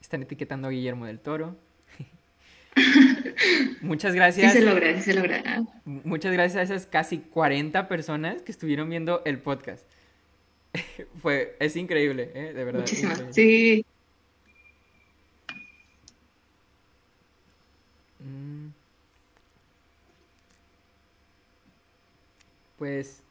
Están 0.00 0.22
etiquetando 0.22 0.68
a 0.68 0.70
Guillermo 0.70 1.06
del 1.06 1.18
Toro. 1.18 1.56
Muchas 3.80 4.12
Sí 4.12 4.16
gracias. 4.16 4.52
se 4.52 4.60
logra, 4.62 4.94
sí 4.94 5.02
se 5.02 5.14
logra. 5.14 5.42
Ah, 5.44 5.62
Muchas 5.84 6.32
gracias 6.32 6.56
a 6.56 6.62
esas 6.62 6.86
casi 6.86 7.18
40 7.18 7.88
personas 7.88 8.42
que 8.42 8.52
estuvieron 8.52 8.88
viendo 8.88 9.22
el 9.24 9.38
podcast. 9.40 9.84
Fue, 11.20 11.56
es 11.58 11.74
increíble, 11.74 12.30
¿eh? 12.34 12.52
De 12.52 12.64
verdad. 12.64 12.80
Muchísimas. 12.80 13.24
Sí, 13.30 13.84
Pues 22.80 23.22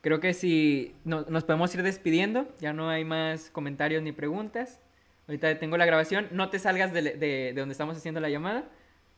creo 0.00 0.20
que 0.20 0.32
si 0.32 0.94
no- 1.04 1.26
nos 1.28 1.44
podemos 1.44 1.74
ir 1.74 1.82
despidiendo, 1.82 2.48
ya 2.60 2.72
no 2.72 2.88
hay 2.88 3.04
más 3.04 3.50
comentarios 3.50 4.02
ni 4.02 4.10
preguntas. 4.12 4.80
Ahorita 5.28 5.48
detengo 5.48 5.76
la 5.76 5.84
grabación, 5.84 6.28
no 6.30 6.48
te 6.48 6.58
salgas 6.58 6.90
de, 6.94 7.02
de- 7.02 7.12
de 7.18 7.52
donde 7.52 7.72
estamos 7.72 7.94
haciendo 7.98 8.20
la 8.20 8.30
llamada. 8.30 8.64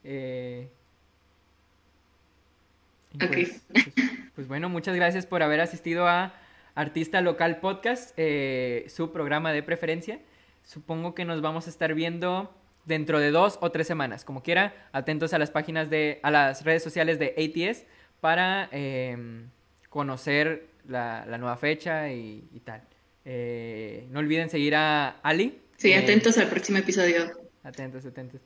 Eh. 0.03 0.69
Pues, 3.19 3.63
pues- 3.73 3.93
pues 4.35 4.49
bueno, 4.49 4.69
muchas 4.69 4.97
gracias 4.97 5.27
por 5.27 5.45
haber 5.45 5.61
asistido 5.61 6.09
a 6.09 6.35
Artista 6.75 7.21
Local 7.21 7.61
Podcast, 7.61 8.15
eh, 8.17 8.87
su 8.89 9.13
programa 9.13 9.53
de 9.53 9.63
preferencia. 9.63 10.19
Supongo 10.65 11.15
que 11.15 11.25
nos 11.25 11.41
vamos 11.41 11.69
a 11.69 11.71
estar 11.71 11.95
viendo 11.95 12.53
dentro 12.85 13.21
de 13.21 13.31
dos 13.31 13.59
o 13.61 13.71
tres 13.71 13.87
semanas. 13.87 14.25
Como 14.25 14.43
quiera, 14.43 14.75
atentos 14.93 15.33
a 15.35 15.39
las 15.39 15.53
páginas 15.53 15.89
de, 15.89 16.19
a 16.25 16.33
las 16.33 16.65
redes 16.65 16.83
sociales 16.83 17.21
de 17.21 17.35
ATS 17.39 17.85
para 18.23 18.69
em, 18.71 19.49
conocer 19.89 20.67
la, 20.89 21.27
la 21.27 21.39
nueva 21.39 21.57
fecha 21.57 22.09
y, 22.13 22.45
y 22.55 22.61
tal. 22.61 22.81
Eh, 23.25 24.07
no 24.11 24.21
olviden 24.21 24.49
seguir 24.49 24.77
a 24.77 25.17
Ali. 25.25 25.59
sí, 25.77 25.91
en- 25.91 26.05
atentos 26.05 26.39
al 26.39 26.47
próximo 26.47 26.79
episodio. 26.79 27.33
Atentos, 27.65 28.07
atentos. 28.07 28.41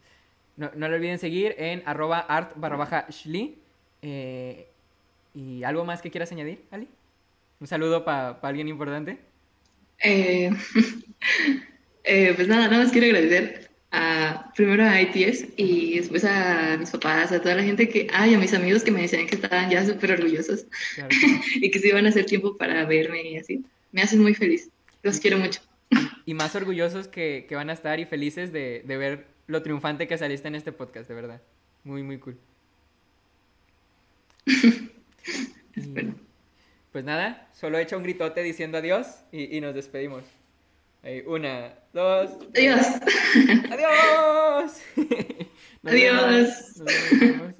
No, 0.56 0.70
no 0.74 0.88
lo 0.88 0.96
olviden 0.96 1.18
seguir 1.18 1.54
en 1.58 1.82
arroba 1.84 2.20
art 2.20 2.52
barra 2.56 2.76
baja 2.76 3.06
shli. 3.10 3.58
Eh, 4.00 4.66
¿Y 5.34 5.62
algo 5.62 5.84
más 5.84 6.00
que 6.00 6.10
quieras 6.10 6.32
añadir, 6.32 6.64
Ali? 6.70 6.88
Un 7.60 7.66
saludo 7.66 8.02
para 8.02 8.38
alguien 8.40 8.68
importante. 8.68 9.18
Eh, 10.02 10.50
eh, 12.04 12.32
pues 12.34 12.48
nada, 12.48 12.68
nada 12.68 12.82
más 12.82 12.92
quiero 12.92 13.08
agradecer 13.08 13.65
a, 13.90 14.52
primero 14.54 14.84
a 14.84 15.00
ITS 15.00 15.46
y 15.56 15.98
después 15.98 16.24
a 16.24 16.76
mis 16.78 16.90
papás, 16.90 17.32
a 17.32 17.40
toda 17.40 17.54
la 17.54 17.62
gente 17.62 17.88
que, 17.88 18.08
ay, 18.12 18.34
a 18.34 18.38
mis 18.38 18.52
amigos 18.54 18.82
que 18.82 18.90
me 18.90 19.02
decían 19.02 19.26
que 19.26 19.36
estaban 19.36 19.70
ya 19.70 19.84
súper 19.86 20.12
orgullosos 20.12 20.66
Claro 20.94 21.08
y 21.54 21.70
que 21.70 21.78
se 21.78 21.88
iban 21.88 22.06
a 22.06 22.10
hacer 22.10 22.26
tiempo 22.26 22.56
para 22.56 22.84
verme 22.84 23.22
y 23.22 23.36
así. 23.38 23.64
Me 23.92 24.02
hacen 24.02 24.20
muy 24.20 24.34
feliz. 24.34 24.70
Los 25.02 25.20
quiero 25.20 25.38
mucho. 25.38 25.60
Y 26.24 26.34
más 26.34 26.54
orgullosos 26.56 27.08
que, 27.08 27.46
que 27.48 27.54
van 27.54 27.70
a 27.70 27.72
estar 27.72 28.00
y 28.00 28.04
felices 28.04 28.52
de, 28.52 28.82
de 28.84 28.96
ver 28.96 29.26
lo 29.46 29.62
triunfante 29.62 30.08
que 30.08 30.18
saliste 30.18 30.48
en 30.48 30.56
este 30.56 30.72
podcast, 30.72 31.08
de 31.08 31.14
verdad. 31.14 31.40
Muy, 31.84 32.02
muy 32.02 32.18
cool. 32.18 32.36
Y, 35.78 35.92
pues 36.90 37.04
nada, 37.04 37.50
solo 37.52 37.78
echa 37.78 37.98
un 37.98 38.02
gritote 38.02 38.42
diciendo 38.42 38.78
adiós 38.78 39.06
y, 39.30 39.54
y 39.54 39.60
nos 39.60 39.74
despedimos. 39.74 40.24
Ahí, 41.02 41.22
una, 41.26 41.74
dos, 41.92 42.30
Adiós. 42.54 42.86
¡Adiós! 43.70 44.82
Nos 45.82 45.92
Adiós. 45.92 46.26
vemos, 46.26 46.76
nos 46.78 47.20
vemos. 47.20 47.54